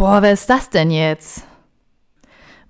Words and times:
Boah, 0.00 0.22
wer 0.22 0.32
ist 0.32 0.48
das 0.48 0.70
denn 0.70 0.90
jetzt? 0.90 1.46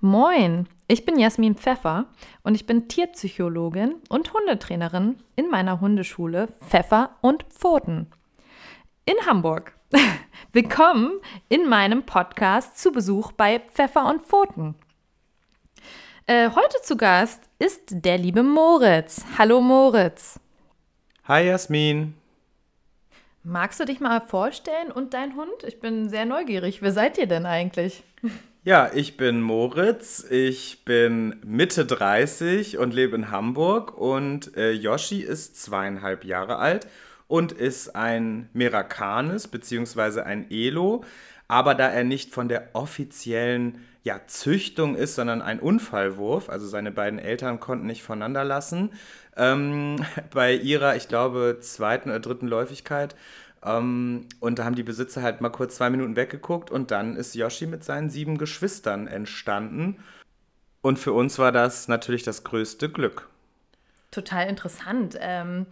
Moin, 0.01 0.67
ich 0.89 1.05
bin 1.05 1.17
Jasmin 1.17 1.55
Pfeffer 1.55 2.07
und 2.43 2.55
ich 2.55 2.65
bin 2.65 2.89
Tierpsychologin 2.89 3.95
und 4.09 4.33
Hundetrainerin 4.33 5.15
in 5.37 5.49
meiner 5.49 5.79
Hundeschule 5.79 6.49
Pfeffer 6.67 7.11
und 7.21 7.43
Pfoten 7.43 8.11
in 9.05 9.15
Hamburg. 9.25 9.77
Willkommen 10.51 11.21
in 11.47 11.69
meinem 11.69 12.05
Podcast 12.05 12.77
zu 12.77 12.91
Besuch 12.91 13.31
bei 13.31 13.59
Pfeffer 13.59 14.09
und 14.09 14.23
Pfoten. 14.23 14.75
Äh, 16.27 16.49
heute 16.49 16.81
zu 16.83 16.97
Gast 16.97 17.43
ist 17.59 17.83
der 17.91 18.17
liebe 18.17 18.43
Moritz. 18.43 19.23
Hallo 19.37 19.61
Moritz. 19.61 20.37
Hi 21.29 21.45
Jasmin. 21.45 22.20
Magst 23.43 23.79
du 23.79 23.85
dich 23.85 23.99
mal 23.99 24.21
vorstellen 24.21 24.91
und 24.93 25.15
dein 25.15 25.35
Hund? 25.35 25.63
Ich 25.65 25.79
bin 25.79 26.09
sehr 26.09 26.25
neugierig. 26.25 26.83
Wer 26.83 26.91
seid 26.91 27.17
ihr 27.17 27.25
denn 27.25 27.45
eigentlich? 27.45 28.03
Ja, 28.63 28.91
ich 28.93 29.17
bin 29.17 29.41
Moritz. 29.41 30.23
Ich 30.29 30.85
bin 30.85 31.39
Mitte 31.43 31.83
30 31.83 32.77
und 32.77 32.93
lebe 32.93 33.15
in 33.15 33.31
Hamburg. 33.31 33.97
Und 33.97 34.55
äh, 34.55 34.71
Yoshi 34.71 35.21
ist 35.21 35.59
zweieinhalb 35.59 36.23
Jahre 36.23 36.57
alt 36.57 36.85
und 37.27 37.51
ist 37.51 37.95
ein 37.95 38.49
Merakanis 38.53 39.47
bzw. 39.47 40.21
ein 40.21 40.51
Elo. 40.51 41.03
Aber 41.51 41.75
da 41.75 41.89
er 41.89 42.05
nicht 42.05 42.33
von 42.33 42.47
der 42.47 42.69
offiziellen 42.71 43.85
ja, 44.03 44.21
Züchtung 44.25 44.95
ist, 44.95 45.15
sondern 45.15 45.41
ein 45.41 45.59
Unfallwurf, 45.59 46.47
also 46.47 46.65
seine 46.65 46.91
beiden 46.91 47.19
Eltern 47.19 47.59
konnten 47.59 47.85
nicht 47.87 48.03
voneinander 48.03 48.45
lassen, 48.45 48.93
ähm, 49.35 49.97
bei 50.33 50.53
ihrer, 50.53 50.95
ich 50.95 51.09
glaube, 51.09 51.57
zweiten 51.59 52.07
oder 52.09 52.21
dritten 52.21 52.47
Läufigkeit. 52.47 53.17
Ähm, 53.65 54.27
und 54.39 54.59
da 54.59 54.63
haben 54.63 54.75
die 54.75 54.83
Besitzer 54.83 55.23
halt 55.23 55.41
mal 55.41 55.49
kurz 55.49 55.75
zwei 55.75 55.89
Minuten 55.89 56.15
weggeguckt 56.15 56.71
und 56.71 56.89
dann 56.89 57.17
ist 57.17 57.35
Yoshi 57.35 57.67
mit 57.67 57.83
seinen 57.83 58.09
sieben 58.09 58.37
Geschwistern 58.37 59.07
entstanden. 59.07 59.97
Und 60.81 60.99
für 60.99 61.11
uns 61.11 61.37
war 61.37 61.51
das 61.51 61.89
natürlich 61.89 62.23
das 62.23 62.45
größte 62.45 62.87
Glück. 62.87 63.27
Total 64.09 64.47
interessant. 64.47 65.17
Ähm, 65.19 65.65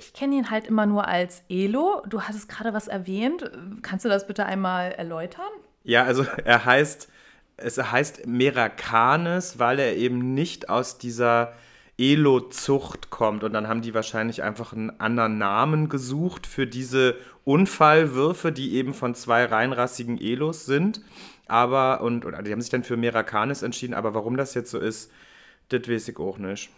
ich 0.00 0.12
kenne 0.14 0.36
ihn 0.36 0.50
halt 0.50 0.66
immer 0.66 0.86
nur 0.86 1.06
als 1.06 1.42
Elo. 1.48 2.02
Du 2.08 2.22
hattest 2.22 2.48
gerade 2.48 2.72
was 2.72 2.88
erwähnt. 2.88 3.50
Kannst 3.82 4.04
du 4.04 4.08
das 4.08 4.26
bitte 4.26 4.46
einmal 4.46 4.92
erläutern? 4.92 5.50
Ja, 5.84 6.04
also 6.04 6.24
er 6.44 6.64
heißt, 6.64 7.08
es 7.56 7.78
heißt 7.78 8.26
Merakanes, 8.26 9.58
weil 9.58 9.78
er 9.78 9.96
eben 9.96 10.34
nicht 10.34 10.68
aus 10.70 10.98
dieser 10.98 11.52
Elo-Zucht 11.98 13.10
kommt. 13.10 13.44
Und 13.44 13.52
dann 13.52 13.68
haben 13.68 13.82
die 13.82 13.92
wahrscheinlich 13.92 14.42
einfach 14.42 14.72
einen 14.72 14.98
anderen 14.98 15.36
Namen 15.36 15.90
gesucht 15.90 16.46
für 16.46 16.66
diese 16.66 17.16
Unfallwürfe, 17.44 18.52
die 18.52 18.74
eben 18.74 18.94
von 18.94 19.14
zwei 19.14 19.44
reinrassigen 19.44 20.18
Elos 20.18 20.64
sind. 20.64 21.02
Aber, 21.46 22.00
und, 22.00 22.24
oder 22.24 22.42
die 22.42 22.52
haben 22.52 22.60
sich 22.60 22.70
dann 22.70 22.84
für 22.84 22.96
Merakanis 22.96 23.62
entschieden, 23.62 23.94
aber 23.94 24.14
warum 24.14 24.36
das 24.36 24.54
jetzt 24.54 24.70
so 24.70 24.78
ist, 24.78 25.12
das 25.68 25.88
weiß 25.88 26.08
ich 26.08 26.18
auch 26.18 26.38
nicht. 26.38 26.70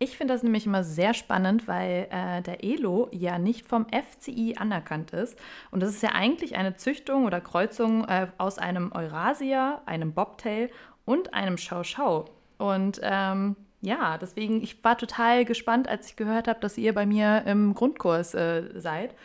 Ich 0.00 0.16
finde 0.16 0.34
das 0.34 0.44
nämlich 0.44 0.64
immer 0.64 0.84
sehr 0.84 1.12
spannend, 1.12 1.66
weil 1.66 2.06
äh, 2.10 2.40
der 2.42 2.62
Elo 2.62 3.08
ja 3.10 3.38
nicht 3.38 3.66
vom 3.66 3.86
FCI 3.88 4.54
anerkannt 4.56 5.10
ist. 5.10 5.36
Und 5.72 5.82
das 5.82 5.90
ist 5.90 6.02
ja 6.02 6.10
eigentlich 6.10 6.54
eine 6.54 6.76
Züchtung 6.76 7.24
oder 7.24 7.40
Kreuzung 7.40 8.04
äh, 8.04 8.28
aus 8.38 8.58
einem 8.58 8.92
Eurasia, 8.92 9.82
einem 9.86 10.12
Bobtail 10.12 10.70
und 11.04 11.34
einem 11.34 11.56
Schau-Schau. 11.58 12.26
Und 12.58 13.00
ähm, 13.02 13.56
ja, 13.80 14.18
deswegen, 14.18 14.62
ich 14.62 14.82
war 14.84 14.96
total 14.96 15.44
gespannt, 15.44 15.88
als 15.88 16.06
ich 16.06 16.16
gehört 16.16 16.46
habe, 16.46 16.60
dass 16.60 16.78
ihr 16.78 16.94
bei 16.94 17.04
mir 17.04 17.42
im 17.46 17.74
Grundkurs 17.74 18.34
äh, 18.34 18.80
seid. 18.80 19.16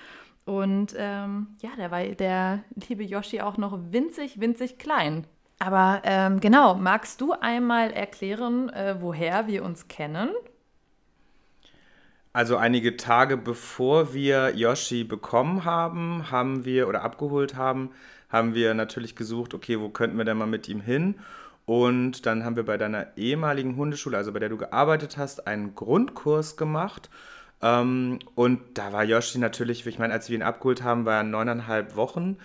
Und 0.45 0.95
ähm, 0.97 1.55
ja, 1.61 1.69
da 1.77 1.91
war 1.91 2.03
der 2.03 2.63
liebe 2.87 3.03
Yoshi 3.03 3.41
auch 3.41 3.57
noch 3.57 3.77
winzig, 3.91 4.39
winzig 4.39 4.79
klein. 4.79 5.27
Aber 5.59 6.01
ähm, 6.03 6.39
genau, 6.39 6.73
magst 6.73 7.21
du 7.21 7.33
einmal 7.33 7.91
erklären, 7.91 8.69
äh, 8.69 8.95
woher 8.99 9.45
wir 9.45 9.63
uns 9.63 9.87
kennen? 9.87 10.29
Also 12.33 12.57
einige 12.57 12.97
Tage 12.97 13.37
bevor 13.37 14.13
wir 14.15 14.55
Yoshi 14.55 15.03
bekommen 15.03 15.65
haben, 15.65 16.31
haben 16.31 16.65
wir 16.65 16.87
oder 16.87 17.03
abgeholt 17.03 17.55
haben, 17.55 17.91
haben 18.29 18.55
wir 18.55 18.73
natürlich 18.73 19.15
gesucht, 19.15 19.53
okay, 19.53 19.79
wo 19.79 19.89
könnten 19.89 20.17
wir 20.17 20.25
denn 20.25 20.37
mal 20.37 20.47
mit 20.47 20.67
ihm 20.67 20.81
hin? 20.81 21.19
Und 21.65 22.25
dann 22.25 22.43
haben 22.43 22.55
wir 22.55 22.65
bei 22.65 22.77
deiner 22.77 23.15
ehemaligen 23.17 23.75
Hundeschule, 23.75 24.17
also 24.17 24.33
bei 24.33 24.39
der 24.39 24.49
du 24.49 24.57
gearbeitet 24.57 25.17
hast, 25.17 25.45
einen 25.47 25.75
Grundkurs 25.75 26.57
gemacht. 26.57 27.11
Ähm, 27.61 28.19
und 28.35 28.59
da 28.73 28.91
war 28.91 29.03
Yoshi 29.03 29.37
natürlich, 29.37 29.85
ich 29.85 29.99
meine, 29.99 30.13
als 30.13 30.27
wir 30.29 30.35
ihn 30.35 30.43
abgeholt 30.43 30.83
haben, 30.83 31.05
war 31.05 31.17
er 31.17 31.23
neuneinhalb 31.23 31.95
Wochen. 31.95 32.37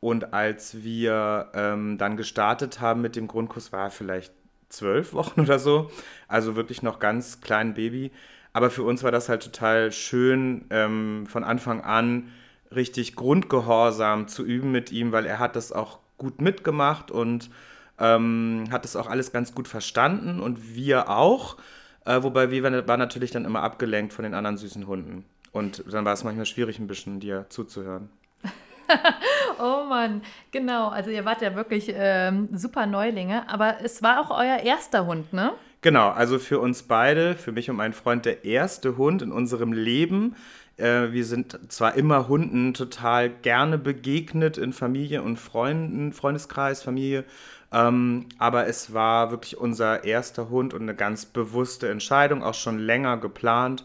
Und 0.00 0.32
als 0.32 0.82
wir 0.84 1.50
ähm, 1.54 1.98
dann 1.98 2.16
gestartet 2.16 2.80
haben 2.80 3.02
mit 3.02 3.16
dem 3.16 3.26
Grundkurs, 3.28 3.72
war 3.72 3.84
er 3.86 3.90
vielleicht 3.90 4.32
zwölf 4.68 5.12
Wochen 5.12 5.40
oder 5.42 5.58
so. 5.58 5.90
Also 6.28 6.56
wirklich 6.56 6.82
noch 6.82 7.00
ganz 7.00 7.40
klein 7.40 7.74
Baby. 7.74 8.12
Aber 8.52 8.70
für 8.70 8.82
uns 8.82 9.02
war 9.02 9.10
das 9.10 9.28
halt 9.28 9.42
total 9.42 9.92
schön, 9.92 10.66
ähm, 10.70 11.26
von 11.26 11.44
Anfang 11.44 11.80
an 11.82 12.30
richtig 12.74 13.16
Grundgehorsam 13.16 14.28
zu 14.28 14.44
üben 14.44 14.72
mit 14.72 14.92
ihm, 14.92 15.12
weil 15.12 15.26
er 15.26 15.38
hat 15.38 15.56
das 15.56 15.72
auch 15.72 15.98
gut 16.18 16.40
mitgemacht 16.40 17.10
und 17.10 17.50
ähm, 17.98 18.64
hat 18.70 18.84
das 18.84 18.96
auch 18.96 19.08
alles 19.08 19.32
ganz 19.32 19.54
gut 19.54 19.68
verstanden 19.68 20.40
und 20.40 20.74
wir 20.74 21.08
auch. 21.08 21.56
Äh, 22.04 22.22
wobei 22.22 22.50
wir 22.50 22.62
waren 22.88 22.98
natürlich 22.98 23.30
dann 23.30 23.44
immer 23.44 23.62
abgelenkt 23.62 24.12
von 24.12 24.24
den 24.24 24.34
anderen 24.34 24.56
süßen 24.56 24.86
Hunden. 24.86 25.24
Und 25.52 25.84
dann 25.92 26.04
war 26.04 26.14
es 26.14 26.24
manchmal 26.24 26.46
schwierig, 26.46 26.78
ein 26.78 26.86
bisschen 26.86 27.20
dir 27.20 27.46
zuzuhören. 27.48 28.08
oh 29.60 29.84
Mann, 29.88 30.22
genau. 30.50 30.88
Also 30.88 31.10
ihr 31.10 31.24
wart 31.24 31.42
ja 31.42 31.54
wirklich 31.54 31.92
ähm, 31.94 32.48
super 32.52 32.86
Neulinge, 32.86 33.48
aber 33.48 33.76
es 33.82 34.02
war 34.02 34.20
auch 34.20 34.30
euer 34.30 34.58
erster 34.58 35.06
Hund, 35.06 35.32
ne? 35.32 35.52
Genau, 35.82 36.10
also 36.10 36.38
für 36.38 36.60
uns 36.60 36.84
beide, 36.84 37.34
für 37.34 37.50
mich 37.50 37.68
und 37.68 37.74
meinen 37.76 37.92
Freund, 37.92 38.24
der 38.24 38.44
erste 38.44 38.96
Hund 38.96 39.20
in 39.20 39.32
unserem 39.32 39.72
Leben. 39.72 40.36
Äh, 40.76 41.10
wir 41.10 41.24
sind 41.24 41.58
zwar 41.72 41.96
immer 41.96 42.28
Hunden 42.28 42.72
total 42.72 43.28
gerne 43.28 43.78
begegnet 43.78 44.58
in 44.58 44.72
Familie 44.72 45.22
und 45.22 45.38
Freunden, 45.38 46.12
Freundeskreis, 46.12 46.84
Familie, 46.84 47.24
ähm, 47.72 48.26
aber 48.38 48.68
es 48.68 48.94
war 48.94 49.32
wirklich 49.32 49.58
unser 49.58 50.04
erster 50.04 50.50
Hund 50.50 50.72
und 50.72 50.82
eine 50.82 50.94
ganz 50.94 51.26
bewusste 51.26 51.88
Entscheidung, 51.88 52.44
auch 52.44 52.54
schon 52.54 52.78
länger 52.78 53.16
geplant. 53.16 53.84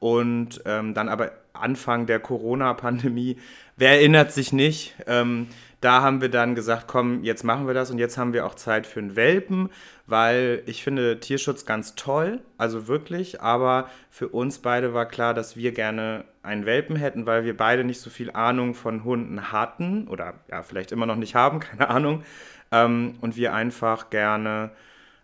Und 0.00 0.62
ähm, 0.64 0.94
dann 0.94 1.08
aber 1.08 1.32
Anfang 1.52 2.06
der 2.06 2.20
Corona-Pandemie, 2.20 3.36
wer 3.76 3.90
erinnert 3.90 4.32
sich 4.32 4.52
nicht? 4.52 4.94
Ähm, 5.06 5.48
da 5.80 6.02
haben 6.02 6.20
wir 6.20 6.28
dann 6.28 6.56
gesagt, 6.56 6.88
komm, 6.88 7.22
jetzt 7.22 7.44
machen 7.44 7.66
wir 7.68 7.74
das 7.74 7.90
und 7.90 7.98
jetzt 7.98 8.18
haben 8.18 8.32
wir 8.32 8.46
auch 8.46 8.54
Zeit 8.54 8.86
für 8.86 8.98
einen 8.98 9.14
Welpen, 9.14 9.70
weil 10.06 10.62
ich 10.66 10.82
finde 10.82 11.20
Tierschutz 11.20 11.66
ganz 11.66 11.94
toll, 11.94 12.40
also 12.56 12.88
wirklich, 12.88 13.40
aber 13.40 13.88
für 14.10 14.28
uns 14.28 14.58
beide 14.58 14.92
war 14.92 15.06
klar, 15.06 15.34
dass 15.34 15.56
wir 15.56 15.70
gerne 15.70 16.24
einen 16.42 16.66
Welpen 16.66 16.96
hätten, 16.96 17.26
weil 17.26 17.44
wir 17.44 17.56
beide 17.56 17.84
nicht 17.84 18.00
so 18.00 18.10
viel 18.10 18.32
Ahnung 18.32 18.74
von 18.74 19.04
Hunden 19.04 19.52
hatten 19.52 20.08
oder 20.08 20.34
ja, 20.50 20.64
vielleicht 20.64 20.90
immer 20.90 21.06
noch 21.06 21.16
nicht 21.16 21.36
haben, 21.36 21.60
keine 21.60 21.88
Ahnung 21.88 22.24
ähm, 22.72 23.14
und 23.20 23.36
wir 23.36 23.54
einfach 23.54 24.10
gerne 24.10 24.70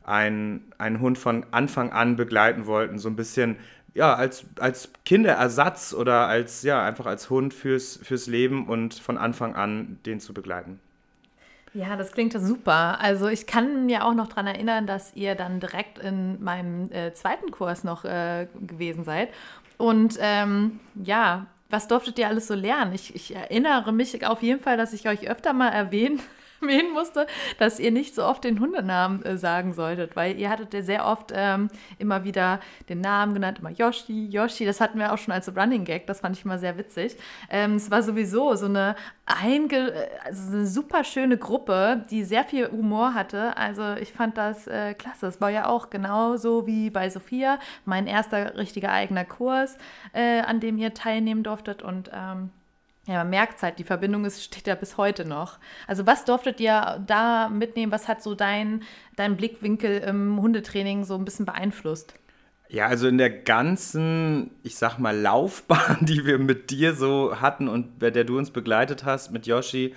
einen, 0.05 0.73
einen 0.79 1.01
Hund 1.01 1.19
von 1.19 1.47
Anfang 1.51 1.91
an 1.91 2.17
begleiten 2.17 2.67
wollten, 2.67 2.99
so 2.99 3.09
ein 3.09 3.17
bisschen 3.17 3.57
ja, 3.95 4.15
als, 4.15 4.45
als 4.59 4.91
Kinderersatz 5.05 5.95
oder 5.95 6.27
als, 6.27 6.63
ja, 6.63 6.85
einfach 6.85 7.07
als 7.07 7.31
Hund 7.31 7.55
fürs, 7.55 7.99
fürs 8.03 8.27
Leben 8.27 8.69
und 8.69 8.95
von 8.95 9.17
Anfang 9.17 9.55
an 9.55 9.99
den 10.05 10.21
zu 10.21 10.35
begleiten. 10.35 10.81
Ja, 11.75 11.97
das 11.97 12.13
klingt 12.13 12.33
super. 12.33 13.01
Also 13.01 13.29
ich 13.29 13.47
kann 13.47 13.87
mir 13.87 14.05
auch 14.05 14.15
noch 14.15 14.29
daran 14.29 14.47
erinnern, 14.47 14.87
dass 14.87 15.15
ihr 15.15 15.35
dann 15.35 15.59
direkt 15.59 15.99
in 15.99 16.43
meinem 16.43 16.91
äh, 16.93 17.13
zweiten 17.15 17.51
Kurs 17.51 17.83
noch 17.83 18.05
äh, 18.05 18.47
gewesen 18.61 19.05
seid. 19.05 19.31
Und 19.77 20.17
ähm, 20.21 20.79
ja, 20.95 21.47
was 21.71 21.89
durftet 21.89 22.19
ihr 22.19 22.29
alles 22.29 22.47
so 22.47 22.55
lernen? 22.55 22.93
Ich, 22.95 23.15
ich 23.15 23.35
erinnere 23.35 23.93
mich 23.93 24.25
auf 24.25 24.43
jeden 24.43 24.61
Fall, 24.61 24.77
dass 24.77 24.93
ich 24.93 25.09
euch 25.09 25.29
öfter 25.29 25.53
mal 25.53 25.71
erwähnt 25.71 26.21
erwähnen 26.69 26.93
musste, 26.93 27.27
dass 27.59 27.79
ihr 27.79 27.91
nicht 27.91 28.15
so 28.15 28.25
oft 28.25 28.45
den 28.45 28.61
Hundenamen 28.61 29.23
äh, 29.25 29.37
sagen 29.37 29.73
solltet, 29.73 30.17
weil 30.17 30.39
ihr 30.39 30.51
hattet 30.51 30.75
ja 30.75 30.83
sehr 30.83 31.07
oft 31.07 31.33
ähm, 31.35 31.69
immer 31.99 32.25
wieder 32.25 32.61
den 32.89 33.01
Namen 33.01 33.35
genannt, 33.35 33.59
immer 33.61 33.71
Yoshi, 33.71 34.27
Yoshi, 34.27 34.65
das 34.65 34.81
hatten 34.81 34.99
wir 34.99 35.13
auch 35.13 35.19
schon 35.19 35.33
als 35.33 35.55
Running 35.55 35.85
Gag, 35.85 36.07
das 36.07 36.21
fand 36.21 36.37
ich 36.37 36.45
immer 36.45 36.59
sehr 36.59 36.77
witzig. 36.79 37.17
Ähm, 37.51 37.77
es 37.77 37.91
war 37.91 38.03
sowieso 38.03 38.55
so 38.55 38.67
eine, 38.67 38.97
einge 39.27 39.93
also 40.25 40.57
eine 40.57 40.67
super 40.67 41.05
schöne 41.05 41.39
Gruppe, 41.39 42.05
die 42.11 42.25
sehr 42.25 42.45
viel 42.45 42.71
Humor 42.71 43.15
hatte, 43.15 43.57
also 43.57 43.95
ich 43.95 44.13
fand 44.13 44.37
das 44.37 44.67
äh, 44.67 44.95
klasse. 44.95 45.27
Es 45.27 45.41
war 45.41 45.51
ja 45.51 45.67
auch 45.67 45.91
genauso 45.91 46.67
wie 46.67 46.91
bei 46.91 47.09
Sophia, 47.11 47.59
mein 47.85 48.07
erster 48.07 48.57
richtiger 48.57 48.91
eigener 48.91 49.25
Kurs, 49.25 49.77
äh, 50.13 50.41
an 50.41 50.61
dem 50.61 50.79
ihr 50.79 50.95
teilnehmen 50.95 51.43
durftet 51.43 51.83
und 51.83 52.11
ähm, 52.13 52.51
ja, 53.07 53.19
man 53.19 53.31
merkt 53.31 53.63
halt, 53.63 53.79
die 53.79 53.85
Verbindung 53.85 54.25
ist, 54.25 54.43
steht 54.43 54.67
ja 54.67 54.75
bis 54.75 54.97
heute 54.97 55.25
noch. 55.25 55.59
Also 55.87 56.07
was 56.07 56.25
durftet 56.25 56.59
ihr 56.61 57.03
da 57.07 57.49
mitnehmen? 57.49 57.93
Was 57.93 58.09
hat 58.09 58.23
so 58.23 58.35
dein, 58.35 58.83
dein 59.17 59.37
Blickwinkel 59.37 59.99
im 59.99 60.41
Hundetraining 60.41 61.05
so 61.05 61.15
ein 61.15 61.25
bisschen 61.25 61.45
beeinflusst? 61.45 62.15
Ja, 62.69 62.87
also 62.87 63.07
in 63.07 63.19
der 63.19 63.31
ganzen, 63.31 64.51
ich 64.63 64.77
sag 64.77 64.99
mal, 64.99 65.17
Laufbahn, 65.17 65.99
die 66.07 66.25
wir 66.25 66.39
mit 66.39 66.71
dir 66.71 66.95
so 66.95 67.41
hatten 67.41 67.69
und 67.69 67.99
bei 67.99 68.11
der 68.11 68.25
du 68.25 68.39
uns 68.39 68.51
begleitet 68.51 69.05
hast, 69.05 69.33
mit 69.33 69.47
Yoshi, 69.47 69.95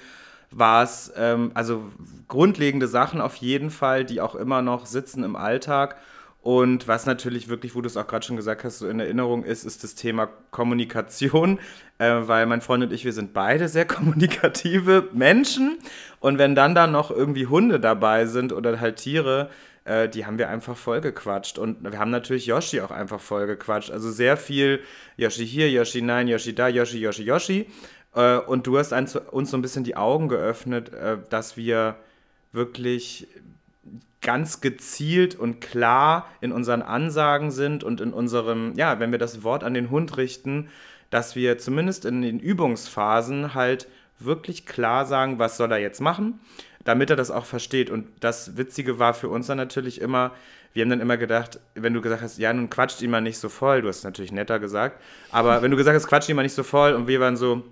war 0.51 0.83
es, 0.83 1.11
ähm, 1.15 1.51
also 1.53 1.91
grundlegende 2.27 2.87
Sachen 2.87 3.21
auf 3.21 3.35
jeden 3.35 3.69
Fall, 3.69 4.05
die 4.05 4.21
auch 4.21 4.35
immer 4.35 4.61
noch 4.61 4.85
sitzen 4.85 5.23
im 5.23 5.35
Alltag. 5.35 5.97
Und 6.47 6.87
was 6.87 7.05
natürlich 7.05 7.49
wirklich, 7.49 7.75
wo 7.75 7.81
du 7.81 7.87
es 7.87 7.97
auch 7.97 8.07
gerade 8.07 8.25
schon 8.25 8.37
gesagt 8.37 8.63
hast, 8.63 8.79
so 8.79 8.87
in 8.87 9.01
Erinnerung 9.01 9.43
ist, 9.43 9.65
ist 9.65 9.83
das 9.83 9.95
Thema 9.95 10.29
Kommunikation, 10.49 11.59
äh, 11.97 12.09
weil 12.21 12.45
mein 12.45 12.61
Freund 12.61 12.85
und 12.85 12.93
ich, 12.93 13.03
wir 13.03 13.11
sind 13.11 13.33
beide 13.33 13.67
sehr 13.67 13.83
kommunikative 13.95 15.09
Menschen. 15.11 15.77
Und 16.21 16.37
wenn 16.37 16.55
dann 16.55 16.73
da 16.73 16.87
noch 16.87 17.11
irgendwie 17.11 17.47
Hunde 17.47 17.81
dabei 17.81 18.27
sind 18.27 18.53
oder 18.53 18.79
halt 18.79 18.95
Tiere, 18.95 19.49
äh, 19.83 20.07
die 20.07 20.25
haben 20.25 20.37
wir 20.37 20.47
einfach 20.47 20.77
vollgequatscht. 20.77 21.57
Und 21.59 21.83
wir 21.83 21.99
haben 21.99 22.11
natürlich 22.11 22.45
Yoshi 22.45 22.79
auch 22.79 22.91
einfach 22.91 23.19
vollgequatscht. 23.19 23.91
Also 23.91 24.09
sehr 24.09 24.37
viel 24.37 24.79
Yoshi 25.17 25.45
hier, 25.45 25.69
Yoshi 25.69 26.01
nein, 26.01 26.29
Yoshi 26.29 26.55
da, 26.55 26.69
Yoshi, 26.69 26.99
Yoshi, 26.99 27.23
Yoshi. 27.23 27.69
Äh, 28.15 28.37
und 28.37 28.65
du 28.67 28.77
hast 28.77 28.93
uns 28.93 29.51
so 29.51 29.57
ein 29.57 29.61
bisschen 29.61 29.83
die 29.83 29.97
Augen 29.97 30.29
geöffnet, 30.29 30.93
äh, 30.93 31.17
dass 31.29 31.57
wir 31.57 31.97
wirklich 32.53 33.27
ganz 34.21 34.61
gezielt 34.61 35.35
und 35.35 35.61
klar 35.61 36.27
in 36.41 36.51
unseren 36.51 36.81
Ansagen 36.81 37.51
sind 37.51 37.83
und 37.83 38.01
in 38.01 38.13
unserem, 38.13 38.73
ja, 38.75 38.99
wenn 38.99 39.11
wir 39.11 39.19
das 39.19 39.43
Wort 39.43 39.63
an 39.63 39.73
den 39.73 39.89
Hund 39.89 40.17
richten, 40.17 40.69
dass 41.09 41.35
wir 41.35 41.57
zumindest 41.57 42.05
in 42.05 42.21
den 42.21 42.39
Übungsphasen 42.39 43.53
halt 43.53 43.87
wirklich 44.19 44.65
klar 44.65 45.05
sagen, 45.05 45.39
was 45.39 45.57
soll 45.57 45.71
er 45.71 45.77
jetzt 45.77 46.01
machen, 46.01 46.39
damit 46.83 47.09
er 47.09 47.15
das 47.15 47.31
auch 47.31 47.45
versteht. 47.45 47.89
Und 47.89 48.07
das 48.19 48.57
Witzige 48.57 48.99
war 48.99 49.13
für 49.13 49.29
uns 49.29 49.47
dann 49.47 49.57
natürlich 49.57 50.01
immer, 50.01 50.31
wir 50.73 50.83
haben 50.83 50.89
dann 50.89 51.01
immer 51.01 51.17
gedacht, 51.17 51.59
wenn 51.75 51.93
du 51.93 52.01
gesagt 52.01 52.21
hast, 52.21 52.39
ja, 52.39 52.51
nun 52.51 52.69
quatscht 52.69 53.01
ihn 53.01 53.11
mal 53.11 53.21
nicht 53.21 53.37
so 53.37 53.49
voll, 53.49 53.81
du 53.81 53.87
hast 53.87 53.99
es 53.99 54.03
natürlich 54.03 54.31
netter 54.31 54.59
gesagt, 54.59 55.01
aber 55.31 55.61
wenn 55.61 55.71
du 55.71 55.77
gesagt 55.77 55.95
hast, 55.95 56.07
quatscht 56.07 56.29
ihn 56.29 56.35
mal 56.35 56.43
nicht 56.43 56.55
so 56.55 56.63
voll 56.63 56.93
und 56.93 57.07
wir 57.07 57.19
waren 57.19 57.37
so, 57.37 57.63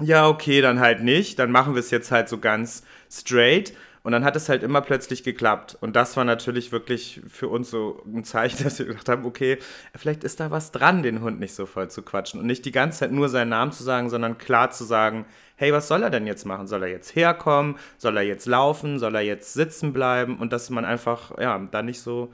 ja, 0.00 0.28
okay, 0.28 0.60
dann 0.60 0.80
halt 0.80 1.02
nicht, 1.02 1.38
dann 1.38 1.50
machen 1.50 1.74
wir 1.74 1.80
es 1.80 1.90
jetzt 1.90 2.10
halt 2.10 2.28
so 2.28 2.38
ganz 2.38 2.84
straight. 3.10 3.72
Und 4.08 4.12
dann 4.12 4.24
hat 4.24 4.36
es 4.36 4.48
halt 4.48 4.62
immer 4.62 4.80
plötzlich 4.80 5.22
geklappt. 5.22 5.76
Und 5.82 5.94
das 5.94 6.16
war 6.16 6.24
natürlich 6.24 6.72
wirklich 6.72 7.20
für 7.28 7.48
uns 7.48 7.68
so 7.68 8.02
ein 8.06 8.24
Zeichen, 8.24 8.64
dass 8.64 8.78
wir 8.78 8.86
gedacht 8.86 9.06
haben, 9.06 9.26
okay, 9.26 9.58
vielleicht 9.94 10.24
ist 10.24 10.40
da 10.40 10.50
was 10.50 10.72
dran, 10.72 11.02
den 11.02 11.20
Hund 11.20 11.40
nicht 11.40 11.54
so 11.54 11.66
voll 11.66 11.90
zu 11.90 12.00
quatschen. 12.00 12.40
Und 12.40 12.46
nicht 12.46 12.64
die 12.64 12.72
ganze 12.72 13.00
Zeit 13.00 13.12
nur 13.12 13.28
seinen 13.28 13.50
Namen 13.50 13.70
zu 13.70 13.84
sagen, 13.84 14.08
sondern 14.08 14.38
klar 14.38 14.70
zu 14.70 14.84
sagen, 14.84 15.26
hey, 15.56 15.74
was 15.74 15.88
soll 15.88 16.02
er 16.02 16.08
denn 16.08 16.26
jetzt 16.26 16.46
machen? 16.46 16.66
Soll 16.66 16.84
er 16.84 16.88
jetzt 16.88 17.16
herkommen? 17.16 17.76
Soll 17.98 18.16
er 18.16 18.22
jetzt 18.22 18.46
laufen? 18.46 18.98
Soll 18.98 19.14
er 19.14 19.20
jetzt 19.20 19.52
sitzen 19.52 19.92
bleiben? 19.92 20.38
Und 20.38 20.54
dass 20.54 20.70
man 20.70 20.86
einfach, 20.86 21.36
ja, 21.38 21.58
da 21.70 21.82
nicht 21.82 22.00
so 22.00 22.32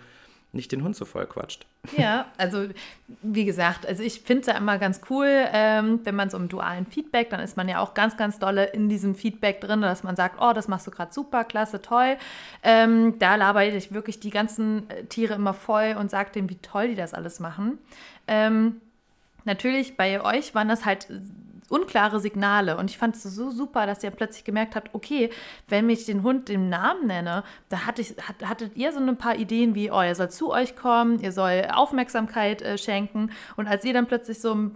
nicht 0.53 0.71
den 0.71 0.85
Hund 0.85 0.95
so 0.95 1.05
voll 1.05 1.27
quatscht. 1.27 1.67
Ja, 1.97 2.27
also 2.39 2.69
wie 3.23 3.45
gesagt, 3.45 3.87
also 3.87 4.03
ich 4.03 4.21
finde 4.21 4.41
es 4.41 4.47
ja 4.47 4.57
immer 4.57 4.79
ganz 4.79 5.03
cool, 5.11 5.29
ähm, 5.29 6.01
wenn 6.05 6.15
man 6.15 6.31
so 6.31 6.37
im 6.37 6.49
dualen 6.49 6.87
Feedback, 6.87 7.31
dann 7.31 7.41
ist 7.41 7.57
man 7.57 7.69
ja 7.69 7.81
auch 7.81 7.95
ganz, 7.95 8.17
ganz 8.17 8.39
dolle 8.39 8.65
in 8.67 8.89
diesem 8.89 9.15
Feedback 9.15 9.61
drin, 9.61 9.83
dass 9.83 10.03
man 10.03 10.17
sagt, 10.17 10.37
oh, 10.41 10.53
das 10.53 10.67
machst 10.67 10.87
du 10.87 10.91
gerade 10.91 11.13
super, 11.13 11.45
klasse, 11.45 11.83
toll. 11.83 12.17
Ähm, 12.63 13.19
da 13.19 13.37
laber 13.37 13.65
ich 13.65 13.93
wirklich 13.93 14.19
die 14.21 14.31
ganzen 14.31 14.89
äh, 14.91 15.05
Tiere 15.05 15.35
immer 15.35 15.55
voll 15.55 15.97
und 15.99 16.11
sage 16.11 16.31
denen, 16.33 16.49
wie 16.49 16.57
toll 16.57 16.89
die 16.89 16.95
das 16.95 17.13
alles 17.13 17.39
machen. 17.39 17.79
Ähm, 18.27 18.81
natürlich 19.45 19.97
bei 19.97 20.23
euch 20.23 20.55
waren 20.55 20.69
das 20.69 20.85
halt 20.85 21.07
unklare 21.69 22.21
Signale. 22.21 22.77
Und 22.77 22.91
ich 22.91 22.99
fand 22.99 23.17
es 23.17 23.23
so 23.23 23.51
super, 23.51 23.87
dass 23.87 24.03
ihr 24.03 24.11
plötzlich 24.11 24.45
gemerkt 24.45 24.77
habt, 24.77 24.95
okay, 24.95 25.31
wenn 25.69 25.89
ich 25.91 26.05
den 26.05 26.23
Hund 26.23 26.49
den 26.49 26.69
Namen 26.69 27.07
nenne, 27.07 27.45
da 27.69 27.87
hatte 27.87 28.03
ich, 28.03 28.15
hat, 28.29 28.49
hattet 28.49 28.77
ihr 28.77 28.93
so 28.93 29.01
ein 29.01 29.17
paar 29.17 29.37
Ideen 29.37 29.75
wie, 29.75 29.91
oh, 29.91 30.01
er 30.01 30.15
soll 30.15 30.31
zu 30.31 30.53
euch 30.53 30.77
kommen, 30.77 31.21
ihr 31.21 31.33
soll 31.33 31.69
Aufmerksamkeit 31.73 32.63
äh, 32.63 32.79
schenken. 32.79 33.31
Und 33.57 33.67
als 33.67 33.85
ihr 33.85 33.93
dann 33.93 34.07
plötzlich 34.07 34.41
so 34.41 34.71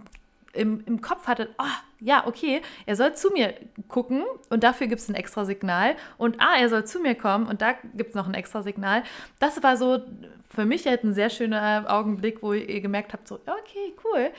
im, 0.53 0.83
im 0.85 1.01
Kopf 1.01 1.27
hattet, 1.27 1.49
oh, 1.57 1.63
ja, 1.99 2.25
okay, 2.25 2.61
er 2.85 2.95
soll 2.95 3.13
zu 3.13 3.29
mir 3.29 3.53
gucken 3.87 4.23
und 4.49 4.63
dafür 4.63 4.87
gibt 4.87 5.01
es 5.01 5.09
ein 5.09 5.15
extra 5.15 5.45
Signal. 5.45 5.95
Und 6.17 6.39
ah, 6.39 6.55
er 6.59 6.69
soll 6.69 6.85
zu 6.85 6.99
mir 6.99 7.15
kommen 7.15 7.47
und 7.47 7.61
da 7.61 7.73
gibt 7.93 8.09
es 8.09 8.15
noch 8.15 8.27
ein 8.27 8.33
extra 8.33 8.61
Signal. 8.61 9.03
Das 9.39 9.61
war 9.63 9.77
so 9.77 9.99
für 10.49 10.65
mich 10.65 10.87
halt 10.87 11.03
ein 11.03 11.13
sehr 11.13 11.29
schöner 11.29 11.85
Augenblick, 11.87 12.41
wo 12.41 12.53
ihr 12.53 12.81
gemerkt 12.81 13.13
habt, 13.13 13.27
so, 13.27 13.35
okay, 13.35 13.93
cool, 14.03 14.31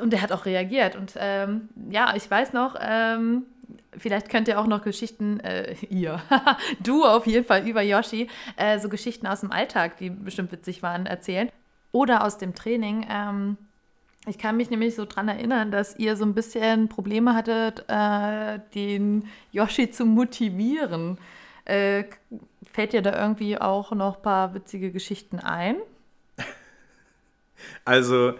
und 0.00 0.12
der 0.12 0.22
hat 0.22 0.32
auch 0.32 0.46
reagiert. 0.46 0.96
Und 0.96 1.14
ähm, 1.16 1.68
ja, 1.90 2.14
ich 2.16 2.30
weiß 2.30 2.52
noch, 2.52 2.76
ähm, 2.80 3.44
vielleicht 3.96 4.28
könnt 4.28 4.48
ihr 4.48 4.60
auch 4.60 4.66
noch 4.66 4.82
Geschichten, 4.82 5.40
äh, 5.40 5.74
ihr, 5.90 6.20
du 6.80 7.04
auf 7.04 7.26
jeden 7.26 7.44
Fall 7.44 7.66
über 7.68 7.82
Yoshi, 7.82 8.28
äh, 8.56 8.78
so 8.78 8.88
Geschichten 8.88 9.26
aus 9.26 9.40
dem 9.40 9.52
Alltag, 9.52 9.96
die 9.98 10.10
bestimmt 10.10 10.52
witzig 10.52 10.82
waren, 10.82 11.06
erzählen. 11.06 11.50
Oder 11.92 12.24
aus 12.24 12.38
dem 12.38 12.54
Training. 12.54 13.06
Ähm, 13.10 13.56
ich 14.26 14.36
kann 14.36 14.56
mich 14.58 14.68
nämlich 14.68 14.94
so 14.94 15.06
dran 15.06 15.28
erinnern, 15.28 15.70
dass 15.70 15.98
ihr 15.98 16.16
so 16.16 16.24
ein 16.24 16.34
bisschen 16.34 16.88
Probleme 16.88 17.34
hattet, 17.34 17.84
äh, 17.88 18.58
den 18.74 19.26
Yoshi 19.52 19.90
zu 19.90 20.04
motivieren. 20.04 21.18
Äh, 21.64 22.04
fällt 22.72 22.92
dir 22.92 23.02
da 23.02 23.18
irgendwie 23.18 23.58
auch 23.58 23.92
noch 23.92 24.16
ein 24.16 24.22
paar 24.22 24.54
witzige 24.54 24.92
Geschichten 24.92 25.38
ein? 25.38 25.76
Also, 27.84 28.34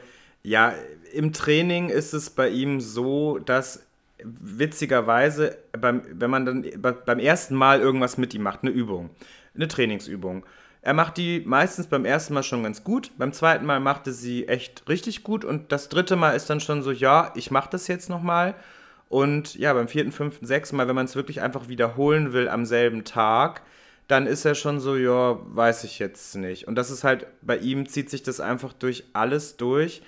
ja, 0.49 0.73
im 1.13 1.33
Training 1.33 1.89
ist 1.91 2.15
es 2.15 2.31
bei 2.31 2.49
ihm 2.49 2.81
so, 2.81 3.39
dass 3.39 3.87
witzigerweise, 4.23 5.57
beim, 5.79 6.03
wenn 6.11 6.31
man 6.31 6.47
dann 6.47 6.67
beim 6.81 7.19
ersten 7.19 7.55
Mal 7.55 7.81
irgendwas 7.81 8.19
mit 8.19 8.35
ihm 8.35 8.43
macht, 8.43 8.61
eine 8.63 8.71
Übung, 8.71 9.11
eine 9.55 9.69
Trainingsübung, 9.69 10.45
er 10.81 10.95
macht 10.95 11.17
die 11.17 11.43
meistens 11.45 11.87
beim 11.87 12.05
ersten 12.05 12.35
Mal 12.35 12.43
schon 12.43 12.63
ganz 12.63 12.83
gut, 12.83 13.13
beim 13.19 13.33
zweiten 13.33 13.67
Mal 13.67 13.81
macht 13.81 14.07
er 14.07 14.13
sie 14.13 14.49
echt 14.49 14.89
richtig 14.89 15.23
gut 15.23 15.45
und 15.45 15.71
das 15.71 15.89
dritte 15.89 16.17
Mal 16.17 16.33
ist 16.33 16.49
dann 16.49 16.61
schon 16.61 16.83
so, 16.83 16.93
ja, 16.93 17.33
ich 17.37 17.51
mache 17.51 17.71
das 17.71 17.87
jetzt 17.89 18.09
nochmal. 18.09 18.55
Und 19.09 19.55
ja, 19.55 19.73
beim 19.73 19.89
vierten, 19.89 20.13
fünften, 20.13 20.45
sechsten 20.45 20.77
Mal, 20.77 20.87
wenn 20.87 20.95
man 20.95 21.07
es 21.07 21.17
wirklich 21.17 21.41
einfach 21.41 21.69
wiederholen 21.69 22.35
will 22.35 22.49
am 22.49 22.67
selben 22.67 23.05
Tag, 23.05 23.63
dann 24.07 24.27
ist 24.27 24.45
er 24.45 24.55
schon 24.55 24.81
so, 24.81 24.97
ja, 24.97 25.39
weiß 25.45 25.85
ich 25.85 25.99
jetzt 25.99 26.37
nicht. 26.37 26.69
Und 26.69 26.75
das 26.75 26.91
ist 26.91 27.05
halt, 27.05 27.27
bei 27.41 27.57
ihm 27.57 27.89
zieht 27.89 28.11
sich 28.11 28.23
das 28.23 28.41
einfach 28.41 28.75
durch 28.75 29.05
alles 29.15 29.57
durch 29.57 30.03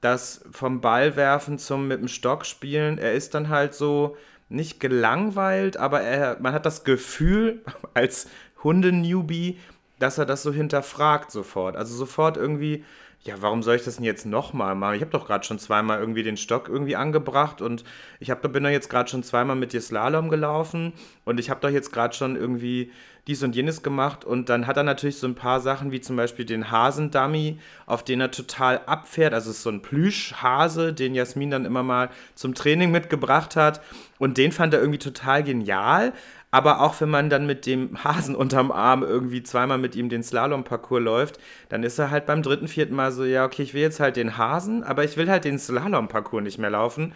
das 0.00 0.44
vom 0.50 0.80
Ballwerfen 0.80 1.58
zum 1.58 1.88
mit 1.88 2.00
dem 2.00 2.08
Stock 2.08 2.46
spielen, 2.46 2.98
er 2.98 3.14
ist 3.14 3.34
dann 3.34 3.48
halt 3.48 3.74
so 3.74 4.16
nicht 4.48 4.78
gelangweilt, 4.78 5.76
aber 5.76 6.02
er, 6.02 6.38
man 6.40 6.52
hat 6.52 6.66
das 6.66 6.84
Gefühl 6.84 7.62
als 7.94 8.28
Hunde-Newbie, 8.62 9.58
dass 9.98 10.18
er 10.18 10.26
das 10.26 10.42
so 10.42 10.52
hinterfragt 10.52 11.30
sofort. 11.30 11.76
Also 11.76 11.94
sofort 11.96 12.36
irgendwie, 12.36 12.84
ja, 13.22 13.34
warum 13.40 13.62
soll 13.62 13.76
ich 13.76 13.84
das 13.84 13.96
denn 13.96 14.04
jetzt 14.04 14.24
nochmal 14.24 14.74
machen? 14.74 14.94
Ich 14.94 15.00
habe 15.00 15.10
doch 15.10 15.26
gerade 15.26 15.44
schon 15.44 15.58
zweimal 15.58 15.98
irgendwie 15.98 16.22
den 16.22 16.36
Stock 16.36 16.68
irgendwie 16.68 16.96
angebracht 16.96 17.60
und 17.60 17.82
ich 18.20 18.30
hab, 18.30 18.40
bin 18.40 18.62
doch 18.62 18.70
jetzt 18.70 18.88
gerade 18.88 19.10
schon 19.10 19.24
zweimal 19.24 19.56
mit 19.56 19.72
dir 19.72 19.80
Slalom 19.80 20.28
gelaufen 20.28 20.92
und 21.24 21.40
ich 21.40 21.50
habe 21.50 21.60
doch 21.60 21.70
jetzt 21.70 21.92
gerade 21.92 22.14
schon 22.14 22.36
irgendwie 22.36 22.92
dies 23.26 23.42
und 23.42 23.56
jenes 23.56 23.82
gemacht 23.82 24.24
und 24.24 24.48
dann 24.48 24.68
hat 24.68 24.76
er 24.76 24.84
natürlich 24.84 25.18
so 25.18 25.26
ein 25.26 25.34
paar 25.34 25.60
Sachen 25.60 25.90
wie 25.90 26.00
zum 26.00 26.14
Beispiel 26.14 26.44
den 26.44 26.70
Hasendummy, 26.70 27.58
auf 27.84 28.04
den 28.04 28.20
er 28.20 28.30
total 28.30 28.82
abfährt. 28.86 29.34
Also 29.34 29.50
es 29.50 29.56
ist 29.56 29.62
so 29.64 29.70
ein 29.70 29.82
Plüschhase, 29.82 30.92
den 30.92 31.16
Jasmin 31.16 31.50
dann 31.50 31.64
immer 31.64 31.82
mal 31.82 32.10
zum 32.36 32.54
Training 32.54 32.92
mitgebracht 32.92 33.56
hat 33.56 33.80
und 34.18 34.38
den 34.38 34.52
fand 34.52 34.74
er 34.74 34.80
irgendwie 34.80 35.00
total 35.00 35.42
genial. 35.42 36.12
Aber 36.50 36.80
auch 36.80 37.00
wenn 37.00 37.10
man 37.10 37.28
dann 37.28 37.46
mit 37.46 37.66
dem 37.66 38.02
Hasen 38.04 38.34
unterm 38.34 38.70
Arm 38.70 39.02
irgendwie 39.02 39.42
zweimal 39.42 39.78
mit 39.78 39.96
ihm 39.96 40.08
den 40.08 40.22
Slalom-Parcours 40.22 41.02
läuft, 41.02 41.38
dann 41.68 41.82
ist 41.82 41.98
er 41.98 42.10
halt 42.10 42.26
beim 42.26 42.42
dritten, 42.42 42.68
vierten 42.68 42.94
Mal 42.94 43.12
so, 43.12 43.24
ja, 43.24 43.44
okay, 43.44 43.62
ich 43.62 43.74
will 43.74 43.82
jetzt 43.82 44.00
halt 44.00 44.16
den 44.16 44.38
Hasen, 44.38 44.82
aber 44.84 45.04
ich 45.04 45.16
will 45.16 45.28
halt 45.28 45.44
den 45.44 45.58
Slalom-Parcours 45.58 46.42
nicht 46.42 46.58
mehr 46.58 46.70
laufen. 46.70 47.12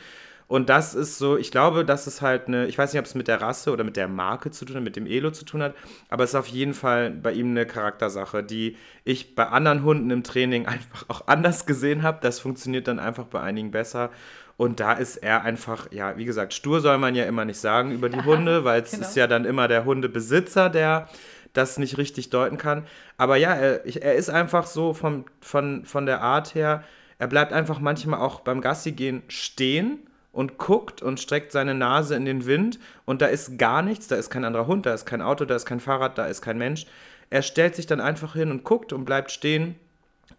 Und 0.51 0.69
das 0.69 0.97
ist 0.97 1.19
so, 1.19 1.37
ich 1.37 1.53
glaube, 1.53 1.85
das 1.85 2.09
ist 2.09 2.23
halt 2.23 2.49
eine, 2.49 2.67
ich 2.67 2.77
weiß 2.77 2.93
nicht, 2.93 2.99
ob 2.99 3.07
es 3.07 3.15
mit 3.15 3.29
der 3.29 3.41
Rasse 3.41 3.71
oder 3.71 3.85
mit 3.85 3.97
der 3.97 4.09
Marke 4.09 4.51
zu 4.51 4.65
tun 4.65 4.75
hat, 4.75 4.83
mit 4.83 4.97
dem 4.97 5.07
Elo 5.07 5.31
zu 5.31 5.45
tun 5.45 5.63
hat, 5.63 5.77
aber 6.09 6.25
es 6.25 6.31
ist 6.31 6.35
auf 6.35 6.49
jeden 6.49 6.75
Fall 6.75 7.13
bei 7.13 7.31
ihm 7.31 7.51
eine 7.51 7.67
Charaktersache, 7.67 8.43
die 8.43 8.77
ich 9.05 9.37
bei 9.37 9.47
anderen 9.47 9.85
Hunden 9.85 10.11
im 10.11 10.25
Training 10.25 10.67
einfach 10.67 11.05
auch 11.07 11.29
anders 11.29 11.67
gesehen 11.67 12.03
habe. 12.03 12.19
Das 12.21 12.41
funktioniert 12.41 12.89
dann 12.89 12.99
einfach 12.99 13.27
bei 13.27 13.41
einigen 13.41 13.71
besser. 13.71 14.11
Und 14.61 14.79
da 14.79 14.93
ist 14.93 15.17
er 15.17 15.43
einfach, 15.43 15.91
ja, 15.91 16.19
wie 16.19 16.27
gesagt, 16.27 16.53
stur 16.53 16.83
soll 16.83 16.99
man 16.99 17.15
ja 17.15 17.25
immer 17.25 17.47
nicht 17.47 17.59
sagen 17.59 17.93
über 17.93 18.11
die 18.11 18.23
Hunde, 18.23 18.63
weil 18.63 18.83
es 18.83 18.91
genau. 18.91 19.07
ist 19.07 19.17
ja 19.17 19.27
dann 19.27 19.47
immer 19.47 19.69
der 19.69 19.87
Hundebesitzer, 19.87 20.69
der 20.69 21.09
das 21.55 21.79
nicht 21.79 21.97
richtig 21.97 22.29
deuten 22.29 22.59
kann. 22.59 22.85
Aber 23.17 23.37
ja, 23.37 23.55
er, 23.55 23.87
er 23.87 24.17
ist 24.17 24.29
einfach 24.29 24.67
so 24.67 24.93
vom, 24.93 25.25
von, 25.41 25.87
von 25.87 26.05
der 26.05 26.21
Art 26.21 26.55
her, 26.55 26.85
er 27.19 27.27
bleibt 27.27 27.55
einfach 27.55 27.81
manchmal 27.81 28.21
auch 28.21 28.41
beim 28.41 28.61
Gassi 28.61 28.93
gehen 28.93 29.23
stehen 29.29 30.01
und 30.31 30.59
guckt 30.59 31.01
und 31.01 31.21
streckt 31.21 31.53
seine 31.53 31.75
Nase 31.75 32.15
in 32.15 32.27
den 32.27 32.45
Wind 32.45 32.79
und 33.07 33.23
da 33.23 33.29
ist 33.29 33.59
gar 33.59 33.81
nichts, 33.81 34.09
da 34.09 34.17
ist 34.17 34.29
kein 34.29 34.45
anderer 34.45 34.67
Hund, 34.67 34.85
da 34.85 34.93
ist 34.93 35.07
kein 35.07 35.23
Auto, 35.23 35.47
da 35.47 35.57
ist 35.57 35.65
kein 35.65 35.81
Fahrrad, 35.81 36.19
da 36.19 36.27
ist 36.27 36.43
kein 36.43 36.59
Mensch. 36.59 36.85
Er 37.31 37.41
stellt 37.41 37.77
sich 37.77 37.87
dann 37.87 38.03
einfach 38.03 38.35
hin 38.35 38.51
und 38.51 38.65
guckt 38.65 38.93
und 38.93 39.07
bleibt 39.07 39.31
stehen 39.31 39.77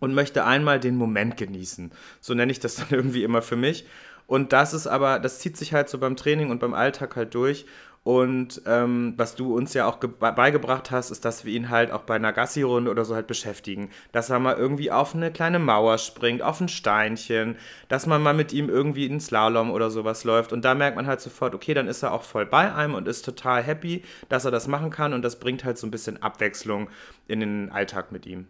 und 0.02 0.14
möchte 0.14 0.46
einmal 0.46 0.80
den 0.80 0.96
Moment 0.96 1.38
genießen. 1.38 1.92
So 2.20 2.34
nenne 2.34 2.52
ich 2.52 2.60
das 2.60 2.76
dann 2.76 2.88
irgendwie 2.92 3.24
immer 3.24 3.42
für 3.42 3.56
mich. 3.56 3.86
Und 4.32 4.54
das 4.54 4.74
ist 4.74 4.88
aber, 4.88 5.20
das 5.20 5.40
zieht 5.40 5.58
sich 5.58 5.74
halt 5.74 5.90
so 5.90 5.98
beim 5.98 6.16
Training 6.16 6.52
und 6.52 6.60
beim 6.60 6.74
Alltag 6.74 7.18
halt 7.18 7.36
durch. 7.36 7.66
Und 8.06 8.62
ähm, 8.66 9.14
was 9.18 9.36
du 9.36 9.54
uns 9.54 9.74
ja 9.74 9.86
auch 9.86 9.98
beigebracht 9.98 10.90
hast, 10.90 11.12
ist, 11.12 11.26
dass 11.26 11.44
wir 11.44 11.54
ihn 11.54 11.70
halt 11.70 11.92
auch 11.92 12.04
bei 12.04 12.16
einer 12.16 12.32
Gassi-Runde 12.32 12.90
oder 12.90 13.04
so 13.04 13.14
halt 13.14 13.28
beschäftigen. 13.28 13.90
Dass 14.14 14.30
er 14.30 14.40
mal 14.40 14.56
irgendwie 14.56 14.90
auf 14.90 15.14
eine 15.14 15.34
kleine 15.34 15.60
Mauer 15.60 15.98
springt, 15.98 16.44
auf 16.44 16.62
ein 16.62 16.70
Steinchen, 16.70 17.58
dass 17.90 18.08
man 18.08 18.24
mal 18.24 18.34
mit 18.34 18.54
ihm 18.54 18.70
irgendwie 18.70 19.06
in 19.06 19.20
Slalom 19.20 19.70
oder 19.70 19.92
sowas 19.92 20.24
läuft. 20.24 20.54
Und 20.54 20.64
da 20.64 20.76
merkt 20.76 20.96
man 20.96 21.08
halt 21.08 21.20
sofort, 21.20 21.54
okay, 21.54 21.74
dann 21.74 21.90
ist 21.90 22.02
er 22.02 22.14
auch 22.14 22.24
voll 22.24 22.46
bei 22.46 22.74
einem 22.74 22.96
und 22.96 23.10
ist 23.10 23.26
total 23.26 23.62
happy, 23.62 24.02
dass 24.30 24.46
er 24.46 24.52
das 24.52 24.70
machen 24.70 24.92
kann. 24.92 25.12
Und 25.12 25.24
das 25.24 25.42
bringt 25.42 25.66
halt 25.66 25.78
so 25.78 25.86
ein 25.86 25.92
bisschen 25.92 26.24
Abwechslung 26.24 26.90
in 27.28 27.42
den 27.42 27.70
Alltag 27.70 28.14
mit 28.14 28.26
ihm. 28.26 28.48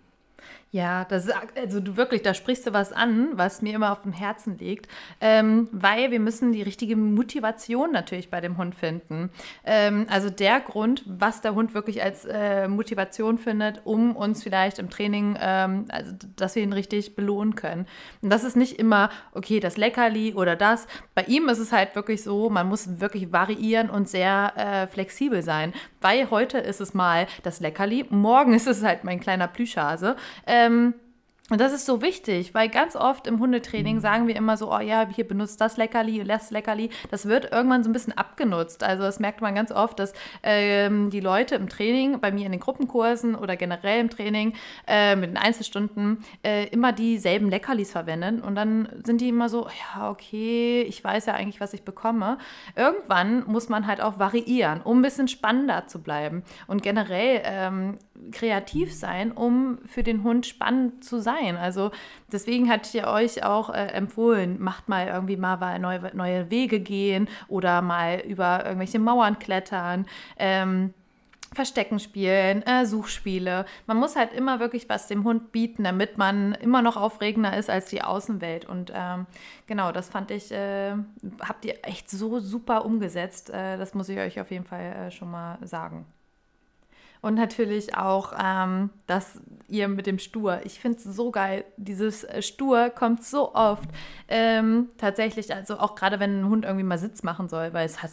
Ja, 0.73 1.03
das 1.03 1.27
also 1.57 1.81
du 1.81 1.97
wirklich, 1.97 2.21
da 2.21 2.33
sprichst 2.33 2.65
du 2.65 2.71
was 2.71 2.93
an, 2.93 3.31
was 3.33 3.61
mir 3.61 3.75
immer 3.75 3.91
auf 3.91 4.03
dem 4.03 4.13
Herzen 4.13 4.57
liegt, 4.57 4.87
ähm, 5.19 5.67
weil 5.73 6.11
wir 6.11 6.21
müssen 6.21 6.53
die 6.53 6.61
richtige 6.61 6.95
Motivation 6.95 7.91
natürlich 7.91 8.29
bei 8.29 8.39
dem 8.39 8.57
Hund 8.57 8.73
finden. 8.73 9.31
Ähm, 9.65 10.05
also 10.09 10.29
der 10.29 10.61
Grund, 10.61 11.03
was 11.05 11.41
der 11.41 11.55
Hund 11.55 11.73
wirklich 11.73 12.01
als 12.01 12.23
äh, 12.23 12.69
Motivation 12.69 13.37
findet, 13.37 13.81
um 13.83 14.15
uns 14.15 14.43
vielleicht 14.43 14.79
im 14.79 14.89
Training, 14.89 15.37
ähm, 15.41 15.87
also 15.89 16.13
dass 16.37 16.55
wir 16.55 16.63
ihn 16.63 16.71
richtig 16.71 17.17
belohnen 17.17 17.55
können. 17.55 17.85
Und 18.21 18.29
das 18.29 18.45
ist 18.45 18.55
nicht 18.55 18.79
immer, 18.79 19.09
okay, 19.33 19.59
das 19.59 19.75
Leckerli 19.75 20.35
oder 20.35 20.55
das. 20.55 20.87
Bei 21.15 21.23
ihm 21.23 21.49
ist 21.49 21.59
es 21.59 21.73
halt 21.73 21.95
wirklich 21.95 22.23
so, 22.23 22.49
man 22.49 22.69
muss 22.69 23.01
wirklich 23.01 23.33
variieren 23.33 23.89
und 23.89 24.07
sehr 24.07 24.53
äh, 24.55 24.87
flexibel 24.87 25.41
sein, 25.41 25.73
weil 25.99 26.29
heute 26.29 26.59
ist 26.59 26.79
es 26.79 26.93
mal 26.93 27.27
das 27.43 27.59
Leckerli, 27.59 28.05
morgen 28.09 28.53
ist 28.61 28.67
es 28.67 28.83
halt 28.83 29.03
mein 29.03 29.19
kleiner 29.19 29.49
Plüschhase. 29.49 30.15
Äh, 30.45 30.60
ähm, 30.67 30.93
und 31.51 31.59
das 31.59 31.73
ist 31.73 31.85
so 31.85 32.01
wichtig, 32.01 32.53
weil 32.53 32.69
ganz 32.69 32.95
oft 32.95 33.27
im 33.27 33.39
Hundetraining 33.39 33.97
mhm. 33.97 33.99
sagen 33.99 34.27
wir 34.27 34.37
immer 34.37 34.55
so, 34.55 34.73
oh 34.73 34.79
ja, 34.79 35.05
hier 35.13 35.27
benutzt 35.27 35.59
das 35.59 35.75
Leckerli, 35.75 36.23
das 36.23 36.49
Leckerli. 36.49 36.89
Das 37.11 37.25
wird 37.25 37.51
irgendwann 37.51 37.83
so 37.83 37.89
ein 37.89 37.93
bisschen 37.93 38.17
abgenutzt. 38.17 38.85
Also 38.85 39.03
das 39.03 39.19
merkt 39.19 39.41
man 39.41 39.53
ganz 39.53 39.69
oft, 39.73 39.99
dass 39.99 40.13
ähm, 40.43 41.09
die 41.09 41.19
Leute 41.19 41.55
im 41.55 41.67
Training, 41.67 42.21
bei 42.21 42.31
mir 42.31 42.45
in 42.45 42.53
den 42.53 42.61
Gruppenkursen 42.61 43.35
oder 43.35 43.57
generell 43.57 43.99
im 43.99 44.09
Training 44.09 44.53
äh, 44.87 45.17
mit 45.17 45.31
den 45.31 45.35
Einzelstunden, 45.35 46.23
äh, 46.41 46.67
immer 46.67 46.93
dieselben 46.93 47.49
Leckerlis 47.49 47.91
verwenden. 47.91 48.39
Und 48.39 48.55
dann 48.55 48.87
sind 49.03 49.19
die 49.19 49.27
immer 49.27 49.49
so, 49.49 49.67
ja, 49.67 50.09
okay, 50.09 50.83
ich 50.83 51.03
weiß 51.03 51.25
ja 51.25 51.33
eigentlich, 51.33 51.59
was 51.59 51.73
ich 51.73 51.83
bekomme. 51.83 52.37
Irgendwann 52.77 53.43
muss 53.45 53.67
man 53.67 53.87
halt 53.87 53.99
auch 53.99 54.19
variieren, 54.19 54.79
um 54.81 54.99
ein 54.99 55.01
bisschen 55.01 55.27
spannender 55.27 55.85
zu 55.87 56.01
bleiben. 56.01 56.43
Und 56.67 56.81
generell 56.81 57.41
ähm, 57.43 57.97
kreativ 58.31 58.93
sein, 58.93 59.31
um 59.31 59.79
für 59.85 60.03
den 60.03 60.23
Hund 60.23 60.45
spannend 60.45 61.03
zu 61.03 61.19
sein. 61.19 61.57
Also 61.57 61.91
deswegen 62.31 62.69
hatte 62.69 62.97
ich 62.97 63.05
euch 63.05 63.43
auch 63.43 63.69
äh, 63.69 63.87
empfohlen, 63.87 64.61
macht 64.61 64.89
mal 64.89 65.07
irgendwie 65.07 65.37
mal 65.37 65.79
neue, 65.79 66.15
neue 66.15 66.49
Wege 66.51 66.79
gehen 66.79 67.27
oder 67.47 67.81
mal 67.81 68.19
über 68.19 68.65
irgendwelche 68.65 68.99
Mauern 68.99 69.39
klettern. 69.39 70.05
Ähm, 70.37 70.93
Verstecken 71.53 71.99
spielen, 71.99 72.63
äh, 72.63 72.85
Suchspiele. 72.85 73.65
Man 73.85 73.97
muss 73.97 74.15
halt 74.15 74.31
immer 74.31 74.61
wirklich 74.61 74.87
was 74.87 75.07
dem 75.07 75.25
Hund 75.25 75.51
bieten, 75.51 75.83
damit 75.83 76.17
man 76.17 76.53
immer 76.53 76.81
noch 76.81 76.95
aufregender 76.95 77.57
ist 77.57 77.69
als 77.69 77.87
die 77.87 78.01
Außenwelt. 78.01 78.63
Und 78.63 78.93
ähm, 78.95 79.25
genau, 79.67 79.91
das 79.91 80.07
fand 80.07 80.31
ich, 80.31 80.51
äh, 80.53 80.93
habt 81.41 81.65
ihr 81.65 81.75
echt 81.83 82.09
so 82.09 82.39
super 82.39 82.85
umgesetzt. 82.85 83.49
Äh, 83.49 83.77
das 83.77 83.93
muss 83.93 84.07
ich 84.07 84.17
euch 84.17 84.39
auf 84.39 84.49
jeden 84.49 84.63
Fall 84.63 84.93
äh, 84.93 85.11
schon 85.11 85.29
mal 85.29 85.57
sagen. 85.61 86.05
Und 87.21 87.35
natürlich 87.35 87.95
auch 87.95 88.33
ähm, 88.41 88.89
das 89.05 89.39
ihr 89.67 89.87
mit 89.87 90.05
dem 90.05 90.19
Stur. 90.19 90.61
Ich 90.65 90.79
finde 90.79 90.97
es 90.97 91.03
so 91.03 91.31
geil. 91.31 91.63
Dieses 91.77 92.23
äh, 92.23 92.41
Stur 92.41 92.89
kommt 92.89 93.23
so 93.23 93.55
oft. 93.55 93.89
Ähm, 94.27 94.89
tatsächlich, 94.97 95.53
also 95.53 95.79
auch 95.79 95.95
gerade 95.95 96.19
wenn 96.19 96.41
ein 96.41 96.49
Hund 96.49 96.65
irgendwie 96.65 96.83
mal 96.83 96.97
Sitz 96.97 97.23
machen 97.23 97.47
soll, 97.47 97.73
weil 97.73 97.85
es 97.85 98.03
hat 98.03 98.11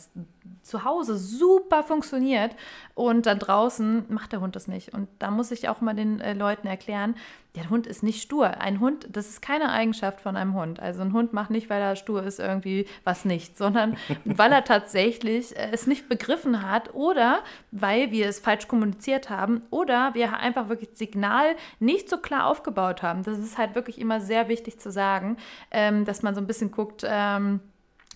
zu 0.62 0.85
Hause 0.85 1.17
super 1.17 1.83
funktioniert 1.83 2.55
und 2.95 3.27
dann 3.27 3.38
draußen 3.38 4.07
macht 4.09 4.33
der 4.33 4.41
Hund 4.41 4.57
das 4.57 4.69
nicht. 4.69 4.93
Und 4.95 5.09
da 5.19 5.31
muss 5.31 5.50
ich 5.50 5.69
auch 5.69 5.81
mal 5.81 5.95
den 5.95 6.21
äh, 6.21 6.35
Leuten 6.35 6.67
erklären, 6.67 7.15
der 7.55 7.71
Hund 7.71 7.87
ist 7.87 8.03
nicht 8.03 8.23
stur. 8.23 8.61
Ein 8.61 8.79
Hund, 8.79 9.09
das 9.11 9.29
ist 9.29 9.43
keine 9.43 9.71
Eigenschaft 9.71 10.21
von 10.21 10.37
einem 10.37 10.55
Hund. 10.55 10.81
Also 10.81 11.03
ein 11.03 11.12
Hund 11.12 11.33
macht 11.33 11.50
nicht, 11.50 11.69
weil 11.71 11.81
er 11.81 11.97
stur 11.97 12.23
ist, 12.23 12.38
irgendwie 12.38 12.87
was 13.05 13.25
nicht, 13.25 13.59
sondern 13.59 13.97
weil 14.25 14.53
er 14.53 14.65
tatsächlich 14.65 15.57
äh, 15.57 15.71
es 15.73 15.87
nicht 15.87 16.09
begriffen 16.09 16.62
hat 16.62 16.95
oder 16.95 17.41
weil 17.73 18.11
wir 18.11 18.29
es 18.29 18.38
falsch 18.38 18.69
kommuniziert 18.69 19.31
haben 19.31 19.62
oder 19.71 20.15
wir 20.15 20.38
einfach 20.38 20.69
wirklich 20.69 20.91
das 20.91 20.99
Signal 20.99 21.57
nicht 21.81 22.09
so 22.09 22.19
klar 22.19 22.47
aufgebaut 22.47 23.03
haben. 23.03 23.23
Das 23.23 23.38
ist 23.38 23.59
halt 23.59 23.75
wirklich 23.75 24.00
immer 24.00 24.21
sehr 24.21 24.49
wichtig 24.49 24.79
zu 24.79 24.93
sagen, 24.93 25.37
ähm, 25.71 26.05
dass 26.05 26.23
man 26.23 26.35
so 26.35 26.41
ein 26.41 26.47
bisschen 26.47 26.71
guckt, 26.71 27.05
ähm, 27.07 27.61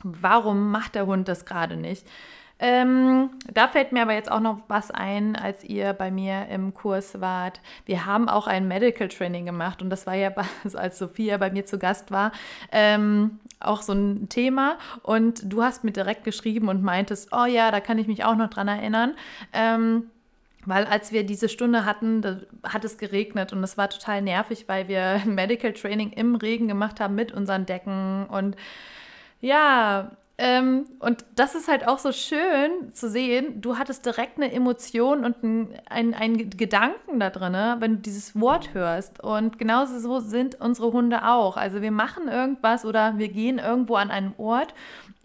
warum 0.02 0.70
macht 0.70 0.94
der 0.94 1.06
Hund 1.06 1.28
das 1.28 1.44
gerade 1.44 1.76
nicht. 1.76 2.06
Ähm, 2.64 3.30
da 3.52 3.66
fällt 3.66 3.90
mir 3.90 4.02
aber 4.02 4.14
jetzt 4.14 4.30
auch 4.30 4.38
noch 4.38 4.60
was 4.68 4.92
ein, 4.92 5.34
als 5.34 5.64
ihr 5.64 5.92
bei 5.94 6.12
mir 6.12 6.46
im 6.48 6.72
Kurs 6.74 7.20
wart. 7.20 7.60
Wir 7.86 8.06
haben 8.06 8.28
auch 8.28 8.46
ein 8.46 8.68
Medical 8.68 9.08
Training 9.08 9.44
gemacht 9.44 9.82
und 9.82 9.90
das 9.90 10.06
war 10.06 10.14
ja, 10.14 10.30
als 10.74 10.96
Sophia 10.96 11.38
bei 11.38 11.50
mir 11.50 11.64
zu 11.64 11.80
Gast 11.80 12.12
war, 12.12 12.30
ähm, 12.70 13.40
auch 13.58 13.82
so 13.82 13.92
ein 13.94 14.28
Thema. 14.28 14.78
Und 15.02 15.52
du 15.52 15.64
hast 15.64 15.82
mir 15.82 15.90
direkt 15.90 16.22
geschrieben 16.22 16.68
und 16.68 16.84
meintest, 16.84 17.30
oh 17.32 17.46
ja, 17.46 17.72
da 17.72 17.80
kann 17.80 17.98
ich 17.98 18.06
mich 18.06 18.24
auch 18.24 18.36
noch 18.36 18.48
dran 18.48 18.68
erinnern. 18.68 19.14
Ähm, 19.52 20.04
weil 20.64 20.84
als 20.84 21.10
wir 21.10 21.24
diese 21.24 21.48
Stunde 21.48 21.84
hatten, 21.84 22.46
hat 22.62 22.84
es 22.84 22.96
geregnet 22.96 23.52
und 23.52 23.64
es 23.64 23.76
war 23.76 23.90
total 23.90 24.22
nervig, 24.22 24.66
weil 24.68 24.86
wir 24.86 25.22
Medical 25.26 25.72
Training 25.72 26.12
im 26.12 26.36
Regen 26.36 26.68
gemacht 26.68 27.00
haben 27.00 27.16
mit 27.16 27.32
unseren 27.32 27.66
Decken 27.66 28.26
und 28.26 28.54
ja, 29.42 30.16
ähm, 30.38 30.86
und 30.98 31.24
das 31.36 31.54
ist 31.54 31.68
halt 31.68 31.86
auch 31.86 31.98
so 31.98 32.10
schön 32.10 32.92
zu 32.94 33.08
sehen. 33.10 33.60
Du 33.60 33.76
hattest 33.78 34.06
direkt 34.06 34.38
eine 34.38 34.50
Emotion 34.50 35.24
und 35.24 35.36
einen 35.44 36.14
ein 36.14 36.50
Gedanken 36.50 37.20
da 37.20 37.30
drin, 37.30 37.54
wenn 37.80 37.96
du 37.96 38.00
dieses 38.00 38.40
Wort 38.40 38.72
hörst. 38.72 39.22
Und 39.22 39.58
genauso 39.58 39.98
so 40.00 40.20
sind 40.20 40.60
unsere 40.60 40.92
Hunde 40.92 41.28
auch. 41.28 41.56
Also 41.56 41.82
wir 41.82 41.92
machen 41.92 42.28
irgendwas 42.28 42.84
oder 42.84 43.18
wir 43.18 43.28
gehen 43.28 43.58
irgendwo 43.58 43.96
an 43.96 44.10
einen 44.10 44.34
Ort 44.38 44.74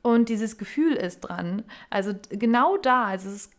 und 0.03 0.29
dieses 0.29 0.57
Gefühl 0.57 0.93
ist 0.93 1.21
dran. 1.21 1.63
Also 1.89 2.13
genau 2.29 2.77
da. 2.77 3.05
Also 3.05 3.29
es 3.29 3.35
ist 3.35 3.51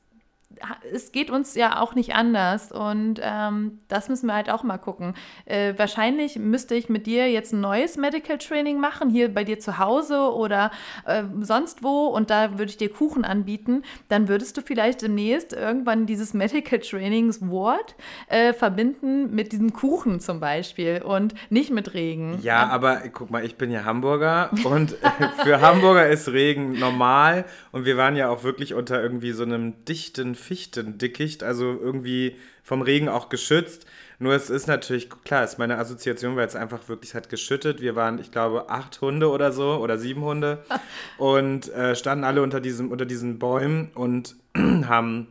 es 0.93 1.13
geht 1.13 1.31
uns 1.31 1.55
ja 1.55 1.81
auch 1.81 1.95
nicht 1.95 2.15
anders 2.15 2.73
und 2.73 3.21
ähm, 3.23 3.81
das 3.89 4.09
müssen 4.09 4.27
wir 4.27 4.35
halt 4.35 4.51
auch 4.51 4.63
mal 4.63 4.79
gucken. 4.79 5.15
Äh, 5.45 5.75
wahrscheinlich 5.77 6.39
müsste 6.39 6.75
ich 6.75 6.89
mit 6.89 7.07
dir 7.07 7.31
jetzt 7.31 7.53
ein 7.53 7.61
neues 7.61 7.97
Medical 7.97 8.39
Training 8.39 8.81
machen, 8.81 9.11
hier 9.11 9.33
bei 9.33 9.45
dir 9.45 9.59
zu 9.61 9.79
Hause 9.79 10.33
oder 10.33 10.71
äh, 11.07 11.25
sonst 11.41 11.83
wo 11.83 12.07
und 12.07 12.31
da 12.31 12.59
würde 12.59 12.71
ich 12.71 12.77
dir 12.77 12.91
Kuchen 12.91 13.25
anbieten. 13.25 13.83
Dann 14.09 14.29
würdest 14.29 14.57
du 14.57 14.63
vielleicht 14.63 15.03
demnächst 15.03 15.53
irgendwann 15.53 16.07
dieses 16.07 16.35
Medical 16.35 16.79
Trainings 16.79 17.47
Wort 17.49 17.95
äh, 18.29 18.53
verbinden 18.53 19.35
mit 19.35 19.53
diesem 19.53 19.73
Kuchen 19.73 20.19
zum 20.19 20.41
Beispiel 20.41 21.03
und 21.03 21.35
nicht 21.51 21.71
mit 21.71 21.95
Regen. 21.95 22.39
Ja, 22.43 22.69
aber 22.69 23.03
guck 23.13 23.31
mal, 23.31 23.45
ich 23.45 23.57
bin 23.57 23.71
ja 23.71 23.85
Hamburger 23.85 24.51
und 24.65 24.97
für 25.43 25.61
Hamburger 25.61 26.09
ist 26.09 26.29
Regen 26.29 26.79
normal 26.79 27.45
und 27.71 27.85
wir 27.85 27.97
waren 27.97 28.17
ja 28.17 28.29
auch 28.31 28.45
wirklich 28.45 28.75
unter 28.75 29.01
irgendwie 29.03 29.33
so 29.33 29.43
einem 29.43 29.85
dichten 29.85 30.35
Fichtendickicht, 30.39 31.43
also 31.43 31.65
irgendwie 31.65 32.37
vom 32.63 32.83
Regen 32.83 33.09
auch 33.09 33.29
geschützt. 33.29 33.87
Nur 34.19 34.35
es 34.35 34.51
ist 34.51 34.67
natürlich, 34.67 35.09
klar, 35.25 35.45
ist 35.45 35.59
meine 35.59 35.79
Assoziation, 35.79 36.37
weil 36.37 36.47
es 36.47 36.57
einfach 36.57 36.89
wirklich 36.89 37.15
hat 37.15 37.29
geschüttet. 37.29 37.81
Wir 37.81 37.95
waren, 37.95 38.19
ich 38.19 38.33
glaube, 38.33 38.69
acht 38.69 39.01
Hunde 39.01 39.31
oder 39.31 39.53
so 39.53 39.77
oder 39.77 39.99
sieben 39.99 40.23
Hunde 40.23 40.65
und 41.19 41.73
äh, 41.73 41.95
standen 41.95 42.25
alle 42.25 42.43
unter, 42.43 42.61
diesem, 42.61 42.91
unter 42.91 43.07
diesen 43.07 43.39
Bäumen 43.39 43.91
und 43.95 44.37
haben, 44.57 45.29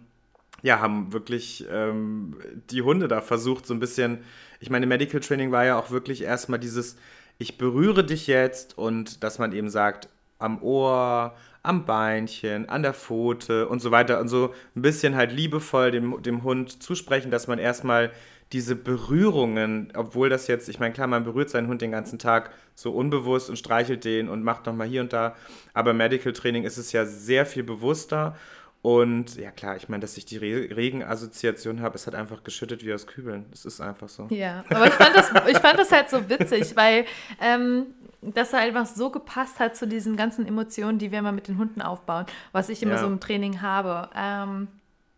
ja, 0.62 0.80
haben 0.80 1.12
wirklich 1.12 1.66
ähm, 1.72 2.38
die 2.70 2.82
Hunde 2.82 3.08
da 3.08 3.22
versucht, 3.22 3.66
so 3.66 3.74
ein 3.74 3.80
bisschen. 3.80 4.20
Ich 4.60 4.70
meine, 4.70 4.88
Medical 4.88 5.20
Training 5.20 5.52
war 5.52 5.66
ja 5.66 5.78
auch 5.78 5.92
wirklich 5.92 6.24
erstmal 6.24 6.60
dieses, 6.60 6.98
ich 7.38 7.58
berühre 7.58 8.04
dich 8.04 8.26
jetzt 8.26 8.78
und 8.78 9.24
dass 9.24 9.38
man 9.38 9.52
eben 9.52 9.70
sagt, 9.70 10.10
am 10.40 10.62
Ohr, 10.62 11.36
am 11.68 11.86
Beinchen, 11.86 12.70
an 12.70 12.82
der 12.82 12.94
Pfote 12.94 13.68
und 13.68 13.82
so 13.82 13.92
weiter 13.92 14.20
und 14.20 14.28
so 14.28 14.54
ein 14.76 14.82
bisschen 14.82 15.16
halt 15.16 15.32
liebevoll 15.32 15.92
dem, 15.92 16.22
dem 16.22 16.44
Hund 16.44 16.82
zusprechen, 16.82 17.32
dass 17.32 17.48
man 17.48 17.60
erstmal 17.60 18.12
diese 18.54 18.76
Berührungen, 18.76 19.92
obwohl 19.94 20.30
das 20.30 20.48
jetzt, 20.48 20.70
ich 20.70 20.80
meine, 20.80 20.94
klar, 20.94 21.08
man 21.08 21.26
berührt 21.26 21.50
seinen 21.50 21.68
Hund 21.68 21.82
den 21.82 21.92
ganzen 21.92 22.18
Tag 22.18 22.52
so 22.76 22.92
unbewusst 22.92 23.50
und 23.50 23.58
streichelt 23.58 24.06
den 24.06 24.30
und 24.30 24.44
macht 24.44 24.66
nochmal 24.66 24.88
hier 24.88 25.02
und 25.02 25.12
da, 25.12 25.36
aber 25.74 25.94
Medical 25.94 26.32
Training 26.32 26.64
ist 26.64 26.78
es 26.78 26.94
ja 26.94 27.06
sehr 27.06 27.46
viel 27.46 27.64
bewusster 27.64 28.36
und 28.82 29.36
ja 29.36 29.52
klar, 29.52 29.76
ich 29.76 29.90
meine, 29.90 30.02
dass 30.02 30.16
ich 30.16 30.26
die 30.26 30.38
Re 30.38 30.70
Regenassoziation 30.74 31.82
habe, 31.82 31.96
es 31.96 32.08
hat 32.08 32.16
einfach 32.16 32.44
geschüttet 32.44 32.86
wie 32.86 32.94
aus 32.94 33.06
Kübeln. 33.06 33.46
Das 33.52 33.66
ist 33.66 33.82
einfach 33.82 34.08
so. 34.08 34.28
Ja, 34.30 34.64
aber 34.70 34.88
ich 34.88 34.94
fand 34.94 35.16
das, 35.16 35.32
ich 35.50 35.58
fand 35.58 35.80
das 35.80 35.92
halt 35.92 36.10
so 36.10 36.30
witzig, 36.30 36.74
weil 36.76 37.04
ähm, 37.42 37.88
das 38.34 38.54
einfach 38.54 38.86
so 38.86 39.10
gepasst 39.10 39.60
hat 39.60 39.76
zu 39.76 39.88
diesen 39.88 40.16
ganzen 40.16 40.48
Emotionen, 40.48 41.00
die 41.00 41.12
wir 41.12 41.20
immer 41.20 41.32
mit 41.32 41.48
den 41.48 41.58
Hunden 41.58 41.82
aufbauen, 41.82 42.26
was 42.52 42.70
ich 42.70 42.82
immer 42.84 42.94
ja. 42.94 43.00
so 43.00 43.08
im 43.08 43.20
Training 43.20 43.62
habe. 43.62 44.10
Ähm, 44.16 44.68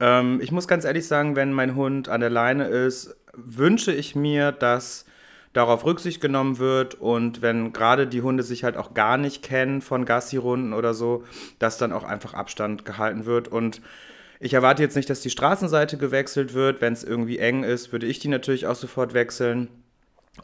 Ähm, 0.00 0.40
ich 0.40 0.52
muss 0.52 0.66
ganz 0.66 0.86
ehrlich 0.86 1.06
sagen, 1.06 1.36
wenn 1.36 1.52
mein 1.52 1.74
Hund 1.74 2.08
an 2.08 2.22
der 2.22 2.30
Leine 2.30 2.64
ist, 2.64 3.14
wünsche 3.34 3.92
ich 3.92 4.16
mir, 4.16 4.52
dass 4.52 5.04
darauf 5.54 5.84
Rücksicht 5.86 6.20
genommen 6.20 6.58
wird 6.58 6.96
und 6.96 7.40
wenn 7.40 7.72
gerade 7.72 8.06
die 8.06 8.20
Hunde 8.20 8.42
sich 8.42 8.64
halt 8.64 8.76
auch 8.76 8.92
gar 8.92 9.16
nicht 9.16 9.42
kennen 9.42 9.80
von 9.80 10.04
Gassi-Runden 10.04 10.74
oder 10.74 10.92
so, 10.92 11.24
dass 11.58 11.78
dann 11.78 11.92
auch 11.92 12.04
einfach 12.04 12.34
Abstand 12.34 12.84
gehalten 12.84 13.24
wird 13.24 13.48
und 13.48 13.80
ich 14.40 14.52
erwarte 14.52 14.82
jetzt 14.82 14.96
nicht, 14.96 15.08
dass 15.08 15.20
die 15.20 15.30
Straßenseite 15.30 15.96
gewechselt 15.96 16.52
wird. 16.52 16.82
Wenn 16.82 16.92
es 16.92 17.02
irgendwie 17.02 17.38
eng 17.38 17.62
ist, 17.62 17.92
würde 17.92 18.06
ich 18.06 18.18
die 18.18 18.28
natürlich 18.28 18.66
auch 18.66 18.74
sofort 18.74 19.14
wechseln. 19.14 19.68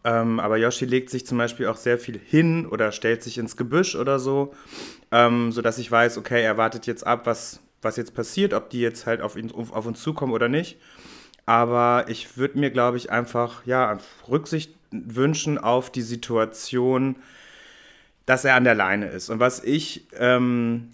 Ähm, 0.05 0.41
aber 0.41 0.57
Yoshi 0.57 0.87
legt 0.87 1.11
sich 1.11 1.27
zum 1.27 1.37
Beispiel 1.37 1.67
auch 1.67 1.77
sehr 1.77 1.99
viel 1.99 2.19
hin 2.19 2.65
oder 2.65 2.93
stellt 2.93 3.23
sich 3.23 3.37
ins 3.37 3.57
Gebüsch 3.57 3.97
oder 3.97 4.19
so, 4.19 4.55
ähm, 5.11 5.53
sodass 5.53 5.79
ich 5.79 5.91
weiß, 5.91 6.17
okay, 6.17 6.43
er 6.43 6.57
wartet 6.57 6.87
jetzt 6.87 7.07
ab, 7.07 7.27
was, 7.27 7.61
was 7.83 7.97
jetzt 7.97 8.15
passiert, 8.15 8.55
ob 8.55 8.71
die 8.71 8.81
jetzt 8.81 9.07
halt 9.07 9.21
auf, 9.21 9.37
ihn, 9.37 9.51
auf 9.53 9.85
uns 9.85 10.01
zukommen 10.01 10.33
oder 10.33 10.49
nicht. 10.49 10.79
Aber 11.45 12.05
ich 12.09 12.39
würde 12.39 12.59
mir, 12.59 12.71
glaube 12.71 12.97
ich, 12.97 13.11
einfach 13.11 13.67
ja, 13.67 13.99
Rücksicht 14.29 14.80
wünschen 14.91 15.59
auf 15.59 15.91
die 15.91 16.03
Situation, 16.03 17.17
dass 18.27 18.45
er 18.45 18.55
an 18.55 18.65
der 18.65 18.75
Leine 18.75 19.09
ist. 19.09 19.29
Und 19.29 19.41
was 19.41 19.63
ich, 19.63 20.07
ähm, 20.17 20.91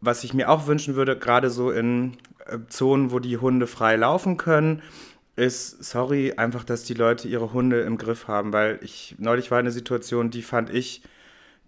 was 0.00 0.24
ich 0.24 0.34
mir 0.34 0.48
auch 0.48 0.66
wünschen 0.66 0.94
würde, 0.94 1.18
gerade 1.18 1.50
so 1.50 1.70
in 1.70 2.16
äh, 2.46 2.58
Zonen, 2.68 3.10
wo 3.10 3.18
die 3.18 3.38
Hunde 3.38 3.66
frei 3.66 3.96
laufen 3.96 4.36
können, 4.36 4.82
ist, 5.36 5.82
sorry, 5.84 6.34
einfach, 6.36 6.64
dass 6.64 6.84
die 6.84 6.94
Leute 6.94 7.28
ihre 7.28 7.52
Hunde 7.52 7.80
im 7.80 7.96
Griff 7.96 8.28
haben, 8.28 8.52
weil 8.52 8.80
ich 8.82 9.14
neulich 9.18 9.50
war 9.50 9.58
eine 9.58 9.70
Situation, 9.70 10.30
die 10.30 10.42
fand 10.42 10.70
ich, 10.70 11.02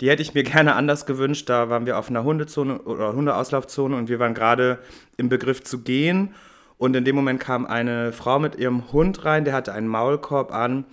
die 0.01 0.11
hätte 0.11 0.23
ich 0.23 0.35
mir 0.35 0.43
gerne 0.45 0.75
anders 0.75 1.07
gewünscht. 1.07 1.49
Da 1.49 1.71
waren 1.71 1.87
wir 1.87 1.99
auf 1.99 2.09
einer 2.09 2.25
Hundezone 2.25 2.81
oder 2.83 3.13
Hundeauslaufzone 3.13 3.97
und 3.97 4.09
wir 4.09 4.19
waren 4.19 4.35
gerade 4.35 4.79
im 5.17 5.29
Begriff 5.29 5.63
zu 5.63 5.81
gehen. 5.83 6.35
Und 6.79 6.97
in 6.97 7.05
dem 7.05 7.15
Moment 7.15 7.41
kam 7.41 7.67
eine 7.67 8.13
Frau 8.13 8.39
mit 8.39 8.57
ihrem 8.57 8.91
Hund 8.93 9.25
rein, 9.25 9.45
der 9.45 9.55
hatte 9.55 9.73
einen 9.73 9.89
Maulkorb 9.89 10.53
an 10.53 10.87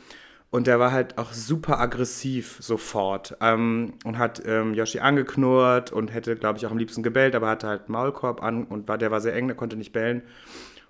und 0.49 0.67
der 0.67 0.79
war 0.79 0.91
halt 0.91 1.17
auch 1.17 1.33
super 1.33 1.79
aggressiv 1.79 2.57
sofort 2.61 3.35
ähm, 3.41 3.93
und 4.05 4.17
hat 4.17 4.41
ähm, 4.45 4.73
Yoshi 4.73 4.99
angeknurrt 4.99 5.91
und 5.91 6.13
hätte, 6.13 6.35
glaube 6.35 6.57
ich, 6.57 6.65
auch 6.65 6.71
am 6.71 6.77
liebsten 6.77 7.03
gebellt, 7.03 7.35
aber 7.35 7.49
hatte 7.49 7.67
halt 7.67 7.89
Maulkorb 7.89 8.41
an 8.41 8.63
und 8.63 8.87
war, 8.87 8.97
der 8.97 9.11
war 9.11 9.19
sehr 9.19 9.35
eng, 9.35 9.47
der 9.47 9.57
konnte 9.57 9.75
nicht 9.75 9.91
bellen. 9.91 10.21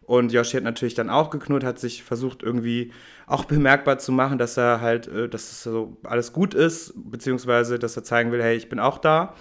Und 0.03 0.31
Yoshi 0.31 0.55
hat 0.55 0.63
natürlich 0.63 0.93
dann 0.93 1.09
auch 1.09 1.31
geknurrt, 1.31 1.65
hat 1.65 1.79
sich 1.79 2.03
versucht 2.03 2.41
irgendwie 2.41 2.93
auch 3.25 3.43
bemerkbar 3.43 3.97
zu 3.97 4.13
machen, 4.13 4.37
dass 4.37 4.55
er 4.55 4.79
halt, 4.79 5.07
äh, 5.07 5.27
dass 5.27 5.51
es 5.51 5.63
so 5.63 5.97
alles 6.03 6.33
gut 6.33 6.53
ist, 6.53 6.93
beziehungsweise 6.95 7.79
dass 7.79 7.97
er 7.97 8.03
zeigen 8.03 8.31
will, 8.31 8.41
hey, 8.41 8.55
ich 8.55 8.69
bin 8.69 8.79
auch 8.79 8.99
da. 8.99 9.33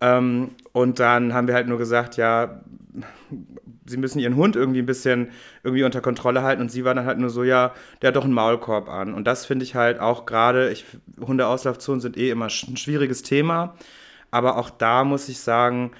Ähm, 0.00 0.52
und 0.72 0.98
dann 0.98 1.34
haben 1.34 1.46
wir 1.46 1.54
halt 1.54 1.68
nur 1.68 1.78
gesagt, 1.78 2.16
ja, 2.16 2.62
sie 3.88 3.96
müssen 3.96 4.18
ihren 4.18 4.36
Hund 4.36 4.56
irgendwie 4.56 4.80
ein 4.80 4.86
bisschen 4.86 5.28
irgendwie 5.62 5.84
unter 5.84 6.00
Kontrolle 6.00 6.42
halten 6.42 6.62
und 6.62 6.70
sie 6.70 6.84
war 6.84 6.94
dann 6.94 7.06
halt 7.06 7.18
nur 7.18 7.30
so, 7.30 7.44
ja, 7.44 7.72
der 8.00 8.08
hat 8.08 8.16
doch 8.16 8.24
einen 8.24 8.34
Maulkorb 8.34 8.88
an. 8.88 9.14
Und 9.14 9.26
das 9.26 9.46
finde 9.46 9.64
ich 9.64 9.74
halt 9.74 10.00
auch 10.00 10.26
gerade, 10.26 10.74
Hundeauslaufzonen 11.20 12.00
sind 12.00 12.16
eh 12.16 12.30
immer 12.30 12.46
ein 12.46 12.76
schwieriges 12.76 13.22
Thema, 13.22 13.74
aber 14.30 14.56
auch 14.56 14.70
da 14.70 15.04
muss 15.04 15.28
ich 15.28 15.40
sagen, 15.40 15.92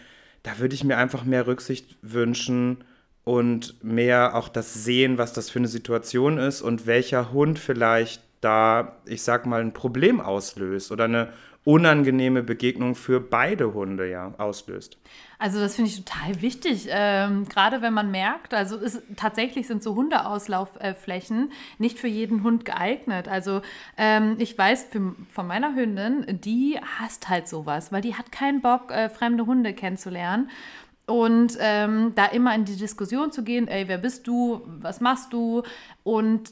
da 0.42 0.59
würde 0.59 0.74
ich 0.74 0.85
mir 0.85 0.96
einfach 0.96 1.24
mehr 1.24 1.46
Rücksicht 1.46 1.96
wünschen 2.03 2.85
und 3.24 3.83
mehr 3.85 4.35
auch 4.35 4.48
das 4.48 4.72
sehen, 4.85 5.18
was 5.18 5.33
das 5.33 5.51
für 5.51 5.59
eine 5.59 5.68
Situation 5.68 6.38
ist 6.38 6.62
und 6.62 6.87
welcher 6.87 7.33
Hund 7.33 7.59
vielleicht 7.59 8.22
da, 8.40 8.96
ich 9.05 9.22
sag 9.22 9.46
mal, 9.46 9.61
ein 9.61 9.72
Problem 9.72 10.20
auslöst 10.20 10.92
oder 10.92 11.05
eine 11.05 11.33
unangenehme 11.68 12.42
Begegnung 12.42 12.94
für 12.94 13.20
beide 13.20 13.74
Hunde 13.74 14.09
ja 14.09 14.33
auslöst. 14.38 14.96
Also 15.38 15.61
das 15.61 15.76
finde 15.76 15.90
ich 15.90 16.02
total 16.02 16.40
wichtig, 16.40 16.88
ähm, 16.90 17.46
gerade 17.46 17.83
wenn 17.83 17.92
man 17.92 18.11
merkt, 18.11 18.54
also 18.54 18.78
ist, 18.78 19.02
tatsächlich 19.16 19.66
sind 19.66 19.83
so 19.83 19.94
Hundeauslaufflächen 19.94 21.52
nicht 21.76 21.98
für 21.98 22.09
jeden 22.09 22.42
Hund 22.42 22.64
geeignet. 22.64 23.28
Also 23.28 23.61
ähm, 23.98 24.37
ich 24.38 24.57
weiß 24.57 24.85
für, 24.85 25.14
von 25.31 25.46
meiner 25.46 25.74
Hündin, 25.74 26.40
die 26.42 26.81
hasst 26.98 27.28
halt 27.28 27.48
sowas, 27.48 27.92
weil 27.92 28.00
die 28.00 28.14
hat 28.14 28.33
keinen 28.33 28.62
Bock, 28.62 28.90
äh, 28.90 29.11
fremde 29.11 29.44
Hunde 29.44 29.74
kennenzulernen. 29.74 30.48
Und 31.04 31.59
ähm, 31.61 32.12
da 32.14 32.24
immer 32.26 32.54
in 32.54 32.64
die 32.64 32.76
Diskussion 32.76 33.31
zu 33.31 33.44
gehen, 33.44 33.68
ey, 33.68 33.88
wer 33.88 33.98
bist 33.98 34.26
du, 34.26 34.62
was 34.66 35.02
machst 35.02 35.35
du? 35.35 35.62
Und 36.02 36.50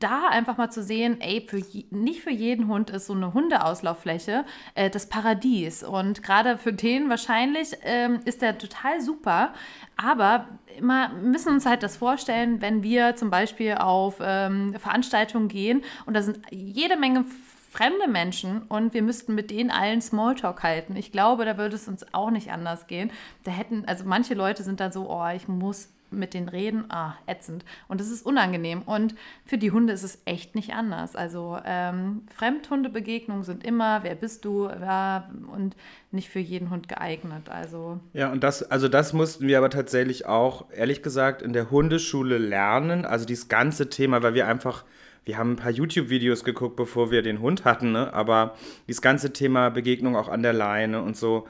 da 0.00 0.28
einfach 0.28 0.56
mal 0.56 0.70
zu 0.70 0.82
sehen, 0.82 1.20
ey, 1.20 1.44
für 1.46 1.58
je, 1.58 1.86
nicht 1.90 2.22
für 2.22 2.30
jeden 2.30 2.68
Hund 2.68 2.90
ist 2.90 3.06
so 3.06 3.12
eine 3.12 3.34
Hundeauslauffläche 3.34 4.44
äh, 4.74 4.90
das 4.90 5.08
Paradies. 5.08 5.82
Und 5.82 6.22
gerade 6.22 6.58
für 6.58 6.72
den 6.72 7.08
wahrscheinlich 7.08 7.76
ähm, 7.82 8.20
ist 8.24 8.42
der 8.42 8.58
total 8.58 9.00
super. 9.00 9.52
Aber 9.96 10.48
immer 10.76 11.10
müssen 11.10 11.52
uns 11.52 11.66
halt 11.66 11.82
das 11.82 11.96
vorstellen, 11.96 12.60
wenn 12.60 12.82
wir 12.82 13.16
zum 13.16 13.30
Beispiel 13.30 13.74
auf 13.74 14.16
ähm, 14.20 14.74
Veranstaltungen 14.78 15.48
gehen 15.48 15.82
und 16.06 16.14
da 16.14 16.22
sind 16.22 16.40
jede 16.50 16.96
Menge 16.96 17.24
fremde 17.70 18.06
Menschen 18.06 18.62
und 18.62 18.94
wir 18.94 19.02
müssten 19.02 19.34
mit 19.34 19.50
denen 19.50 19.70
allen 19.70 20.00
Smalltalk 20.00 20.62
halten. 20.62 20.94
Ich 20.96 21.10
glaube, 21.10 21.44
da 21.44 21.58
würde 21.58 21.74
es 21.74 21.88
uns 21.88 22.06
auch 22.14 22.30
nicht 22.30 22.52
anders 22.52 22.86
gehen. 22.86 23.10
Da 23.42 23.50
hätten, 23.50 23.84
also 23.86 24.04
manche 24.06 24.34
Leute 24.34 24.62
sind 24.62 24.78
dann 24.78 24.92
so, 24.92 25.10
oh, 25.10 25.26
ich 25.34 25.48
muss 25.48 25.88
mit 26.14 26.34
denen 26.34 26.48
reden, 26.48 26.84
ah, 26.90 27.14
ätzend. 27.26 27.64
Und 27.88 28.00
das 28.00 28.10
ist 28.10 28.24
unangenehm. 28.24 28.82
Und 28.82 29.14
für 29.44 29.58
die 29.58 29.70
Hunde 29.70 29.92
ist 29.92 30.02
es 30.02 30.22
echt 30.24 30.54
nicht 30.54 30.72
anders. 30.72 31.16
Also 31.16 31.58
ähm, 31.64 32.22
Fremdhundebegegnungen 32.34 33.44
sind 33.44 33.64
immer, 33.64 34.02
wer 34.02 34.14
bist 34.14 34.44
du, 34.44 34.68
ja, 34.68 35.30
und 35.52 35.76
nicht 36.10 36.28
für 36.28 36.40
jeden 36.40 36.70
Hund 36.70 36.88
geeignet. 36.88 37.48
Also 37.48 38.00
ja, 38.12 38.30
und 38.30 38.42
das, 38.42 38.62
also 38.62 38.88
das 38.88 39.12
mussten 39.12 39.46
wir 39.46 39.58
aber 39.58 39.70
tatsächlich 39.70 40.26
auch, 40.26 40.66
ehrlich 40.72 41.02
gesagt, 41.02 41.42
in 41.42 41.52
der 41.52 41.70
Hundeschule 41.70 42.38
lernen. 42.38 43.04
Also 43.04 43.26
dieses 43.26 43.48
ganze 43.48 43.90
Thema, 43.90 44.22
weil 44.22 44.34
wir 44.34 44.46
einfach 44.46 44.84
wir 45.24 45.38
haben 45.38 45.52
ein 45.52 45.56
paar 45.56 45.70
YouTube-Videos 45.70 46.44
geguckt, 46.44 46.76
bevor 46.76 47.10
wir 47.10 47.22
den 47.22 47.40
Hund 47.40 47.64
hatten, 47.64 47.92
ne? 47.92 48.12
aber 48.12 48.56
dieses 48.88 49.00
ganze 49.00 49.32
Thema 49.32 49.70
Begegnung 49.70 50.16
auch 50.16 50.28
an 50.28 50.42
der 50.42 50.52
Leine 50.52 51.02
und 51.02 51.16
so, 51.16 51.48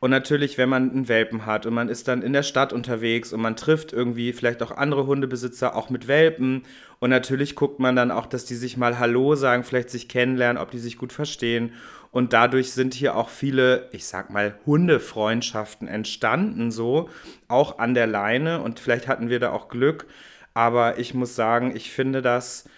und 0.00 0.10
natürlich, 0.10 0.58
wenn 0.58 0.68
man 0.68 0.90
einen 0.90 1.08
Welpen 1.08 1.46
hat 1.46 1.64
und 1.64 1.72
man 1.72 1.88
ist 1.88 2.08
dann 2.08 2.20
in 2.22 2.34
der 2.34 2.42
Stadt 2.42 2.72
unterwegs 2.72 3.32
und 3.32 3.40
man 3.40 3.56
trifft 3.56 3.92
irgendwie 3.92 4.32
vielleicht 4.32 4.62
auch 4.62 4.70
andere 4.70 5.06
Hundebesitzer, 5.06 5.74
auch 5.74 5.88
mit 5.88 6.08
Welpen. 6.08 6.64
Und 6.98 7.10
natürlich 7.10 7.54
guckt 7.54 7.80
man 7.80 7.96
dann 7.96 8.10
auch, 8.10 8.26
dass 8.26 8.44
die 8.44 8.54
sich 8.54 8.76
mal 8.76 8.98
Hallo 8.98 9.34
sagen, 9.34 9.64
vielleicht 9.64 9.90
sich 9.90 10.08
kennenlernen, 10.08 10.62
ob 10.62 10.70
die 10.70 10.78
sich 10.78 10.98
gut 10.98 11.12
verstehen. 11.12 11.72
Und 12.10 12.32
dadurch 12.32 12.72
sind 12.72 12.92
hier 12.94 13.16
auch 13.16 13.28
viele, 13.28 13.88
ich 13.92 14.06
sag 14.06 14.30
mal, 14.30 14.54
Hundefreundschaften 14.66 15.88
entstanden, 15.88 16.70
so 16.70 17.08
auch 17.48 17.78
an 17.78 17.94
der 17.94 18.06
Leine. 18.06 18.60
Und 18.60 18.80
vielleicht 18.80 19.08
hatten 19.08 19.30
wir 19.30 19.40
da 19.40 19.52
auch 19.52 19.68
Glück. 19.68 20.06
Aber 20.52 20.98
ich 20.98 21.14
muss 21.14 21.34
sagen, 21.34 21.74
ich 21.74 21.90
finde 21.90 22.20
das 22.20 22.68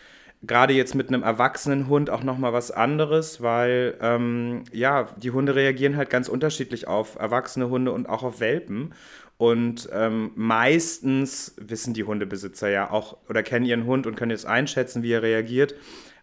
gerade 0.42 0.74
jetzt 0.74 0.94
mit 0.94 1.08
einem 1.08 1.22
erwachsenen 1.22 1.88
Hund 1.88 2.10
auch 2.10 2.22
nochmal 2.22 2.52
was 2.52 2.70
anderes, 2.70 3.42
weil 3.42 3.96
ähm, 4.00 4.64
ja, 4.72 5.08
die 5.16 5.30
Hunde 5.30 5.54
reagieren 5.54 5.96
halt 5.96 6.10
ganz 6.10 6.28
unterschiedlich 6.28 6.86
auf 6.86 7.16
erwachsene 7.16 7.68
Hunde 7.68 7.92
und 7.92 8.08
auch 8.08 8.22
auf 8.22 8.40
Welpen. 8.40 8.94
Und 9.38 9.88
ähm, 9.92 10.30
meistens 10.34 11.54
wissen 11.58 11.92
die 11.92 12.04
Hundebesitzer 12.04 12.70
ja 12.70 12.90
auch 12.90 13.18
oder 13.28 13.42
kennen 13.42 13.66
ihren 13.66 13.84
Hund 13.84 14.06
und 14.06 14.16
können 14.16 14.30
jetzt 14.30 14.46
einschätzen, 14.46 15.02
wie 15.02 15.12
er 15.12 15.22
reagiert. 15.22 15.74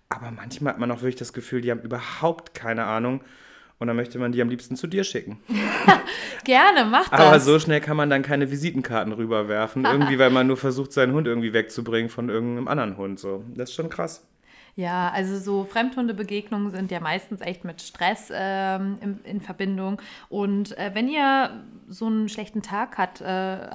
Aber 0.10 0.32
manchmal 0.32 0.74
hat 0.74 0.80
man 0.80 0.92
auch 0.92 1.02
wirklich 1.02 1.16
das 1.16 1.34
Gefühl, 1.34 1.62
die 1.62 1.72
haben 1.72 1.82
überhaupt 1.82 2.54
keine 2.54 2.86
Ahnung. 2.86 3.24
Und 3.84 3.88
dann 3.88 3.98
möchte 3.98 4.18
man 4.18 4.32
die 4.32 4.42
am 4.42 4.48
liebsten 4.48 4.78
zu 4.78 4.88
dir 4.88 5.04
schicken. 5.04 5.42
Gerne, 6.46 6.86
mach 6.86 7.10
das. 7.10 7.20
Aber 7.20 7.40
so 7.42 7.60
schnell 7.60 7.82
kann 7.82 7.98
man 7.98 8.10
dann 8.10 8.22
keine 8.22 8.50
Visitenkarten 8.50 9.12
rüberwerfen. 9.12 9.84
irgendwie, 9.92 10.18
weil 10.18 10.30
man 10.30 10.48
nur 10.48 10.56
versucht, 10.56 10.94
seinen 10.94 11.12
Hund 11.12 11.28
irgendwie 11.28 11.52
wegzubringen 11.52 12.10
von 12.10 12.30
irgendeinem 12.30 12.70
anderen 12.70 12.96
Hund. 12.96 13.20
So. 13.20 13.44
Das 13.54 13.72
ist 13.72 13.76
schon 13.76 13.90
krass. 13.90 14.26
Ja, 14.78 15.12
also 15.14 15.38
so 15.38 15.66
Fremdhundebegegnungen 15.66 16.72
sind 16.72 16.92
ja 16.92 17.02
meistens 17.02 17.42
echt 17.42 17.66
mit 17.66 17.82
Stress 17.82 18.32
ähm, 18.34 19.00
in, 19.02 19.20
in, 19.26 19.42
Verbindung. 19.42 20.02
Und 20.30 20.78
äh, 20.78 20.92
wenn 20.94 21.10
ihr 21.10 21.50
so 21.90 22.06
einen 22.06 22.30
schlechten 22.30 22.62
Tag 22.62 22.98
hat, 22.98 23.20
äh, 23.20 23.26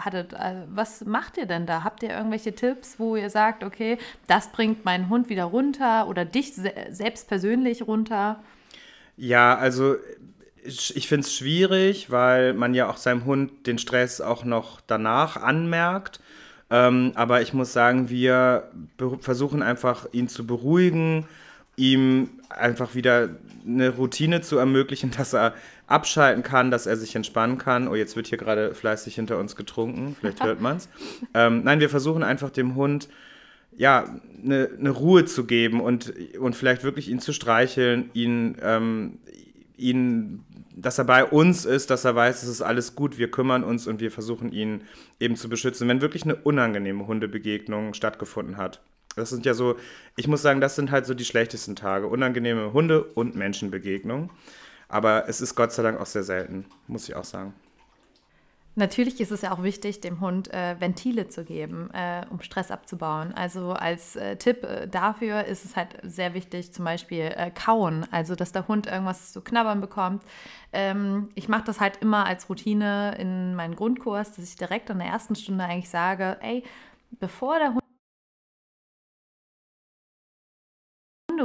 hattet, 0.01 0.33
äh, 0.33 0.62
was 0.71 1.05
macht 1.05 1.37
ihr 1.37 1.44
denn 1.44 1.66
da? 1.66 1.85
Habt 1.85 2.03
ihr 2.03 2.16
irgendwelche 2.16 2.55
Tipps, 2.55 2.99
wo 2.99 3.14
ihr 3.14 3.29
sagt, 3.29 3.62
okay, 3.62 3.99
das 4.27 4.53
bringt 4.53 4.87
meinen 4.87 5.11
Hund 5.11 5.29
wieder 5.29 5.44
runter 5.44 6.09
oder 6.09 6.25
dich 6.25 6.55
se 6.55 6.73
selbst 6.88 7.29
persönlich 7.29 7.87
runter? 7.87 8.40
Ja, 9.19 9.57
also 9.57 9.97
ich, 10.63 11.09
finde 11.09 11.27
es 11.27 11.35
schwierig, 11.35 12.11
weil 12.11 12.55
man 12.55 12.73
ja 12.75 12.89
auch 12.89 12.97
seinem 12.97 13.25
Hund 13.25 13.67
den 13.67 13.79
Stress 13.79 14.21
auch 14.21 14.45
noch 14.45 14.81
danach 14.87 15.37
anmerkt. 15.37 16.21
Ähm, 16.71 17.13
aber 17.15 17.43
ich 17.43 17.53
muss 17.53 17.73
sagen, 17.73 18.11
wir 18.11 18.71
versuchen 19.21 19.63
einfach, 19.63 20.07
ihn 20.13 20.29
zu 20.29 20.47
beruhigen, 20.47 21.27
ihm 21.77 22.31
einfach 22.51 22.95
wieder 22.95 23.31
eine 23.67 23.91
Routine 23.91 24.41
zu 24.41 24.59
ermöglichen, 24.59 25.11
dass 25.17 25.33
er 25.33 25.55
abschalten 25.87 26.43
kann, 26.43 26.71
dass 26.71 26.87
er 26.87 26.97
sich 26.97 27.17
entspannen 27.17 27.59
kann. 27.59 27.89
Oh, 27.89 27.95
jetzt 27.95 28.15
wird 28.15 28.27
hier 28.27 28.39
gerade 28.39 28.75
fleißig 28.75 29.15
hinter 29.15 29.39
uns 29.39 29.57
getrunken, 29.57 30.17
vielleicht 30.21 30.45
hört 30.45 30.61
man 30.61 30.77
es. 30.77 30.89
Ähm, 31.35 31.63
nein, 31.65 31.81
wir 31.81 31.91
versuchen 31.91 32.23
einfach 32.23 32.51
dem 32.51 32.75
Hund 32.75 33.09
ja, 33.79 34.21
eine, 34.45 34.71
eine 34.79 34.91
Ruhe 34.91 35.25
zu 35.25 35.47
geben 35.47 35.81
und, 35.81 36.12
und 36.38 36.55
vielleicht 36.55 36.85
wirklich 36.85 37.09
ihn 37.09 37.21
zu 37.21 37.33
streicheln, 37.33 38.11
ihn, 38.12 38.57
ähm, 38.61 39.19
ihn 39.77 40.45
dass 40.77 40.99
er 40.99 41.05
bei 41.05 41.25
uns 41.25 41.64
ist, 41.64 41.91
dass 41.91 42.05
er 42.05 42.14
weiß, 42.14 42.43
es 42.43 42.49
ist 42.49 42.62
alles 42.62 42.95
gut, 42.95 43.19
wir 43.19 43.31
kümmern 43.31 43.64
uns 43.64 43.87
und 43.87 44.01
wir 44.01 44.11
versuchen 44.11 44.53
ihn 44.53 44.83
eben 45.19 45.37
zu 45.37 45.49
beschützen, 45.49 45.88
wenn 45.88 46.01
wirklich 46.01 46.25
eine 46.25 46.37
unangenehme 46.37 47.07
Hundebegegnung 47.07 47.95
stattgefunden 47.95 48.57
hat. 48.57 48.81
Das 49.17 49.31
sind 49.31 49.45
ja 49.45 49.55
so, 49.55 49.77
ich 50.17 50.29
muss 50.29 50.43
sagen, 50.43 50.61
das 50.61 50.77
sind 50.77 50.93
halt 50.93 51.07
so 51.07 51.14
die 51.14 51.25
schlechtesten 51.25 51.75
Tage. 51.75 52.07
Unangenehme 52.07 52.73
Hunde- 52.73 53.03
und 53.03 53.35
Menschenbegegnungen. 53.35 54.31
Aber 54.88 55.29
es 55.29 55.41
ist 55.41 55.57
Gott 55.57 55.73
sei 55.73 55.83
Dank 55.83 56.01
auch 56.01 56.07
sehr 56.07 56.23
selten, 56.23 56.67
muss 56.87 57.09
ich 57.09 57.17
auch 57.17 57.25
sagen. 57.25 57.55
Natürlich 58.79 59.21
ist 59.21 59.33
es 59.33 59.43
ja 59.43 59.51
auch 59.51 59.64
wichtig, 59.64 60.01
dem 60.01 60.21
Hund 60.21 60.55
äh, 60.55 60.81
Ventile 60.81 61.27
zu 61.27 61.45
geben, 61.45 61.91
äh, 61.93 62.25
um 62.31 62.41
Stress 62.41 62.71
abzubauen. 62.71 63.35
Also 63.35 63.73
als 63.73 64.14
äh, 64.14 64.37
Tipp 64.37 64.62
äh, 64.62 64.87
dafür 64.87 65.47
ist 65.47 65.64
es 65.64 65.75
halt 65.75 65.99
sehr 66.05 66.33
wichtig, 66.33 66.73
zum 66.73 66.85
Beispiel 66.85 67.33
äh, 67.35 67.51
kauen, 67.51 68.07
also 68.12 68.37
dass 68.37 68.53
der 68.53 68.69
Hund 68.69 68.87
irgendwas 68.87 69.33
zu 69.33 69.41
knabbern 69.41 69.81
bekommt. 69.81 70.23
Ähm, 70.73 71.29
ich 71.35 71.49
mache 71.49 71.64
das 71.64 71.81
halt 71.81 71.97
immer 71.97 72.25
als 72.25 72.49
Routine 72.49 73.17
in 73.19 73.57
meinen 73.57 73.75
Grundkurs, 73.75 74.37
dass 74.37 74.45
ich 74.45 74.55
direkt 74.55 74.91
in 74.91 74.99
der 74.99 75.09
ersten 75.09 75.35
Stunde 75.35 75.64
eigentlich 75.64 75.91
sage, 75.91 76.37
ey, 76.41 76.62
bevor 77.19 77.59
der 77.59 77.75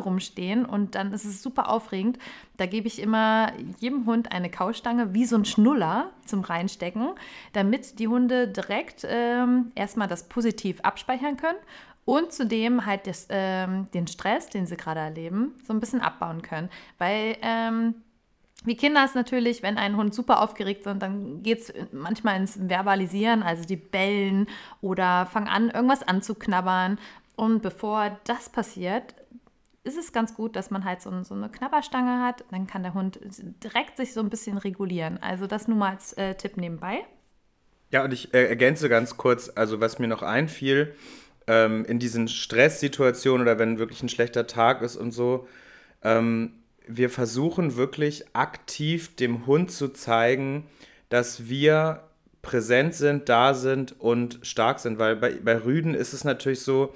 rumstehen 0.03 0.65
und 0.65 0.95
dann 0.95 1.13
ist 1.13 1.25
es 1.25 1.41
super 1.41 1.69
aufregend. 1.69 2.17
Da 2.57 2.65
gebe 2.65 2.87
ich 2.87 3.01
immer 3.01 3.51
jedem 3.79 4.05
Hund 4.05 4.31
eine 4.31 4.49
Kaustange 4.49 5.13
wie 5.13 5.25
so 5.25 5.35
ein 5.35 5.45
Schnuller 5.45 6.11
zum 6.25 6.41
Reinstecken, 6.41 7.09
damit 7.53 7.99
die 7.99 8.07
Hunde 8.07 8.47
direkt 8.47 9.05
ähm, 9.07 9.71
erstmal 9.75 10.07
das 10.07 10.29
positiv 10.29 10.81
abspeichern 10.81 11.37
können 11.37 11.57
und 12.05 12.33
zudem 12.33 12.85
halt 12.85 13.07
das, 13.07 13.27
ähm, 13.29 13.87
den 13.93 14.07
Stress, 14.07 14.49
den 14.49 14.65
sie 14.65 14.77
gerade 14.77 14.99
erleben, 14.99 15.53
so 15.65 15.73
ein 15.73 15.79
bisschen 15.79 16.01
abbauen 16.01 16.41
können. 16.41 16.69
Weil 16.97 17.37
ähm, 17.41 17.95
wie 18.65 18.75
Kinder 18.75 19.03
ist 19.03 19.15
natürlich, 19.15 19.61
wenn 19.61 19.77
ein 19.77 19.97
Hund 19.97 20.13
super 20.13 20.41
aufgeregt 20.41 20.85
sind, 20.85 21.01
dann 21.01 21.43
geht 21.43 21.59
es 21.59 21.73
manchmal 21.91 22.37
ins 22.37 22.57
Verbalisieren, 22.69 23.43
also 23.43 23.65
die 23.65 23.75
bellen 23.75 24.47
oder 24.81 25.25
fangen 25.25 25.47
an, 25.47 25.69
irgendwas 25.69 26.03
anzuknabbern. 26.03 26.97
Und 27.35 27.61
bevor 27.61 28.17
das 28.25 28.49
passiert, 28.49 29.15
ist 29.83 29.97
es 29.97 30.13
ganz 30.13 30.33
gut, 30.33 30.55
dass 30.55 30.71
man 30.71 30.85
halt 30.85 31.01
so, 31.01 31.11
so, 31.23 31.35
eine 31.35 31.49
Knabberstange 31.49 32.23
hat. 32.25 32.45
Dann 32.51 32.67
kann 32.67 32.83
der 32.83 32.93
Hund 32.93 33.19
direkt 33.63 33.97
sich 33.97 34.13
so 34.13 34.21
ein 34.21 34.29
bisschen 34.29 34.57
regulieren. 34.57 35.17
Also 35.21 35.45
das 35.45 35.67
nur 35.67 35.77
mal 35.77 35.91
als 35.91 36.13
äh, 36.13 36.35
Tipp 36.35 36.57
nebenbei. 36.57 37.05
Ja, 37.91 38.03
und 38.03 38.13
ich 38.13 38.33
äh, 38.33 38.45
ergänze 38.45 38.89
ganz 38.89 39.17
kurz, 39.17 39.51
also 39.53 39.79
was 39.79 39.99
mir 39.99 40.07
noch 40.07 40.23
einfiel, 40.23 40.95
ähm, 41.47 41.85
in 41.85 41.99
diesen 41.99 42.27
Stresssituationen 42.27 43.41
oder 43.41 43.59
wenn 43.59 43.77
wirklich 43.77 44.01
ein 44.01 44.09
schlechter 44.09 44.47
Tag 44.47 44.81
ist 44.81 44.95
und 44.95 45.11
so, 45.11 45.47
ähm, 46.01 46.53
wir 46.87 47.09
versuchen 47.09 47.75
wirklich 47.75 48.25
aktiv 48.33 49.15
dem 49.15 49.45
Hund 49.45 49.71
zu 49.71 49.89
zeigen, 49.89 50.65
dass 51.09 51.47
wir 51.47 52.03
präsent 52.41 52.93
sind, 52.93 53.29
da 53.29 53.53
sind 53.53 53.99
und 53.99 54.39
stark 54.41 54.79
sind, 54.79 54.99
weil 54.99 55.15
bei, 55.15 55.35
bei 55.35 55.63
Rüden 55.63 55.93
ist 55.93 56.13
es 56.13 56.23
natürlich 56.23 56.61
so, 56.61 56.93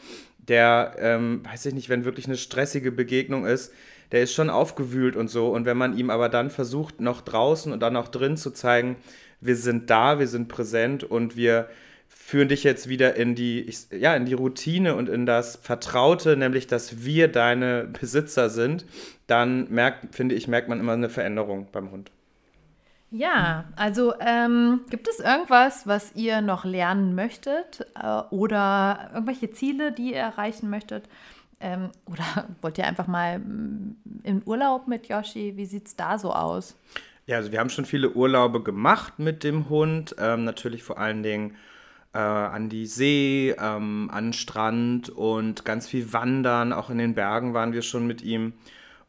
der, 0.47 0.95
ähm, 0.99 1.41
weiß 1.45 1.65
ich 1.67 1.73
nicht, 1.73 1.89
wenn 1.89 2.05
wirklich 2.05 2.27
eine 2.27 2.37
stressige 2.37 2.91
Begegnung 2.91 3.45
ist, 3.45 3.73
der 4.11 4.23
ist 4.23 4.33
schon 4.33 4.49
aufgewühlt 4.49 5.15
und 5.15 5.29
so. 5.29 5.49
Und 5.49 5.65
wenn 5.65 5.77
man 5.77 5.97
ihm 5.97 6.09
aber 6.09 6.29
dann 6.29 6.49
versucht, 6.49 7.01
noch 7.01 7.21
draußen 7.21 7.71
und 7.71 7.81
dann 7.81 7.95
auch 7.95 8.07
drin 8.07 8.37
zu 8.37 8.51
zeigen, 8.51 8.95
wir 9.41 9.55
sind 9.55 9.89
da, 9.89 10.19
wir 10.19 10.27
sind 10.27 10.47
präsent 10.47 11.03
und 11.03 11.35
wir 11.35 11.67
führen 12.07 12.47
dich 12.47 12.63
jetzt 12.63 12.89
wieder 12.89 13.15
in 13.15 13.35
die, 13.35 13.61
ich, 13.61 13.87
ja, 13.91 14.15
in 14.15 14.25
die 14.25 14.33
Routine 14.33 14.95
und 14.95 15.09
in 15.09 15.25
das 15.25 15.57
Vertraute, 15.57 16.37
nämlich 16.37 16.67
dass 16.67 17.03
wir 17.03 17.27
deine 17.27 17.85
Besitzer 17.99 18.49
sind, 18.49 18.85
dann 19.27 19.69
merkt, 19.69 20.15
finde 20.15 20.35
ich, 20.35 20.47
merkt 20.47 20.69
man 20.69 20.79
immer 20.79 20.93
eine 20.93 21.09
Veränderung 21.09 21.67
beim 21.71 21.91
Hund. 21.91 22.11
Ja, 23.09 23.65
also 23.77 24.13
ähm, 24.19 24.81
gibt 24.89 25.07
es 25.07 25.19
irgendwas, 25.19 25.87
was 25.87 26.13
ihr 26.15 26.41
noch 26.41 26.65
lernen 26.65 27.15
möchtet 27.15 27.87
äh, 27.95 28.21
oder 28.31 29.11
irgendwelche 29.13 29.51
Ziele, 29.51 29.93
die 29.93 30.11
ihr 30.11 30.17
erreichen 30.17 30.69
möchtet? 30.69 31.07
Ähm, 31.59 31.89
oder 32.05 32.47
wollt 32.61 32.77
ihr 32.77 32.85
einfach 32.85 33.07
mal 33.07 33.39
mm, 33.39 33.95
in 34.23 34.41
Urlaub 34.45 34.87
mit 34.87 35.07
Yoshi? 35.07 35.53
Wie 35.55 35.65
sieht 35.65 35.87
es 35.87 35.95
da 35.95 36.19
so 36.19 36.33
aus? 36.33 36.75
Ja, 37.27 37.37
also 37.37 37.51
wir 37.51 37.59
haben 37.59 37.69
schon 37.69 37.85
viele 37.85 38.11
Urlaube 38.11 38.61
gemacht 38.61 39.19
mit 39.19 39.43
dem 39.43 39.69
Hund. 39.69 40.15
Ähm, 40.19 40.43
natürlich 40.43 40.83
vor 40.83 40.97
allen 40.97 41.23
Dingen 41.23 41.55
äh, 42.13 42.19
an 42.19 42.67
die 42.67 42.85
See, 42.85 43.55
ähm, 43.57 44.09
an 44.11 44.33
Strand 44.33 45.09
und 45.09 45.63
ganz 45.63 45.87
viel 45.87 46.11
Wandern. 46.11 46.73
Auch 46.73 46.89
in 46.89 46.97
den 46.97 47.15
Bergen 47.15 47.53
waren 47.53 47.71
wir 47.71 47.83
schon 47.83 48.05
mit 48.05 48.21
ihm. 48.21 48.53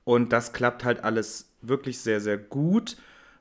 Und 0.05 0.33
das 0.33 0.53
klappt 0.53 0.85
halt 0.85 1.03
alles 1.03 1.53
wirklich 1.63 2.01
sehr, 2.01 2.21
sehr 2.21 2.39
gut. 2.39 2.97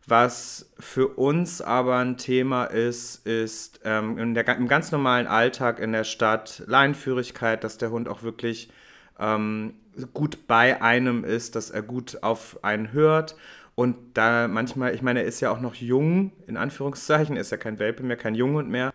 Was 0.09 0.71
für 0.79 1.09
uns 1.09 1.61
aber 1.61 1.97
ein 1.97 2.15
Thema 2.15 2.63
ist, 2.63 3.27
ist 3.27 3.81
ähm, 3.83 4.33
der, 4.33 4.47
im 4.55 4.69
ganz 4.69 4.93
normalen 4.93 5.27
Alltag 5.27 5.79
in 5.79 5.91
der 5.91 6.05
Stadt 6.05 6.63
Leinführigkeit, 6.65 7.61
dass 7.65 7.77
der 7.77 7.91
Hund 7.91 8.07
auch 8.07 8.23
wirklich 8.23 8.69
ähm, 9.19 9.73
gut 10.13 10.47
bei 10.47 10.81
einem 10.81 11.25
ist, 11.25 11.57
dass 11.57 11.71
er 11.71 11.81
gut 11.81 12.23
auf 12.23 12.63
einen 12.63 12.93
hört. 12.93 13.35
Und 13.75 13.97
da 14.13 14.47
manchmal, 14.47 14.95
ich 14.95 15.01
meine, 15.01 15.23
er 15.23 15.25
ist 15.25 15.41
ja 15.41 15.51
auch 15.51 15.59
noch 15.59 15.75
jung, 15.75 16.31
in 16.47 16.55
Anführungszeichen, 16.55 17.35
er 17.35 17.41
ist 17.41 17.51
ja 17.51 17.57
kein 17.57 17.77
Welpe 17.77 18.01
mehr, 18.01 18.15
kein 18.15 18.33
Junghund 18.33 18.69
mehr, 18.69 18.93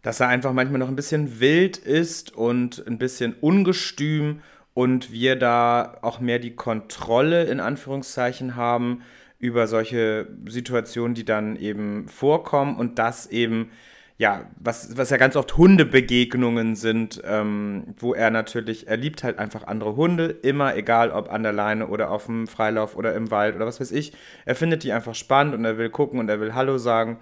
dass 0.00 0.20
er 0.20 0.28
einfach 0.28 0.54
manchmal 0.54 0.78
noch 0.78 0.88
ein 0.88 0.96
bisschen 0.96 1.40
wild 1.40 1.76
ist 1.76 2.34
und 2.34 2.82
ein 2.86 2.96
bisschen 2.96 3.34
ungestüm 3.42 4.40
und 4.72 5.12
wir 5.12 5.36
da 5.36 5.98
auch 6.00 6.18
mehr 6.18 6.38
die 6.38 6.56
Kontrolle 6.56 7.44
in 7.44 7.60
Anführungszeichen 7.60 8.56
haben 8.56 9.02
über 9.40 9.66
solche 9.66 10.28
Situationen, 10.46 11.14
die 11.14 11.24
dann 11.24 11.56
eben 11.56 12.06
vorkommen 12.08 12.76
und 12.76 12.98
das 12.98 13.26
eben, 13.26 13.70
ja, 14.18 14.44
was, 14.60 14.98
was 14.98 15.08
ja 15.08 15.16
ganz 15.16 15.34
oft 15.34 15.56
Hundebegegnungen 15.56 16.76
sind, 16.76 17.22
ähm, 17.24 17.94
wo 17.98 18.12
er 18.12 18.30
natürlich, 18.30 18.86
er 18.86 18.98
liebt 18.98 19.24
halt 19.24 19.38
einfach 19.38 19.66
andere 19.66 19.96
Hunde, 19.96 20.26
immer, 20.26 20.76
egal 20.76 21.10
ob 21.10 21.32
an 21.32 21.42
der 21.42 21.52
Leine 21.52 21.88
oder 21.88 22.10
auf 22.10 22.26
dem 22.26 22.46
Freilauf 22.46 22.96
oder 22.96 23.14
im 23.14 23.30
Wald 23.30 23.56
oder 23.56 23.66
was 23.66 23.80
weiß 23.80 23.92
ich. 23.92 24.12
Er 24.44 24.54
findet 24.54 24.84
die 24.84 24.92
einfach 24.92 25.14
spannend 25.14 25.54
und 25.54 25.64
er 25.64 25.78
will 25.78 25.88
gucken 25.88 26.20
und 26.20 26.28
er 26.28 26.38
will 26.38 26.54
Hallo 26.54 26.76
sagen. 26.76 27.18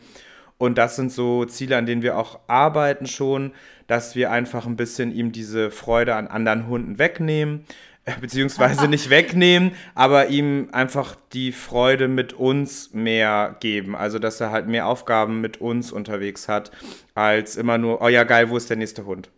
Und 0.58 0.76
das 0.76 0.96
sind 0.96 1.12
so 1.12 1.44
Ziele, 1.44 1.76
an 1.76 1.86
denen 1.86 2.02
wir 2.02 2.18
auch 2.18 2.40
arbeiten 2.48 3.06
schon, 3.06 3.52
dass 3.86 4.16
wir 4.16 4.32
einfach 4.32 4.66
ein 4.66 4.74
bisschen 4.74 5.12
ihm 5.12 5.30
diese 5.30 5.70
Freude 5.70 6.16
an 6.16 6.26
anderen 6.26 6.66
Hunden 6.66 6.98
wegnehmen 6.98 7.64
beziehungsweise 8.20 8.88
nicht 8.88 9.10
wegnehmen, 9.10 9.72
aber 9.94 10.28
ihm 10.28 10.68
einfach 10.72 11.16
die 11.32 11.52
Freude 11.52 12.08
mit 12.08 12.32
uns 12.32 12.92
mehr 12.92 13.56
geben. 13.60 13.96
Also, 13.96 14.18
dass 14.18 14.40
er 14.40 14.50
halt 14.50 14.66
mehr 14.66 14.86
Aufgaben 14.86 15.40
mit 15.40 15.60
uns 15.60 15.92
unterwegs 15.92 16.48
hat, 16.48 16.70
als 17.14 17.56
immer 17.56 17.78
nur, 17.78 18.00
oh 18.02 18.08
ja, 18.08 18.24
geil, 18.24 18.50
wo 18.50 18.56
ist 18.56 18.70
der 18.70 18.76
nächste 18.76 19.04
Hund? 19.06 19.30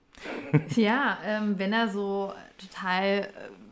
Ja, 0.77 1.19
ähm, 1.27 1.59
wenn 1.59 1.73
er 1.73 1.89
so 1.89 2.33
total 2.59 3.21
äh, 3.21 3.27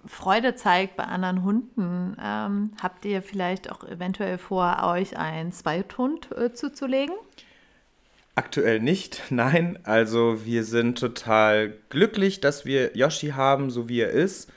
Freude 0.07 0.55
zeigt 0.55 0.97
bei 0.97 1.05
anderen 1.05 1.43
Hunden, 1.43 2.17
ähm, 2.23 2.71
habt 2.83 3.05
ihr 3.05 3.23
vielleicht 3.23 3.71
auch 3.71 3.85
eventuell 3.85 4.39
vor, 4.39 4.83
euch 4.85 5.19
einen 5.19 5.53
Zweithund 5.53 6.31
äh, 6.37 6.53
zuzulegen? 6.53 7.15
Aktuell 8.35 8.81
nicht, 8.81 9.25
nein. 9.31 9.79
Also 9.83 10.45
wir 10.45 10.65
sind 10.65 10.99
total 10.99 11.75
glücklich, 11.89 12.41
dass 12.41 12.65
wir 12.65 12.97
Yoshi 12.97 13.31
haben, 13.31 13.71
so 13.71 13.89
wie 13.89 14.01
er 14.01 14.11
ist. 14.11 14.51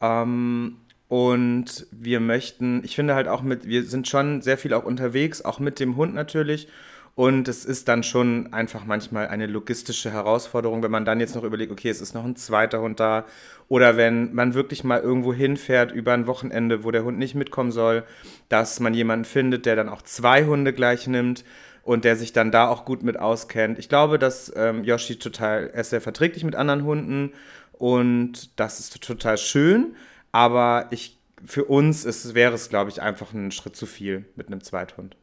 Ähm, 0.00 0.76
Und 1.08 1.88
wir 1.90 2.20
möchten, 2.20 2.82
ich 2.84 2.94
finde 2.94 3.16
halt 3.16 3.26
auch 3.26 3.42
mit, 3.42 3.66
wir 3.66 3.82
sind 3.82 4.06
schon 4.06 4.42
sehr 4.42 4.56
viel 4.56 4.72
auch 4.74 4.84
unterwegs, 4.84 5.42
auch 5.44 5.58
mit 5.58 5.80
dem 5.80 5.96
Hund 5.96 6.14
natürlich. 6.14 6.68
Und 7.16 7.48
es 7.48 7.64
ist 7.64 7.88
dann 7.88 8.04
schon 8.04 8.52
einfach 8.52 8.84
manchmal 8.86 9.26
eine 9.26 9.46
logistische 9.46 10.12
Herausforderung, 10.12 10.84
wenn 10.84 10.92
man 10.92 11.04
dann 11.04 11.18
jetzt 11.18 11.34
noch 11.34 11.42
überlegt, 11.42 11.72
okay, 11.72 11.90
es 11.90 12.00
ist 12.00 12.14
noch 12.14 12.24
ein 12.24 12.36
zweiter 12.36 12.80
Hund 12.80 13.00
da. 13.00 13.24
Oder 13.66 13.96
wenn 13.96 14.32
man 14.32 14.54
wirklich 14.54 14.84
mal 14.84 15.00
irgendwo 15.00 15.34
hinfährt 15.34 15.90
über 15.90 16.12
ein 16.12 16.28
Wochenende, 16.28 16.84
wo 16.84 16.92
der 16.92 17.02
Hund 17.02 17.18
nicht 17.18 17.34
mitkommen 17.34 17.72
soll, 17.72 18.04
dass 18.48 18.78
man 18.78 18.94
jemanden 18.94 19.24
findet, 19.24 19.66
der 19.66 19.74
dann 19.74 19.88
auch 19.88 20.02
zwei 20.02 20.44
Hunde 20.44 20.72
gleich 20.72 21.08
nimmt 21.08 21.44
und 21.82 22.04
der 22.04 22.14
sich 22.14 22.32
dann 22.32 22.52
da 22.52 22.68
auch 22.68 22.84
gut 22.84 23.02
mit 23.02 23.18
auskennt. 23.18 23.80
Ich 23.80 23.88
glaube, 23.88 24.18
dass 24.20 24.52
ähm, 24.54 24.84
Yoshi 24.84 25.16
total, 25.16 25.70
er 25.74 25.80
ist 25.80 25.90
sehr 25.90 26.00
verträglich 26.00 26.44
mit 26.44 26.54
anderen 26.54 26.84
Hunden 26.84 27.32
und 27.80 28.60
das 28.60 28.78
ist 28.78 29.02
total 29.02 29.38
schön. 29.38 29.96
Aber 30.32 30.88
ich, 30.90 31.18
für 31.44 31.64
uns 31.64 32.04
ist, 32.04 32.34
wäre 32.34 32.54
es, 32.54 32.68
glaube 32.68 32.90
ich, 32.90 33.00
einfach 33.00 33.32
ein 33.32 33.50
Schritt 33.52 33.74
zu 33.74 33.86
viel 33.86 34.26
mit 34.36 34.48
einem 34.48 34.62
Zweithund. 34.62 35.16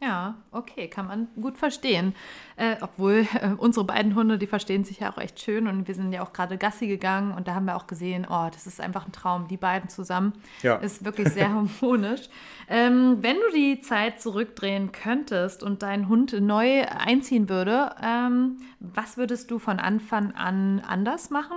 Ja, 0.00 0.36
okay, 0.52 0.86
kann 0.86 1.08
man 1.08 1.26
gut 1.40 1.58
verstehen. 1.58 2.14
Äh, 2.56 2.76
obwohl 2.80 3.26
äh, 3.40 3.54
unsere 3.56 3.84
beiden 3.84 4.14
Hunde, 4.14 4.38
die 4.38 4.46
verstehen 4.46 4.84
sich 4.84 5.00
ja 5.00 5.12
auch 5.12 5.18
echt 5.18 5.40
schön 5.40 5.66
und 5.66 5.88
wir 5.88 5.94
sind 5.94 6.12
ja 6.12 6.22
auch 6.22 6.32
gerade 6.32 6.56
Gassi 6.56 6.86
gegangen 6.86 7.32
und 7.32 7.48
da 7.48 7.54
haben 7.54 7.64
wir 7.64 7.74
auch 7.74 7.88
gesehen, 7.88 8.26
oh, 8.28 8.48
das 8.52 8.66
ist 8.66 8.80
einfach 8.80 9.06
ein 9.06 9.12
Traum, 9.12 9.48
die 9.48 9.56
beiden 9.56 9.88
zusammen. 9.88 10.34
Ja. 10.62 10.76
Ist 10.76 11.04
wirklich 11.04 11.30
sehr 11.30 11.48
harmonisch. 11.52 12.28
Ähm, 12.68 13.18
wenn 13.22 13.36
du 13.36 13.52
die 13.54 13.80
Zeit 13.80 14.20
zurückdrehen 14.20 14.92
könntest 14.92 15.64
und 15.64 15.82
dein 15.82 16.08
Hund 16.08 16.32
neu 16.40 16.84
einziehen 16.84 17.48
würde, 17.48 17.90
ähm, 18.00 18.58
was 18.78 19.16
würdest 19.16 19.50
du 19.50 19.58
von 19.58 19.80
Anfang 19.80 20.32
an 20.32 20.80
anders 20.86 21.30
machen? 21.30 21.56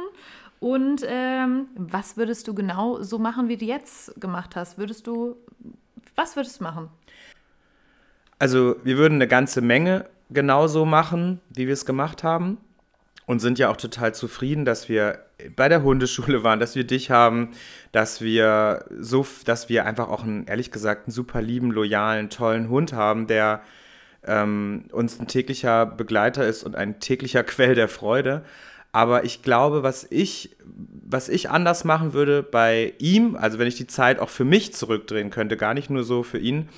Und 0.60 1.04
ähm, 1.08 1.68
was 1.76 2.18
würdest 2.18 2.48
du 2.48 2.54
genau 2.54 3.02
so 3.02 3.18
machen, 3.18 3.50
wie 3.50 3.58
du 3.58 3.66
jetzt 3.66 4.20
gemacht 4.22 4.56
hast? 4.56 4.78
Würdest 4.78 5.08
du, 5.08 5.36
was 6.16 6.36
würdest 6.36 6.60
du 6.60 6.64
machen? 6.64 6.90
Also 8.42 8.76
wir 8.84 8.98
würden 8.98 9.16
eine 9.16 9.28
ganze 9.28 9.62
Menge 9.62 10.08
genauso 10.32 10.84
machen, 10.84 11.40
wie 11.54 11.68
wir 11.68 11.74
es 11.74 11.86
gemacht 11.86 12.24
haben. 12.24 12.58
Und 13.28 13.40
sind 13.40 13.60
ja 13.60 13.70
auch 13.70 13.78
total 13.78 14.16
zufrieden, 14.16 14.66
dass 14.66 14.90
wir 14.90 15.20
bei 15.56 15.70
der 15.70 15.84
Hundeschule 15.84 16.44
waren, 16.44 16.60
dass 16.60 16.76
wir 16.76 16.84
dich 16.84 17.12
haben, 17.12 17.52
dass 17.92 18.20
wir 18.20 18.86
so, 18.98 19.28
dass 19.46 19.70
wir 19.70 19.86
einfach 19.86 20.10
auch 20.10 20.24
einen, 20.24 20.48
ehrlich 20.48 20.72
gesagt, 20.72 21.06
einen 21.06 21.14
super 21.14 21.40
lieben, 21.40 21.70
loyalen, 21.70 22.32
tollen 22.32 22.68
Hund 22.70 22.94
haben, 22.94 23.28
der 23.28 23.62
ähm, 24.26 24.86
uns 24.92 25.20
ein 25.20 25.28
täglicher 25.28 25.86
Begleiter 25.86 26.44
ist 26.44 26.64
und 26.64 26.76
ein 26.76 27.00
täglicher 27.00 27.44
Quell 27.44 27.76
der 27.76 27.90
Freude. 27.90 28.44
Aber 28.92 29.24
ich 29.24 29.44
glaube, 29.44 29.84
was 29.84 30.08
ich, 30.10 30.58
was 30.66 31.30
ich 31.30 31.52
anders 31.52 31.84
machen 31.84 32.14
würde 32.14 32.42
bei 32.42 32.96
ihm, 32.98 33.36
also 33.36 33.60
wenn 33.60 33.68
ich 33.68 33.76
die 33.76 33.88
Zeit 33.88 34.18
auch 34.18 34.30
für 34.30 34.46
mich 34.46 34.74
zurückdrehen 34.74 35.30
könnte, 35.30 35.58
gar 35.58 35.76
nicht 35.76 35.92
nur 35.92 36.04
so 36.04 36.24
für 36.24 36.40
ihn, 36.40 36.70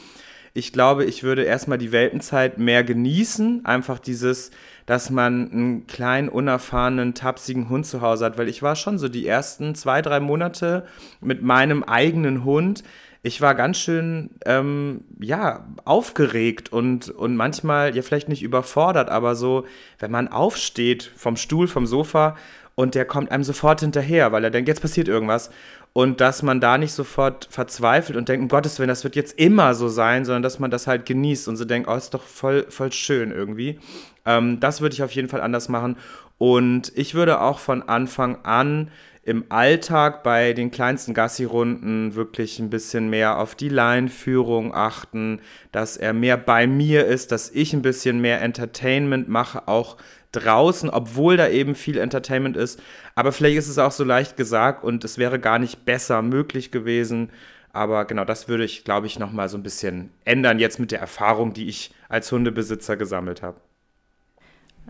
ich 0.54 0.72
glaube, 0.72 1.06
ich 1.06 1.24
würde 1.24 1.44
erstmal 1.44 1.78
die 1.78 1.92
Weltenzeit 1.92 2.60
mehr 2.60 2.84
genießen. 2.84 3.66
Einfach 3.66 3.98
dieses, 4.00 4.52
dass 4.86 5.10
man 5.10 5.52
einen 5.52 5.88
kleinen, 5.88 6.30
unerfahrenen, 6.30 7.16
tapsigen 7.16 7.70
Hund 7.70 7.86
zu 7.86 8.02
Hause 8.02 8.26
hat. 8.26 8.38
Weil 8.38 8.50
ich 8.50 8.62
war 8.62 8.76
schon 8.76 9.00
so 9.00 9.10
die 9.10 9.26
ersten 9.26 9.74
zwei, 9.74 10.02
drei 10.02 10.20
Monate 10.20 10.86
mit 11.22 11.42
meinem 11.42 11.84
eigenen 11.84 12.44
Hund 12.44 12.84
ich 13.26 13.40
war 13.40 13.56
ganz 13.56 13.78
schön, 13.78 14.32
ähm, 14.46 15.06
ja, 15.18 15.66
aufgeregt 15.86 16.74
und, 16.74 17.10
und 17.10 17.38
manchmal, 17.38 17.96
ja, 17.96 18.02
vielleicht 18.02 18.28
nicht 18.28 18.44
überfordert, 18.44 19.10
aber 19.10 19.36
so, 19.36 19.66
wenn 19.98 20.12
man 20.12 20.28
aufsteht 20.28 21.10
vom 21.16 21.38
Stuhl, 21.38 21.70
vom 21.70 21.88
Sofa 21.88 22.36
und 22.76 22.96
der 22.96 23.06
kommt 23.06 23.32
einem 23.32 23.46
sofort 23.46 23.80
hinterher, 23.80 24.34
weil 24.34 24.44
er 24.44 24.52
denkt, 24.52 24.68
jetzt 24.68 24.82
passiert 24.82 25.08
irgendwas. 25.08 25.52
Und 25.94 26.22
dass 26.22 26.42
man 26.42 26.60
da 26.60 26.80
nicht 26.80 26.92
sofort 26.92 27.48
verzweifelt 27.52 28.18
und 28.18 28.28
denkt, 28.28 28.42
um 28.42 28.48
Gottes 28.48 28.80
Willen, 28.80 28.88
das 28.88 29.04
wird 29.04 29.16
jetzt 29.16 29.38
immer 29.38 29.76
so 29.76 29.88
sein, 29.88 30.26
sondern 30.26 30.42
dass 30.42 30.58
man 30.58 30.72
das 30.72 30.88
halt 30.88 31.06
genießt 31.06 31.48
und 31.48 31.56
so 31.56 31.66
denkt, 31.66 31.88
oh, 31.88 31.94
ist 31.94 32.16
doch 32.16 32.24
voll, 32.24 32.66
voll 32.70 32.92
schön 32.92 33.32
irgendwie. 33.32 33.80
Ähm, 34.26 34.60
das 34.60 34.82
würde 34.82 34.94
ich 34.94 35.04
auf 35.04 35.12
jeden 35.12 35.30
Fall 35.30 35.42
anders 35.42 35.70
machen. 35.70 35.98
Und 36.40 36.92
ich 36.96 37.14
würde 37.14 37.42
auch 37.42 37.60
von 37.60 37.84
Anfang 37.84 38.44
an 38.44 38.90
im 39.26 39.46
Alltag 39.50 40.24
bei 40.24 40.52
den 40.52 40.72
kleinsten 40.72 41.14
Gassi-Runden 41.14 42.16
wirklich 42.16 42.60
ein 42.60 42.70
bisschen 42.70 43.10
mehr 43.10 43.38
auf 43.38 43.56
die 43.56 43.70
Leinführung 43.70 44.76
achten, 44.76 45.40
dass 45.72 45.96
er 45.96 46.12
mehr 46.12 46.36
bei 46.36 46.68
mir 46.68 47.06
ist, 47.06 47.32
dass 47.32 47.50
ich 47.50 47.74
ein 47.74 47.82
bisschen 47.82 48.20
mehr 48.20 48.42
Entertainment 48.42 49.30
mache, 49.30 49.68
auch 49.68 49.96
draußen, 50.34 50.90
obwohl 50.90 51.38
da 51.38 51.48
eben 51.48 51.76
viel 51.76 51.98
Entertainment 51.98 52.58
ist. 52.58 52.82
Aber 53.16 53.32
vielleicht 53.32 53.58
ist 53.58 53.70
es 53.70 53.78
auch 53.78 53.92
so 53.92 54.04
leicht 54.04 54.36
gesagt 54.36 54.84
und 54.84 55.06
es 55.06 55.18
wäre 55.18 55.40
gar 55.40 55.60
nicht 55.60 55.86
besser 55.86 56.22
möglich 56.22 56.72
gewesen. 56.72 57.30
Aber 57.72 58.06
genau 58.06 58.26
das 58.26 58.48
würde 58.48 58.66
ich, 58.66 58.84
glaube 58.84 59.08
ich, 59.08 59.18
nochmal 59.18 59.50
so 59.50 59.58
ein 59.58 59.64
bisschen 59.64 60.12
ändern, 60.26 60.60
jetzt 60.60 60.80
mit 60.80 60.92
der 60.92 61.00
Erfahrung, 61.00 61.54
die 61.54 61.68
ich 61.68 61.92
als 62.10 62.32
Hundebesitzer 62.32 62.98
gesammelt 62.98 63.42
habe. 63.42 63.58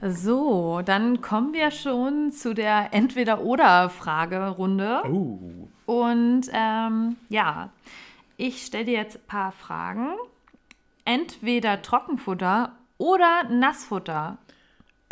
So, 0.01 0.81
dann 0.83 1.21
kommen 1.21 1.53
wir 1.53 1.71
schon 1.71 2.31
zu 2.31 2.53
der 2.53 2.89
Entweder-Oder-Fragerunde. 2.91 5.03
Oh. 5.05 5.39
Und 5.85 6.49
ähm, 6.51 7.15
ja, 7.29 7.69
ich 8.35 8.65
stelle 8.65 8.85
dir 8.85 8.93
jetzt 8.93 9.17
ein 9.17 9.27
paar 9.27 9.51
Fragen. 9.51 10.15
Entweder 11.05 11.81
Trockenfutter 11.81 12.71
oder 12.97 13.43
Nassfutter. 13.49 14.37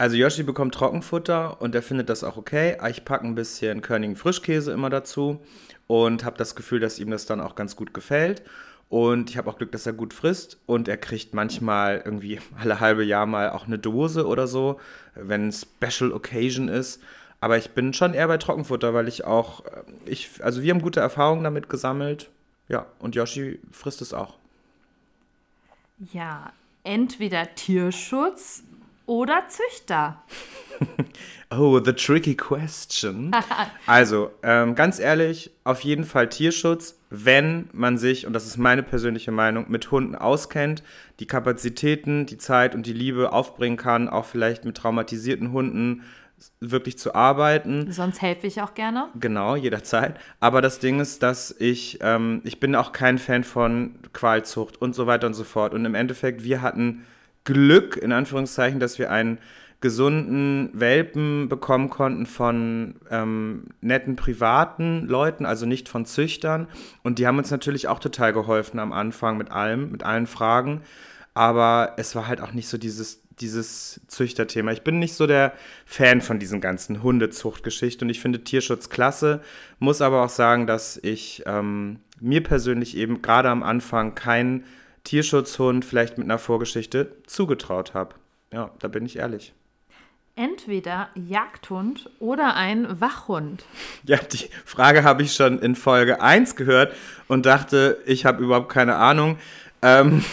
Also 0.02 0.16
Yoshi 0.16 0.42
bekommt 0.42 0.74
Trockenfutter 0.74 1.62
und 1.62 1.76
er 1.76 1.84
findet 1.84 2.10
das 2.10 2.24
auch 2.24 2.36
okay. 2.36 2.76
Ich 2.90 3.06
packe 3.06 3.24
ein 3.24 3.36
bisschen 3.36 3.84
Körnigen 3.84 4.16
Frischkäse 4.16 4.72
immer 4.72 4.90
dazu 4.90 5.40
und 5.86 6.26
habe 6.26 6.40
das 6.40 6.56
Gefühl, 6.56 6.80
dass 6.80 6.98
ihm 6.98 7.12
das 7.12 7.28
dann 7.28 7.40
auch 7.40 7.54
ganz 7.54 7.76
gut 7.76 7.94
gefällt. 7.94 8.42
Und 8.90 9.30
ich 9.30 9.38
habe 9.38 9.48
auch 9.48 9.60
Glück, 9.60 9.72
dass 9.72 9.86
er 9.86 9.94
gut 9.94 10.16
frisst. 10.16 10.58
Und 10.66 10.88
er 10.88 10.98
kriegt 10.98 11.36
manchmal 11.36 12.02
irgendwie 12.04 12.40
alle 12.60 12.80
halbe 12.80 13.04
Jahr 13.04 13.28
mal 13.28 13.52
auch 13.52 13.68
eine 13.68 13.78
Dose 13.78 14.26
oder 14.26 14.48
so, 14.48 14.80
wenn 15.14 15.52
Special 15.52 16.12
Occasion 16.14 16.68
ist. 16.68 17.00
Aber 17.40 17.60
ich 17.60 17.70
bin 17.70 17.94
schon 17.94 18.16
eher 18.16 18.28
bei 18.28 18.38
Trockenfutter, 18.38 18.96
weil 18.96 19.08
ich 19.08 19.26
auch, 19.26 19.64
äh, 19.66 19.84
ich, 20.08 20.44
also 20.44 20.64
wir 20.64 20.74
haben 20.74 20.82
gute 20.82 21.00
Erfahrungen 21.00 21.44
damit 21.44 21.70
gesammelt. 21.70 22.32
Ja, 22.70 22.88
und 22.98 23.14
Yoshi 23.14 23.60
frisst 23.72 24.02
es 24.02 24.16
auch. 24.16 24.34
Ja, 26.12 26.54
entweder 26.84 27.54
Tierschutz 27.54 28.64
oder 29.12 29.44
Züchter. 29.50 30.24
oh, 31.52 31.82
the 31.84 31.92
tricky 31.92 32.34
question. 32.34 33.32
also, 33.86 34.32
ähm, 34.42 34.74
ganz 34.74 35.00
ehrlich, 35.00 35.52
auf 35.66 35.82
jeden 35.82 36.06
Fall 36.06 36.30
Tierschutz, 36.30 36.98
wenn 37.10 37.68
man 37.74 37.98
sich, 37.98 38.26
und 38.26 38.32
das 38.32 38.46
ist 38.46 38.56
meine 38.56 38.84
persönliche 38.84 39.34
Meinung, 39.34 39.66
mit 39.68 39.92
Hunden 39.92 40.16
auskennt, 40.16 40.82
die 41.20 41.28
Kapazitäten, 41.28 42.26
die 42.26 42.38
Zeit 42.38 42.74
und 42.74 42.86
die 42.86 42.94
Liebe 42.94 43.34
aufbringen 43.34 43.76
kann, 43.76 44.08
auch 44.08 44.24
vielleicht 44.24 44.64
mit 44.64 44.78
traumatisierten 44.78 45.52
Hunden 45.52 46.04
wirklich 46.62 46.98
zu 46.98 47.14
arbeiten. 47.14 47.92
Sonst 47.92 48.22
helfe 48.22 48.48
ich 48.48 48.62
auch 48.62 48.74
gerne. 48.76 49.10
Genau, 49.20 49.58
jederzeit. 49.58 50.18
Aber 50.40 50.62
das 50.62 50.80
Ding 50.80 51.02
ist, 51.02 51.22
dass 51.22 51.54
ich, 51.60 52.00
ähm, 52.02 52.40
ich 52.46 52.62
bin 52.62 52.76
auch 52.76 52.94
kein 52.94 53.18
Fan 53.18 53.44
von 53.44 53.96
Qualzucht 54.14 54.82
und 54.82 54.96
so 54.96 55.06
weiter 55.06 55.28
und 55.28 55.34
so 55.34 55.44
fort. 55.44 55.74
Und 55.74 55.84
im 55.84 55.96
Endeffekt, 55.96 56.46
wir 56.46 56.62
hatten 56.62 57.06
Glück, 57.44 57.98
in 57.98 58.12
Anführungszeichen, 58.12 58.80
dass 58.80 59.00
wir 59.00 59.12
einen 59.12 59.40
gesunden 59.82 60.70
Welpen 60.74 61.50
bekommen 61.50 61.90
konnten 61.90 62.28
von 62.28 62.96
ähm, 63.10 63.66
netten 63.82 64.16
privaten 64.16 65.08
Leuten, 65.08 65.46
also 65.46 65.66
nicht 65.66 65.90
von 65.90 66.06
Züchtern. 66.06 66.68
Und 67.02 67.18
die 67.18 67.26
haben 67.26 67.40
uns 67.40 67.50
natürlich 67.50 67.88
auch 67.88 68.00
total 68.00 68.32
geholfen 68.32 68.80
am 68.80 68.94
Anfang 68.94 69.38
mit 69.38 69.52
allem, 69.52 69.92
mit 69.92 70.04
allen 70.04 70.28
Fragen. 70.28 70.82
Aber 71.34 71.94
es 71.98 72.16
war 72.16 72.28
halt 72.28 72.42
auch 72.42 72.54
nicht 72.54 72.68
so 72.68 72.78
dieses, 72.78 73.24
dieses 73.40 74.02
Züchterthema. 74.08 74.72
Ich 74.72 74.84
bin 74.84 75.00
nicht 75.00 75.16
so 75.16 75.26
der 75.26 75.54
Fan 75.86 76.22
von 76.22 76.38
diesen 76.38 76.62
ganzen 76.62 77.02
Hundezuchtgeschichten 77.02 78.06
und 78.06 78.10
ich 78.12 78.22
finde 78.22 78.44
Tierschutz 78.44 78.90
klasse, 78.90 79.42
muss 79.80 80.02
aber 80.02 80.24
auch 80.24 80.30
sagen, 80.30 80.68
dass 80.68 81.00
ich 81.02 81.42
ähm, 81.48 82.02
mir 82.20 82.44
persönlich 82.44 82.96
eben 82.96 83.24
gerade 83.24 83.50
am 83.50 83.64
Anfang 83.64 84.14
keinen 84.14 84.66
Tierschutzhund 85.04 85.86
vielleicht 85.86 86.18
mit 86.18 86.26
einer 86.26 86.40
Vorgeschichte 86.40 87.18
zugetraut 87.26 87.94
habe. 87.94 88.16
Ja, 88.54 88.72
da 88.80 88.88
bin 88.88 89.06
ich 89.06 89.18
ehrlich 89.18 89.54
entweder 90.36 91.10
Jagdhund 91.16 92.10
oder 92.20 92.56
ein 92.56 93.00
Wachhund? 93.00 93.64
Ja, 94.06 94.18
die 94.18 94.50
Frage 94.66 95.04
habe 95.04 95.24
ich 95.24 95.34
schon 95.34 95.60
in 95.60 95.76
Folge 95.76 96.22
1 96.22 96.56
gehört 96.56 96.96
und 97.28 97.46
dachte, 97.46 98.00
ich 98.06 98.26
habe 98.26 98.44
überhaupt 98.44 98.70
keine 98.70 98.96
Ahnung. 98.96 99.38
Ähm, 99.82 100.24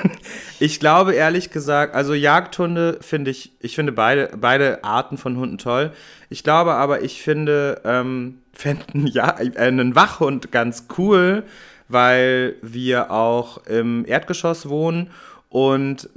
ich 0.60 0.80
glaube 0.80 1.14
ehrlich 1.14 1.50
gesagt, 1.50 1.94
also 1.94 2.14
Jagdhunde 2.14 2.98
finde 3.00 3.30
ich, 3.30 3.52
ich 3.60 3.74
finde 3.74 3.92
beide, 3.92 4.30
beide 4.36 4.84
Arten 4.84 5.18
von 5.18 5.36
Hunden 5.36 5.58
toll. 5.58 5.92
Ich 6.28 6.42
glaube 6.44 6.72
aber, 6.72 7.02
ich 7.02 7.22
finde, 7.22 7.80
ähm, 7.84 8.38
fänden 8.52 9.06
ja, 9.06 9.38
äh, 9.38 9.58
einen 9.58 9.94
Wachhund 9.94 10.52
ganz 10.52 10.86
cool, 10.96 11.44
weil 11.90 12.56
wir 12.62 13.10
auch 13.10 13.66
im 13.66 14.04
Erdgeschoss 14.06 14.68
wohnen 14.68 15.10
und 15.50 16.08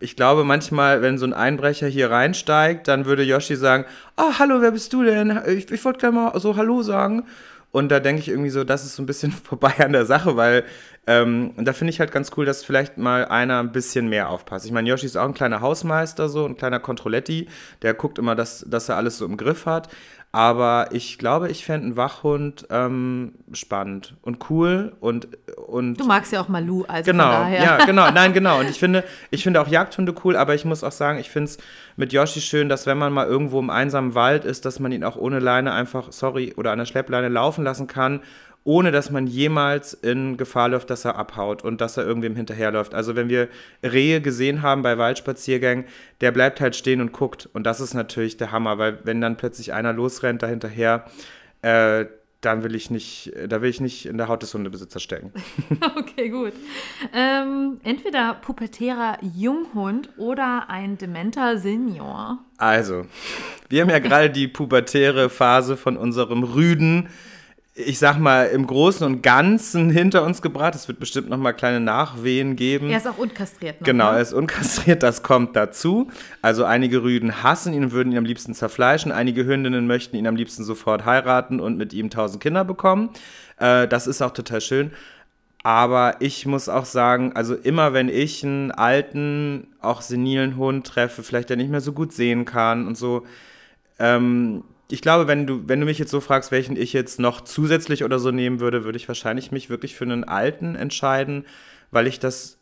ich 0.00 0.16
glaube 0.16 0.42
manchmal, 0.42 1.00
wenn 1.00 1.16
so 1.16 1.24
ein 1.24 1.32
Einbrecher 1.32 1.86
hier 1.86 2.10
reinsteigt, 2.10 2.88
dann 2.88 3.04
würde 3.04 3.22
Yoshi 3.22 3.54
sagen, 3.54 3.84
ah, 4.16 4.40
hallo, 4.40 4.60
wer 4.60 4.72
bist 4.72 4.92
du 4.92 5.04
denn? 5.04 5.40
Ich, 5.46 5.70
ich 5.70 5.84
wollte 5.84 6.00
gerne 6.00 6.16
mal 6.16 6.40
so 6.40 6.56
Hallo 6.56 6.82
sagen. 6.82 7.24
Und 7.70 7.90
da 7.90 8.00
denke 8.00 8.20
ich 8.20 8.28
irgendwie 8.28 8.50
so, 8.50 8.64
das 8.64 8.84
ist 8.84 8.96
so 8.96 9.02
ein 9.04 9.06
bisschen 9.06 9.30
vorbei 9.44 9.74
an 9.78 9.92
der 9.92 10.06
Sache, 10.06 10.36
weil 10.36 10.64
ähm, 11.06 11.52
da 11.56 11.72
finde 11.72 11.92
ich 11.92 12.00
halt 12.00 12.10
ganz 12.10 12.32
cool, 12.36 12.44
dass 12.44 12.64
vielleicht 12.64 12.98
mal 12.98 13.26
einer 13.26 13.60
ein 13.60 13.70
bisschen 13.70 14.08
mehr 14.08 14.28
aufpasst. 14.28 14.66
Ich 14.66 14.72
meine, 14.72 14.88
Yoshi 14.88 15.06
ist 15.06 15.16
auch 15.16 15.24
ein 15.24 15.34
kleiner 15.34 15.60
Hausmeister, 15.60 16.28
so 16.28 16.44
ein 16.44 16.56
kleiner 16.56 16.80
Controletti, 16.80 17.48
der 17.82 17.94
guckt 17.94 18.18
immer, 18.18 18.34
dass, 18.34 18.66
dass 18.68 18.88
er 18.88 18.96
alles 18.96 19.18
so 19.18 19.24
im 19.24 19.36
Griff 19.36 19.66
hat. 19.66 19.88
Aber 20.32 20.90
ich 20.92 21.18
glaube, 21.18 21.48
ich 21.48 21.64
fände 21.64 21.86
einen 21.86 21.96
Wachhund 21.96 22.64
ähm, 22.70 23.32
spannend 23.52 24.14
und 24.22 24.48
cool 24.48 24.92
und, 25.00 25.26
und. 25.66 25.98
Du 25.98 26.04
magst 26.04 26.32
ja 26.32 26.40
auch 26.40 26.46
Malu, 26.46 26.84
also 26.86 27.10
genau, 27.10 27.24
von 27.24 27.32
daher. 27.32 27.64
ja, 27.64 27.84
genau, 27.84 28.10
nein, 28.14 28.32
genau. 28.32 28.60
Und 28.60 28.70
ich 28.70 28.78
finde, 28.78 29.02
ich 29.32 29.42
finde 29.42 29.60
auch 29.60 29.66
Jagdhunde 29.66 30.14
cool, 30.22 30.36
aber 30.36 30.54
ich 30.54 30.64
muss 30.64 30.84
auch 30.84 30.92
sagen, 30.92 31.18
ich 31.18 31.30
finde 31.30 31.50
es 31.50 31.58
mit 31.96 32.12
Yoshi 32.12 32.40
schön, 32.40 32.68
dass 32.68 32.86
wenn 32.86 32.96
man 32.96 33.12
mal 33.12 33.26
irgendwo 33.26 33.58
im 33.58 33.70
einsamen 33.70 34.14
Wald 34.14 34.44
ist, 34.44 34.64
dass 34.64 34.78
man 34.78 34.92
ihn 34.92 35.02
auch 35.02 35.16
ohne 35.16 35.40
Leine 35.40 35.72
einfach, 35.72 36.12
sorry, 36.12 36.54
oder 36.56 36.70
an 36.70 36.78
der 36.78 36.86
Schleppleine 36.86 37.28
laufen 37.28 37.64
lassen 37.64 37.88
kann 37.88 38.20
ohne 38.64 38.92
dass 38.92 39.10
man 39.10 39.26
jemals 39.26 39.94
in 39.94 40.36
Gefahr 40.36 40.68
läuft, 40.68 40.90
dass 40.90 41.04
er 41.04 41.16
abhaut 41.16 41.64
und 41.64 41.80
dass 41.80 41.96
er 41.96 42.04
irgendwem 42.04 42.36
hinterherläuft. 42.36 42.94
Also 42.94 43.16
wenn 43.16 43.28
wir 43.28 43.48
Rehe 43.82 44.20
gesehen 44.20 44.62
haben 44.62 44.82
bei 44.82 44.98
Waldspaziergängen, 44.98 45.86
der 46.20 46.30
bleibt 46.30 46.60
halt 46.60 46.76
stehen 46.76 47.00
und 47.00 47.12
guckt. 47.12 47.48
Und 47.52 47.64
das 47.64 47.80
ist 47.80 47.94
natürlich 47.94 48.36
der 48.36 48.52
Hammer, 48.52 48.78
weil 48.78 48.98
wenn 49.04 49.20
dann 49.20 49.36
plötzlich 49.36 49.72
einer 49.72 49.92
losrennt 49.92 50.42
dahinterher, 50.42 51.06
äh, 51.62 52.06
dann 52.40 52.62
will 52.62 52.74
ich 52.74 52.90
nicht, 52.90 53.32
da 53.48 53.60
will 53.60 53.68
ich 53.68 53.80
nicht 53.80 54.06
in 54.06 54.16
der 54.16 54.28
Haut 54.28 54.42
des 54.42 54.54
Hundebesitzers 54.54 55.02
stecken. 55.02 55.32
okay, 55.98 56.30
gut. 56.30 56.52
Ähm, 57.14 57.80
entweder 57.82 58.34
pubertärer 58.34 59.18
Junghund 59.36 60.08
oder 60.16 60.70
ein 60.70 60.96
dementer 60.96 61.58
Senior. 61.58 62.38
Also, 62.56 63.04
wir 63.68 63.82
haben 63.82 63.90
ja 63.90 63.98
gerade 63.98 64.30
die 64.30 64.48
pubertäre 64.48 65.28
Phase 65.28 65.76
von 65.76 65.98
unserem 65.98 66.42
Rüden 66.42 67.10
ich 67.86 67.98
sag 67.98 68.18
mal, 68.18 68.44
im 68.44 68.66
Großen 68.66 69.06
und 69.06 69.22
Ganzen 69.22 69.90
hinter 69.90 70.22
uns 70.24 70.42
gebracht. 70.42 70.74
Es 70.74 70.88
wird 70.88 71.00
bestimmt 71.00 71.28
noch 71.28 71.36
mal 71.36 71.52
kleine 71.52 71.80
Nachwehen 71.80 72.56
geben. 72.56 72.90
Er 72.90 72.98
ist 72.98 73.08
auch 73.08 73.18
unkastriert. 73.18 73.80
Noch, 73.80 73.86
genau, 73.86 74.10
ne? 74.10 74.16
er 74.16 74.22
ist 74.22 74.32
unkastriert, 74.32 75.02
das 75.02 75.22
kommt 75.22 75.56
dazu. 75.56 76.08
Also 76.42 76.64
einige 76.64 77.02
Rüden 77.02 77.42
hassen 77.42 77.72
ihn 77.72 77.84
und 77.84 77.92
würden 77.92 78.12
ihn 78.12 78.18
am 78.18 78.24
liebsten 78.24 78.54
zerfleischen. 78.54 79.12
Einige 79.12 79.44
Hündinnen 79.44 79.86
möchten 79.86 80.16
ihn 80.16 80.26
am 80.26 80.36
liebsten 80.36 80.64
sofort 80.64 81.04
heiraten 81.04 81.60
und 81.60 81.76
mit 81.76 81.92
ihm 81.92 82.10
tausend 82.10 82.42
Kinder 82.42 82.64
bekommen. 82.64 83.10
Äh, 83.58 83.88
das 83.88 84.06
ist 84.06 84.22
auch 84.22 84.32
total 84.32 84.60
schön. 84.60 84.92
Aber 85.62 86.16
ich 86.20 86.46
muss 86.46 86.68
auch 86.68 86.86
sagen, 86.86 87.32
also 87.34 87.54
immer 87.54 87.92
wenn 87.92 88.08
ich 88.08 88.42
einen 88.44 88.70
alten, 88.70 89.66
auch 89.80 90.00
senilen 90.00 90.56
Hund 90.56 90.86
treffe, 90.86 91.22
vielleicht 91.22 91.50
der 91.50 91.58
nicht 91.58 91.70
mehr 91.70 91.82
so 91.82 91.92
gut 91.92 92.12
sehen 92.12 92.46
kann 92.46 92.86
und 92.86 92.96
so, 92.96 93.26
ähm, 93.98 94.64
ich 94.92 95.02
glaube, 95.02 95.26
wenn 95.26 95.46
du, 95.46 95.62
wenn 95.66 95.80
du 95.80 95.86
mich 95.86 95.98
jetzt 95.98 96.10
so 96.10 96.20
fragst, 96.20 96.50
welchen 96.50 96.76
ich 96.76 96.92
jetzt 96.92 97.18
noch 97.18 97.40
zusätzlich 97.42 98.04
oder 98.04 98.18
so 98.18 98.30
nehmen 98.30 98.60
würde, 98.60 98.84
würde 98.84 98.96
ich 98.96 99.08
wahrscheinlich 99.08 99.52
mich 99.52 99.70
wirklich 99.70 99.94
für 99.94 100.04
einen 100.04 100.24
alten 100.24 100.74
entscheiden, 100.74 101.44
weil 101.90 102.06
ich 102.06 102.18
das 102.18 102.58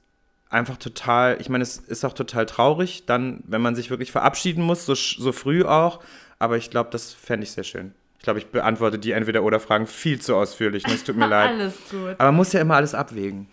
einfach 0.50 0.76
total, 0.76 1.38
ich 1.40 1.48
meine, 1.48 1.62
es 1.62 1.76
ist 1.76 2.04
auch 2.04 2.12
total 2.14 2.46
traurig, 2.46 3.04
dann, 3.06 3.42
wenn 3.46 3.60
man 3.60 3.74
sich 3.74 3.90
wirklich 3.90 4.12
verabschieden 4.12 4.62
muss, 4.62 4.86
so, 4.86 4.94
so 4.94 5.32
früh 5.32 5.64
auch, 5.64 6.00
aber 6.38 6.56
ich 6.56 6.70
glaube, 6.70 6.90
das 6.90 7.12
fände 7.12 7.44
ich 7.44 7.52
sehr 7.52 7.64
schön. 7.64 7.92
Ich 8.18 8.24
glaube, 8.24 8.40
ich 8.40 8.46
beantworte 8.46 8.98
die 8.98 9.12
entweder 9.12 9.42
oder 9.42 9.60
Fragen 9.60 9.86
viel 9.86 10.20
zu 10.20 10.34
ausführlich. 10.34 10.84
Es 10.86 11.04
tut 11.04 11.16
mir 11.16 11.26
leid. 11.28 11.50
alles 11.50 11.74
gut. 11.90 12.10
Aber 12.18 12.24
man 12.24 12.36
muss 12.36 12.52
ja 12.52 12.60
immer 12.60 12.74
alles 12.74 12.94
abwägen. 12.94 13.46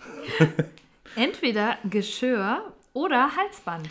entweder 1.16 1.78
Geschirr 1.90 2.64
oder 2.94 3.30
Halsband. 3.36 3.88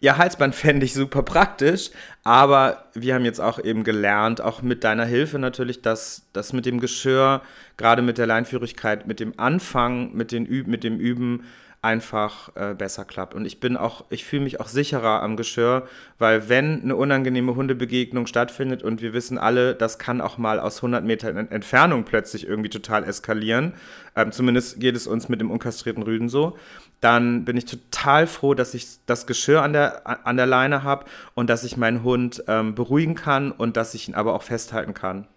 Ja, 0.00 0.16
Halsband 0.16 0.54
fände 0.54 0.86
ich 0.86 0.94
super 0.94 1.22
praktisch, 1.22 1.90
aber 2.24 2.84
wir 2.94 3.14
haben 3.14 3.24
jetzt 3.24 3.40
auch 3.40 3.58
eben 3.62 3.84
gelernt, 3.84 4.40
auch 4.40 4.62
mit 4.62 4.84
deiner 4.84 5.04
Hilfe 5.04 5.38
natürlich, 5.38 5.82
dass 5.82 6.28
das 6.32 6.52
mit 6.52 6.66
dem 6.66 6.80
Geschirr, 6.80 7.42
gerade 7.76 8.02
mit 8.02 8.18
der 8.18 8.26
Leinführigkeit, 8.26 9.06
mit 9.06 9.20
dem 9.20 9.38
Anfang, 9.38 10.12
mit, 10.14 10.32
den 10.32 10.46
Üb 10.46 10.66
mit 10.66 10.84
dem 10.84 10.98
Üben 10.98 11.44
einfach 11.80 12.50
äh, 12.56 12.74
besser 12.74 13.04
klappt. 13.04 13.34
Und 13.34 13.44
ich 13.44 13.60
bin 13.60 13.76
auch, 13.76 14.04
ich 14.10 14.24
fühle 14.24 14.42
mich 14.42 14.58
auch 14.60 14.66
sicherer 14.66 15.22
am 15.22 15.36
Geschirr, 15.36 15.86
weil 16.18 16.48
wenn 16.48 16.82
eine 16.82 16.96
unangenehme 16.96 17.54
Hundebegegnung 17.54 18.26
stattfindet 18.26 18.82
und 18.82 19.00
wir 19.00 19.12
wissen 19.12 19.38
alle, 19.38 19.76
das 19.76 19.98
kann 19.98 20.20
auch 20.20 20.38
mal 20.38 20.58
aus 20.58 20.78
100 20.78 21.04
Metern 21.04 21.36
Entfernung 21.50 22.04
plötzlich 22.04 22.48
irgendwie 22.48 22.70
total 22.70 23.04
eskalieren, 23.04 23.74
ähm, 24.16 24.32
zumindest 24.32 24.80
geht 24.80 24.96
es 24.96 25.06
uns 25.06 25.28
mit 25.28 25.40
dem 25.40 25.52
unkastrierten 25.52 26.02
Rüden 26.02 26.28
so, 26.28 26.56
dann 27.00 27.44
bin 27.44 27.56
ich 27.56 27.66
total 27.66 28.26
froh, 28.26 28.54
dass 28.54 28.74
ich 28.74 28.86
das 29.06 29.28
Geschirr 29.28 29.62
an 29.62 29.72
der, 29.72 30.26
an 30.26 30.36
der 30.36 30.46
Leine 30.46 30.82
habe 30.82 31.04
und 31.34 31.48
dass 31.48 31.62
ich 31.62 31.76
meinen 31.76 32.02
Hund 32.02 32.42
ähm, 32.48 32.74
beruhigen 32.74 33.14
kann 33.14 33.52
und 33.52 33.76
dass 33.76 33.94
ich 33.94 34.08
ihn 34.08 34.14
aber 34.14 34.34
auch 34.34 34.42
festhalten 34.42 34.94
kann. 34.94 35.28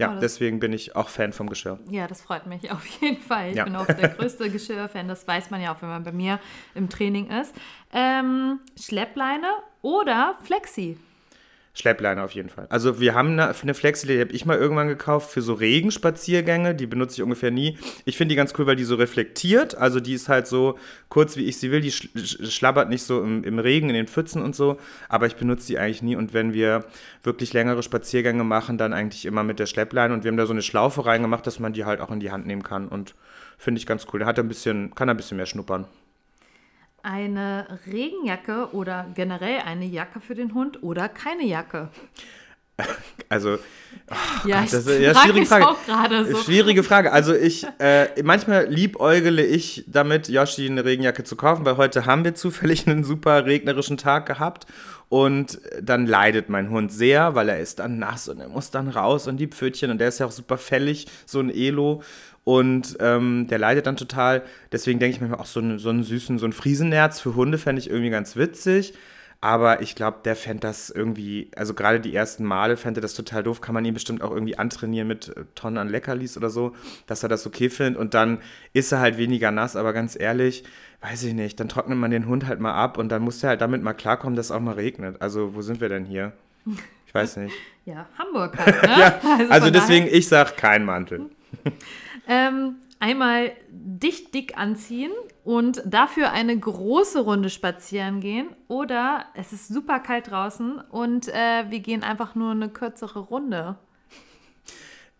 Ja, 0.00 0.14
oh, 0.16 0.20
deswegen 0.20 0.60
bin 0.60 0.72
ich 0.72 0.96
auch 0.96 1.08
Fan 1.08 1.32
vom 1.32 1.48
Geschirr. 1.50 1.78
Ja, 1.90 2.06
das 2.06 2.22
freut 2.22 2.46
mich 2.46 2.70
auf 2.72 2.84
jeden 2.86 3.20
Fall. 3.20 3.50
Ich 3.50 3.56
ja. 3.56 3.64
bin 3.64 3.76
auch 3.76 3.86
der 3.86 4.08
größte 4.16 4.50
Geschirr-Fan. 4.50 5.08
Das 5.08 5.28
weiß 5.28 5.50
man 5.50 5.60
ja 5.60 5.74
auch, 5.74 5.82
wenn 5.82 5.90
man 5.90 6.02
bei 6.02 6.12
mir 6.12 6.40
im 6.74 6.88
Training 6.88 7.30
ist. 7.30 7.54
Ähm, 7.92 8.60
Schleppleine 8.80 9.48
oder 9.82 10.36
Flexi? 10.42 10.96
Schleppleine 11.72 12.24
auf 12.24 12.32
jeden 12.32 12.48
Fall. 12.48 12.66
Also 12.68 12.98
wir 12.98 13.14
haben 13.14 13.30
eine, 13.30 13.54
eine 13.62 13.74
Flexi, 13.74 14.06
die 14.06 14.20
habe 14.20 14.32
ich 14.32 14.44
mal 14.44 14.58
irgendwann 14.58 14.88
gekauft 14.88 15.30
für 15.30 15.40
so 15.40 15.54
Regenspaziergänge. 15.54 16.74
Die 16.74 16.86
benutze 16.86 17.14
ich 17.14 17.22
ungefähr 17.22 17.52
nie. 17.52 17.78
Ich 18.04 18.16
finde 18.16 18.32
die 18.32 18.36
ganz 18.36 18.52
cool, 18.58 18.66
weil 18.66 18.74
die 18.74 18.84
so 18.84 18.96
reflektiert. 18.96 19.76
Also 19.76 20.00
die 20.00 20.14
ist 20.14 20.28
halt 20.28 20.48
so 20.48 20.76
kurz, 21.08 21.36
wie 21.36 21.44
ich 21.44 21.58
sie 21.58 21.70
will. 21.70 21.80
Die 21.80 21.92
schlabbert 21.92 22.88
nicht 22.88 23.04
so 23.04 23.22
im, 23.22 23.44
im 23.44 23.60
Regen, 23.60 23.88
in 23.88 23.94
den 23.94 24.08
Pfützen 24.08 24.42
und 24.42 24.56
so. 24.56 24.78
Aber 25.08 25.26
ich 25.26 25.36
benutze 25.36 25.68
die 25.68 25.78
eigentlich 25.78 26.02
nie. 26.02 26.16
Und 26.16 26.34
wenn 26.34 26.52
wir 26.52 26.84
wirklich 27.22 27.52
längere 27.52 27.84
Spaziergänge 27.84 28.42
machen, 28.42 28.76
dann 28.76 28.92
eigentlich 28.92 29.24
immer 29.24 29.44
mit 29.44 29.60
der 29.60 29.66
Schleppleine. 29.66 30.12
Und 30.12 30.24
wir 30.24 30.30
haben 30.30 30.38
da 30.38 30.46
so 30.46 30.52
eine 30.52 30.62
Schlaufe 30.62 31.06
reingemacht, 31.06 31.46
dass 31.46 31.60
man 31.60 31.72
die 31.72 31.84
halt 31.84 32.00
auch 32.00 32.10
in 32.10 32.18
die 32.18 32.32
Hand 32.32 32.46
nehmen 32.46 32.64
kann. 32.64 32.88
Und 32.88 33.14
finde 33.58 33.78
ich 33.78 33.86
ganz 33.86 34.08
cool. 34.12 34.18
Der 34.18 34.26
hat 34.26 34.40
ein 34.40 34.48
bisschen, 34.48 34.92
kann 34.96 35.08
ein 35.08 35.16
bisschen 35.16 35.36
mehr 35.36 35.46
schnuppern 35.46 35.86
eine 37.02 37.78
Regenjacke 37.86 38.70
oder 38.72 39.06
generell 39.14 39.60
eine 39.64 39.86
Jacke 39.86 40.20
für 40.20 40.34
den 40.34 40.54
Hund 40.54 40.82
oder 40.82 41.08
keine 41.08 41.44
Jacke? 41.44 41.88
Also, 43.28 43.58
oh 44.10 44.48
ja, 44.48 44.62
Gott, 44.62 44.72
das 44.72 44.86
ist 44.86 45.00
ja 45.00 45.14
schwierige 45.14 45.46
Frage. 45.46 46.24
So. 46.30 46.36
Schwierige 46.38 46.82
Frage. 46.82 47.12
Also 47.12 47.34
ich, 47.34 47.66
äh, 47.78 48.22
manchmal 48.22 48.66
liebäugele 48.66 49.44
ich 49.44 49.84
damit, 49.86 50.28
Yoshi 50.28 50.66
eine 50.66 50.84
Regenjacke 50.84 51.24
zu 51.24 51.36
kaufen, 51.36 51.64
weil 51.64 51.76
heute 51.76 52.06
haben 52.06 52.24
wir 52.24 52.34
zufällig 52.34 52.86
einen 52.86 53.04
super 53.04 53.44
regnerischen 53.46 53.96
Tag 53.96 54.26
gehabt 54.26 54.66
und 55.08 55.60
dann 55.80 56.06
leidet 56.06 56.48
mein 56.48 56.70
Hund 56.70 56.92
sehr, 56.92 57.34
weil 57.34 57.48
er 57.48 57.60
ist 57.60 57.80
dann 57.80 57.98
nass 57.98 58.28
und 58.28 58.40
er 58.40 58.48
muss 58.48 58.70
dann 58.70 58.88
raus 58.88 59.26
und 59.28 59.36
die 59.36 59.48
Pfötchen 59.48 59.90
und 59.90 59.98
der 59.98 60.08
ist 60.08 60.18
ja 60.18 60.26
auch 60.26 60.32
super 60.32 60.56
fällig, 60.56 61.06
so 61.26 61.40
ein 61.40 61.50
Elo. 61.50 62.02
Und 62.44 62.96
ähm, 63.00 63.46
der 63.48 63.58
leidet 63.58 63.86
dann 63.86 63.96
total. 63.96 64.42
Deswegen 64.72 64.98
denke 64.98 65.14
ich 65.14 65.20
manchmal 65.20 65.40
auch 65.40 65.46
so, 65.46 65.60
einen, 65.60 65.78
so 65.78 65.90
einen 65.90 66.02
süßen, 66.02 66.38
so 66.38 66.46
einen 66.46 66.52
Friesennerz 66.52 67.20
für 67.20 67.34
Hunde 67.34 67.58
fände 67.58 67.80
ich 67.80 67.90
irgendwie 67.90 68.10
ganz 68.10 68.36
witzig. 68.36 68.94
Aber 69.42 69.80
ich 69.80 69.94
glaube, 69.94 70.18
der 70.24 70.36
fände 70.36 70.60
das 70.60 70.90
irgendwie, 70.90 71.50
also 71.56 71.72
gerade 71.72 71.98
die 71.98 72.14
ersten 72.14 72.44
Male 72.44 72.76
fände 72.76 73.00
das 73.00 73.14
total 73.14 73.42
doof. 73.42 73.62
Kann 73.62 73.74
man 73.74 73.84
ihn 73.86 73.94
bestimmt 73.94 74.22
auch 74.22 74.32
irgendwie 74.32 74.58
antrainieren 74.58 75.08
mit 75.08 75.34
äh, 75.34 75.44
Tonnen 75.54 75.78
an 75.78 75.88
Leckerlis 75.88 76.36
oder 76.36 76.50
so, 76.50 76.74
dass 77.06 77.22
er 77.22 77.30
das 77.30 77.46
okay 77.46 77.70
findet. 77.70 77.98
Und 77.98 78.12
dann 78.12 78.38
ist 78.74 78.92
er 78.92 79.00
halt 79.00 79.16
weniger 79.16 79.50
nass. 79.50 79.76
Aber 79.76 79.94
ganz 79.94 80.18
ehrlich, 80.18 80.64
weiß 81.00 81.22
ich 81.24 81.32
nicht, 81.32 81.58
dann 81.58 81.68
trocknet 81.70 81.96
man 81.96 82.10
den 82.10 82.26
Hund 82.26 82.46
halt 82.46 82.60
mal 82.60 82.74
ab 82.74 82.98
und 82.98 83.08
dann 83.08 83.22
muss 83.22 83.42
er 83.42 83.50
halt 83.50 83.62
damit 83.62 83.82
mal 83.82 83.94
klarkommen, 83.94 84.36
dass 84.36 84.46
es 84.46 84.52
auch 84.52 84.60
mal 84.60 84.74
regnet. 84.74 85.22
Also, 85.22 85.54
wo 85.54 85.62
sind 85.62 85.80
wir 85.80 85.88
denn 85.88 86.04
hier? 86.04 86.32
Ich 87.06 87.14
weiß 87.14 87.36
nicht. 87.38 87.54
Ja, 87.86 88.06
Hamburg 88.18 88.56
halt, 88.56 88.82
ne? 88.82 88.88
ja, 89.00 89.20
also, 89.22 89.52
also 89.52 89.70
deswegen, 89.70 90.06
ich 90.06 90.28
sag 90.28 90.56
kein 90.56 90.84
Mantel. 90.84 91.30
Ähm, 92.32 92.76
einmal 93.00 93.50
dicht 93.70 94.32
dick 94.34 94.56
anziehen 94.56 95.10
und 95.42 95.82
dafür 95.84 96.30
eine 96.30 96.56
große 96.56 97.18
Runde 97.18 97.50
spazieren 97.50 98.20
gehen 98.20 98.50
oder 98.68 99.24
es 99.34 99.52
ist 99.52 99.66
super 99.66 99.98
kalt 99.98 100.30
draußen 100.30 100.80
und 100.90 101.26
äh, 101.26 101.64
wir 101.70 101.80
gehen 101.80 102.04
einfach 102.04 102.36
nur 102.36 102.52
eine 102.52 102.68
kürzere 102.68 103.18
Runde. 103.18 103.74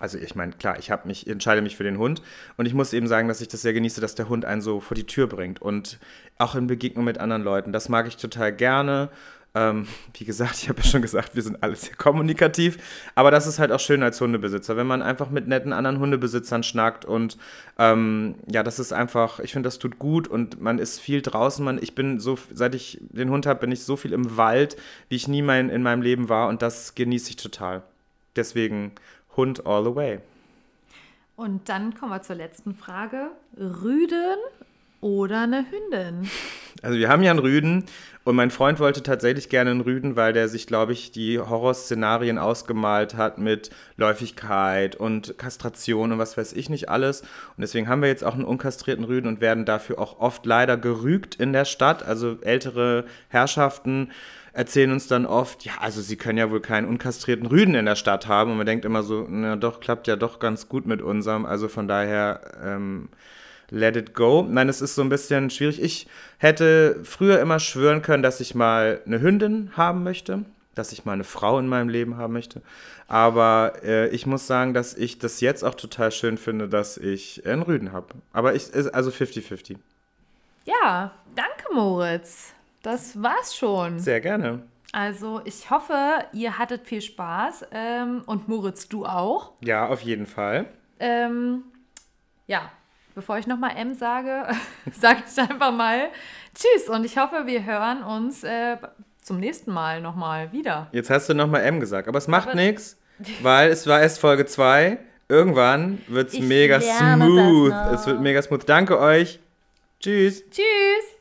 also 0.00 0.18
ich 0.18 0.34
meine, 0.34 0.52
klar, 0.52 0.78
ich 0.78 0.90
habe 0.90 1.06
mich, 1.06 1.26
entscheide 1.26 1.62
mich 1.62 1.76
für 1.76 1.84
den 1.84 1.98
Hund 1.98 2.22
und 2.56 2.66
ich 2.66 2.74
muss 2.74 2.92
eben 2.92 3.06
sagen, 3.06 3.28
dass 3.28 3.40
ich 3.40 3.48
das 3.48 3.62
sehr 3.62 3.72
genieße, 3.72 4.00
dass 4.00 4.16
der 4.16 4.28
Hund 4.28 4.44
einen 4.44 4.62
so 4.62 4.80
vor 4.80 4.96
die 4.96 5.06
Tür 5.06 5.28
bringt 5.28 5.62
und 5.62 5.98
auch 6.38 6.56
in 6.56 6.66
Begegnung 6.66 7.04
mit 7.04 7.18
anderen 7.18 7.42
Leuten. 7.42 7.72
Das 7.72 7.88
mag 7.88 8.08
ich 8.08 8.16
total 8.16 8.52
gerne 8.52 9.10
ähm, 9.54 9.88
wie 10.14 10.24
gesagt, 10.24 10.58
ich 10.62 10.68
habe 10.68 10.80
ja 10.80 10.84
schon 10.84 11.02
gesagt, 11.02 11.34
wir 11.34 11.42
sind 11.42 11.62
alle 11.62 11.74
sehr 11.74 11.96
kommunikativ, 11.96 12.78
aber 13.14 13.30
das 13.30 13.46
ist 13.46 13.58
halt 13.58 13.72
auch 13.72 13.80
schön 13.80 14.02
als 14.02 14.20
Hundebesitzer, 14.20 14.76
wenn 14.76 14.86
man 14.86 15.02
einfach 15.02 15.30
mit 15.30 15.48
netten 15.48 15.72
anderen 15.72 15.98
Hundebesitzern 15.98 16.62
schnackt 16.62 17.04
und 17.04 17.36
ähm, 17.78 18.36
ja, 18.48 18.62
das 18.62 18.78
ist 18.78 18.92
einfach, 18.92 19.40
ich 19.40 19.52
finde, 19.52 19.66
das 19.66 19.78
tut 19.78 19.98
gut 19.98 20.28
und 20.28 20.60
man 20.60 20.78
ist 20.78 21.00
viel 21.00 21.20
draußen. 21.20 21.64
Man, 21.64 21.82
ich 21.82 21.94
bin 21.94 22.20
so, 22.20 22.38
seit 22.52 22.74
ich 22.74 22.98
den 23.00 23.30
Hund 23.30 23.46
habe, 23.46 23.60
bin 23.60 23.72
ich 23.72 23.82
so 23.82 23.96
viel 23.96 24.12
im 24.12 24.36
Wald, 24.36 24.76
wie 25.08 25.16
ich 25.16 25.26
nie 25.26 25.42
mein, 25.42 25.68
in 25.68 25.82
meinem 25.82 26.02
Leben 26.02 26.28
war 26.28 26.48
und 26.48 26.62
das 26.62 26.94
genieße 26.94 27.30
ich 27.30 27.36
total. 27.36 27.82
Deswegen 28.36 28.92
Hund 29.36 29.66
all 29.66 29.84
the 29.84 29.94
way. 29.94 30.20
Und 31.36 31.68
dann 31.68 31.94
kommen 31.94 32.12
wir 32.12 32.22
zur 32.22 32.36
letzten 32.36 32.74
Frage. 32.74 33.30
Rüden 33.56 34.36
oder 35.00 35.42
eine 35.42 35.64
Hündin? 35.70 36.28
Also 36.82 36.98
wir 36.98 37.08
haben 37.08 37.22
ja 37.22 37.30
einen 37.30 37.40
Rüden 37.40 37.84
und 38.24 38.36
mein 38.36 38.50
Freund 38.50 38.78
wollte 38.78 39.02
tatsächlich 39.02 39.48
gerne 39.48 39.70
einen 39.70 39.80
Rüden, 39.80 40.16
weil 40.16 40.32
der 40.32 40.48
sich, 40.48 40.66
glaube 40.66 40.92
ich, 40.92 41.10
die 41.10 41.38
Horrorszenarien 41.38 42.38
ausgemalt 42.38 43.16
hat 43.16 43.38
mit 43.38 43.70
Läufigkeit 43.96 44.96
und 44.96 45.36
Kastration 45.38 46.12
und 46.12 46.18
was 46.18 46.36
weiß 46.36 46.52
ich 46.52 46.68
nicht 46.68 46.88
alles. 46.88 47.22
Und 47.22 47.60
deswegen 47.60 47.88
haben 47.88 48.02
wir 48.02 48.08
jetzt 48.08 48.24
auch 48.24 48.34
einen 48.34 48.44
unkastrierten 48.44 49.04
Rüden 49.04 49.26
und 49.26 49.40
werden 49.40 49.64
dafür 49.64 49.98
auch 49.98 50.20
oft 50.20 50.44
leider 50.46 50.76
gerügt 50.76 51.34
in 51.36 51.52
der 51.52 51.64
Stadt. 51.64 52.02
Also 52.02 52.36
ältere 52.42 53.04
Herrschaften 53.28 54.10
erzählen 54.52 54.92
uns 54.92 55.06
dann 55.06 55.26
oft, 55.26 55.64
ja, 55.64 55.72
also 55.80 56.00
sie 56.00 56.16
können 56.16 56.38
ja 56.38 56.50
wohl 56.50 56.60
keinen 56.60 56.88
unkastrierten 56.88 57.46
Rüden 57.46 57.74
in 57.74 57.86
der 57.86 57.96
Stadt 57.96 58.26
haben. 58.26 58.50
Und 58.50 58.56
man 58.56 58.66
denkt 58.66 58.84
immer 58.84 59.02
so, 59.02 59.26
na 59.28 59.56
doch, 59.56 59.80
klappt 59.80 60.06
ja 60.06 60.16
doch 60.16 60.38
ganz 60.38 60.68
gut 60.68 60.86
mit 60.86 61.02
unserem. 61.02 61.46
Also 61.46 61.68
von 61.68 61.88
daher... 61.88 62.40
Ähm, 62.62 63.08
Let 63.70 63.96
It 63.96 64.14
Go. 64.14 64.46
Nein, 64.48 64.68
es 64.68 64.80
ist 64.80 64.94
so 64.94 65.02
ein 65.02 65.08
bisschen 65.08 65.48
schwierig. 65.50 65.80
Ich 65.80 66.06
hätte 66.38 67.00
früher 67.04 67.40
immer 67.40 67.60
schwören 67.60 68.02
können, 68.02 68.22
dass 68.22 68.40
ich 68.40 68.54
mal 68.54 69.00
eine 69.06 69.20
Hündin 69.20 69.70
haben 69.76 70.02
möchte, 70.02 70.44
dass 70.74 70.92
ich 70.92 71.04
mal 71.04 71.12
eine 71.12 71.24
Frau 71.24 71.58
in 71.58 71.68
meinem 71.68 71.88
Leben 71.88 72.16
haben 72.16 72.32
möchte. 72.32 72.62
Aber 73.06 73.74
äh, 73.82 74.08
ich 74.08 74.26
muss 74.26 74.46
sagen, 74.46 74.74
dass 74.74 74.94
ich 74.94 75.18
das 75.18 75.40
jetzt 75.40 75.64
auch 75.64 75.74
total 75.74 76.12
schön 76.12 76.36
finde, 76.36 76.68
dass 76.68 76.96
ich 76.96 77.46
einen 77.46 77.62
Rüden 77.62 77.92
habe. 77.92 78.14
Aber 78.32 78.54
ich 78.54 78.74
also 78.74 79.10
50-50. 79.10 79.76
Ja, 80.64 81.12
danke 81.34 81.72
Moritz. 81.72 82.54
Das 82.82 83.22
war's 83.22 83.54
schon. 83.54 83.98
Sehr 83.98 84.20
gerne. 84.20 84.62
Also 84.92 85.40
ich 85.44 85.70
hoffe, 85.70 85.94
ihr 86.32 86.58
hattet 86.58 86.86
viel 86.86 87.00
Spaß 87.00 87.66
ähm, 87.72 88.22
und 88.26 88.48
Moritz, 88.48 88.88
du 88.88 89.06
auch. 89.06 89.52
Ja, 89.60 89.86
auf 89.86 90.00
jeden 90.00 90.26
Fall. 90.26 90.66
Ähm, 90.98 91.62
ja, 92.46 92.72
bevor 93.14 93.38
ich 93.38 93.46
nochmal 93.46 93.76
M 93.76 93.94
sage, 93.94 94.46
sage 94.92 95.22
ich 95.30 95.38
einfach 95.38 95.72
mal 95.72 96.08
Tschüss 96.54 96.88
und 96.88 97.04
ich 97.04 97.16
hoffe, 97.18 97.46
wir 97.46 97.64
hören 97.64 98.02
uns 98.02 98.42
äh, 98.42 98.78
zum 99.22 99.38
nächsten 99.38 99.70
Mal 99.72 100.00
nochmal 100.00 100.50
wieder. 100.52 100.88
Jetzt 100.90 101.10
hast 101.10 101.28
du 101.28 101.34
nochmal 101.34 101.62
M 101.62 101.78
gesagt, 101.78 102.08
aber 102.08 102.18
es 102.18 102.26
macht 102.26 102.54
nichts, 102.54 102.98
weil 103.42 103.70
es 103.70 103.86
war 103.86 104.00
erst 104.00 104.18
Folge 104.18 104.46
2. 104.46 104.98
Irgendwann 105.28 106.02
wird 106.08 106.32
es 106.32 106.40
mega 106.40 106.80
smooth. 106.80 107.72
Es 107.94 108.04
wird 108.08 108.20
mega 108.20 108.42
smooth. 108.42 108.68
Danke 108.68 108.98
euch. 108.98 109.38
Tschüss. 110.00 110.42
Tschüss. 110.50 111.19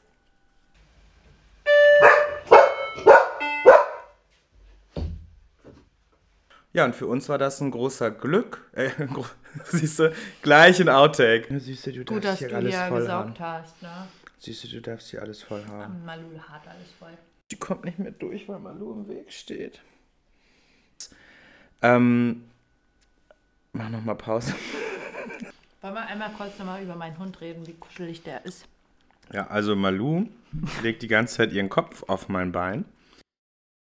Ja, 6.71 6.85
und 6.85 6.95
für 6.95 7.07
uns 7.07 7.27
war 7.29 7.37
das 7.37 7.61
ein 7.61 7.71
großer 7.71 8.11
Glück. 8.11 8.69
Äh, 8.73 8.91
Siehst 9.65 9.99
du, 9.99 10.13
gleich 10.41 10.79
ein 10.79 10.89
Outtake. 10.89 11.59
Siehst 11.59 11.87
du, 11.87 11.91
du 11.91 12.05
Gut, 12.05 12.23
darfst 12.23 12.39
hier 12.39 12.55
alles 12.55 12.75
voll 12.75 13.07
haben. 13.07 13.33
Hast, 13.39 13.81
ne? 13.81 14.07
Siehst 14.37 14.63
du, 14.63 14.67
du 14.67 14.81
darfst 14.81 15.09
hier 15.09 15.21
alles 15.21 15.41
voll 15.41 15.65
haben. 15.65 16.05
Malu 16.05 16.39
hat 16.47 16.67
alles 16.67 16.91
voll. 16.99 17.17
Die 17.51 17.55
kommt 17.55 17.85
nicht 17.85 17.97
mehr 17.97 18.11
durch, 18.11 18.47
weil 18.47 18.59
Malu 18.59 18.93
im 18.93 19.07
Weg 19.07 19.31
steht. 19.33 19.81
Ähm, 21.81 22.43
mach 23.73 23.89
nochmal 23.89 24.15
Pause. 24.15 24.53
Wollen 25.81 25.93
wir 25.93 26.05
einmal 26.05 26.31
kurz 26.33 26.59
nochmal 26.59 26.83
über 26.83 26.95
meinen 26.95 27.17
Hund 27.17 27.41
reden, 27.41 27.65
wie 27.65 27.73
kuschelig 27.73 28.21
der 28.23 28.45
ist? 28.45 28.65
Ja, 29.31 29.47
also 29.47 29.75
Malu 29.75 30.27
legt 30.83 31.01
die 31.01 31.07
ganze 31.07 31.37
Zeit 31.37 31.53
ihren 31.53 31.69
Kopf 31.69 32.03
auf 32.07 32.29
mein 32.29 32.51
Bein. 32.51 32.85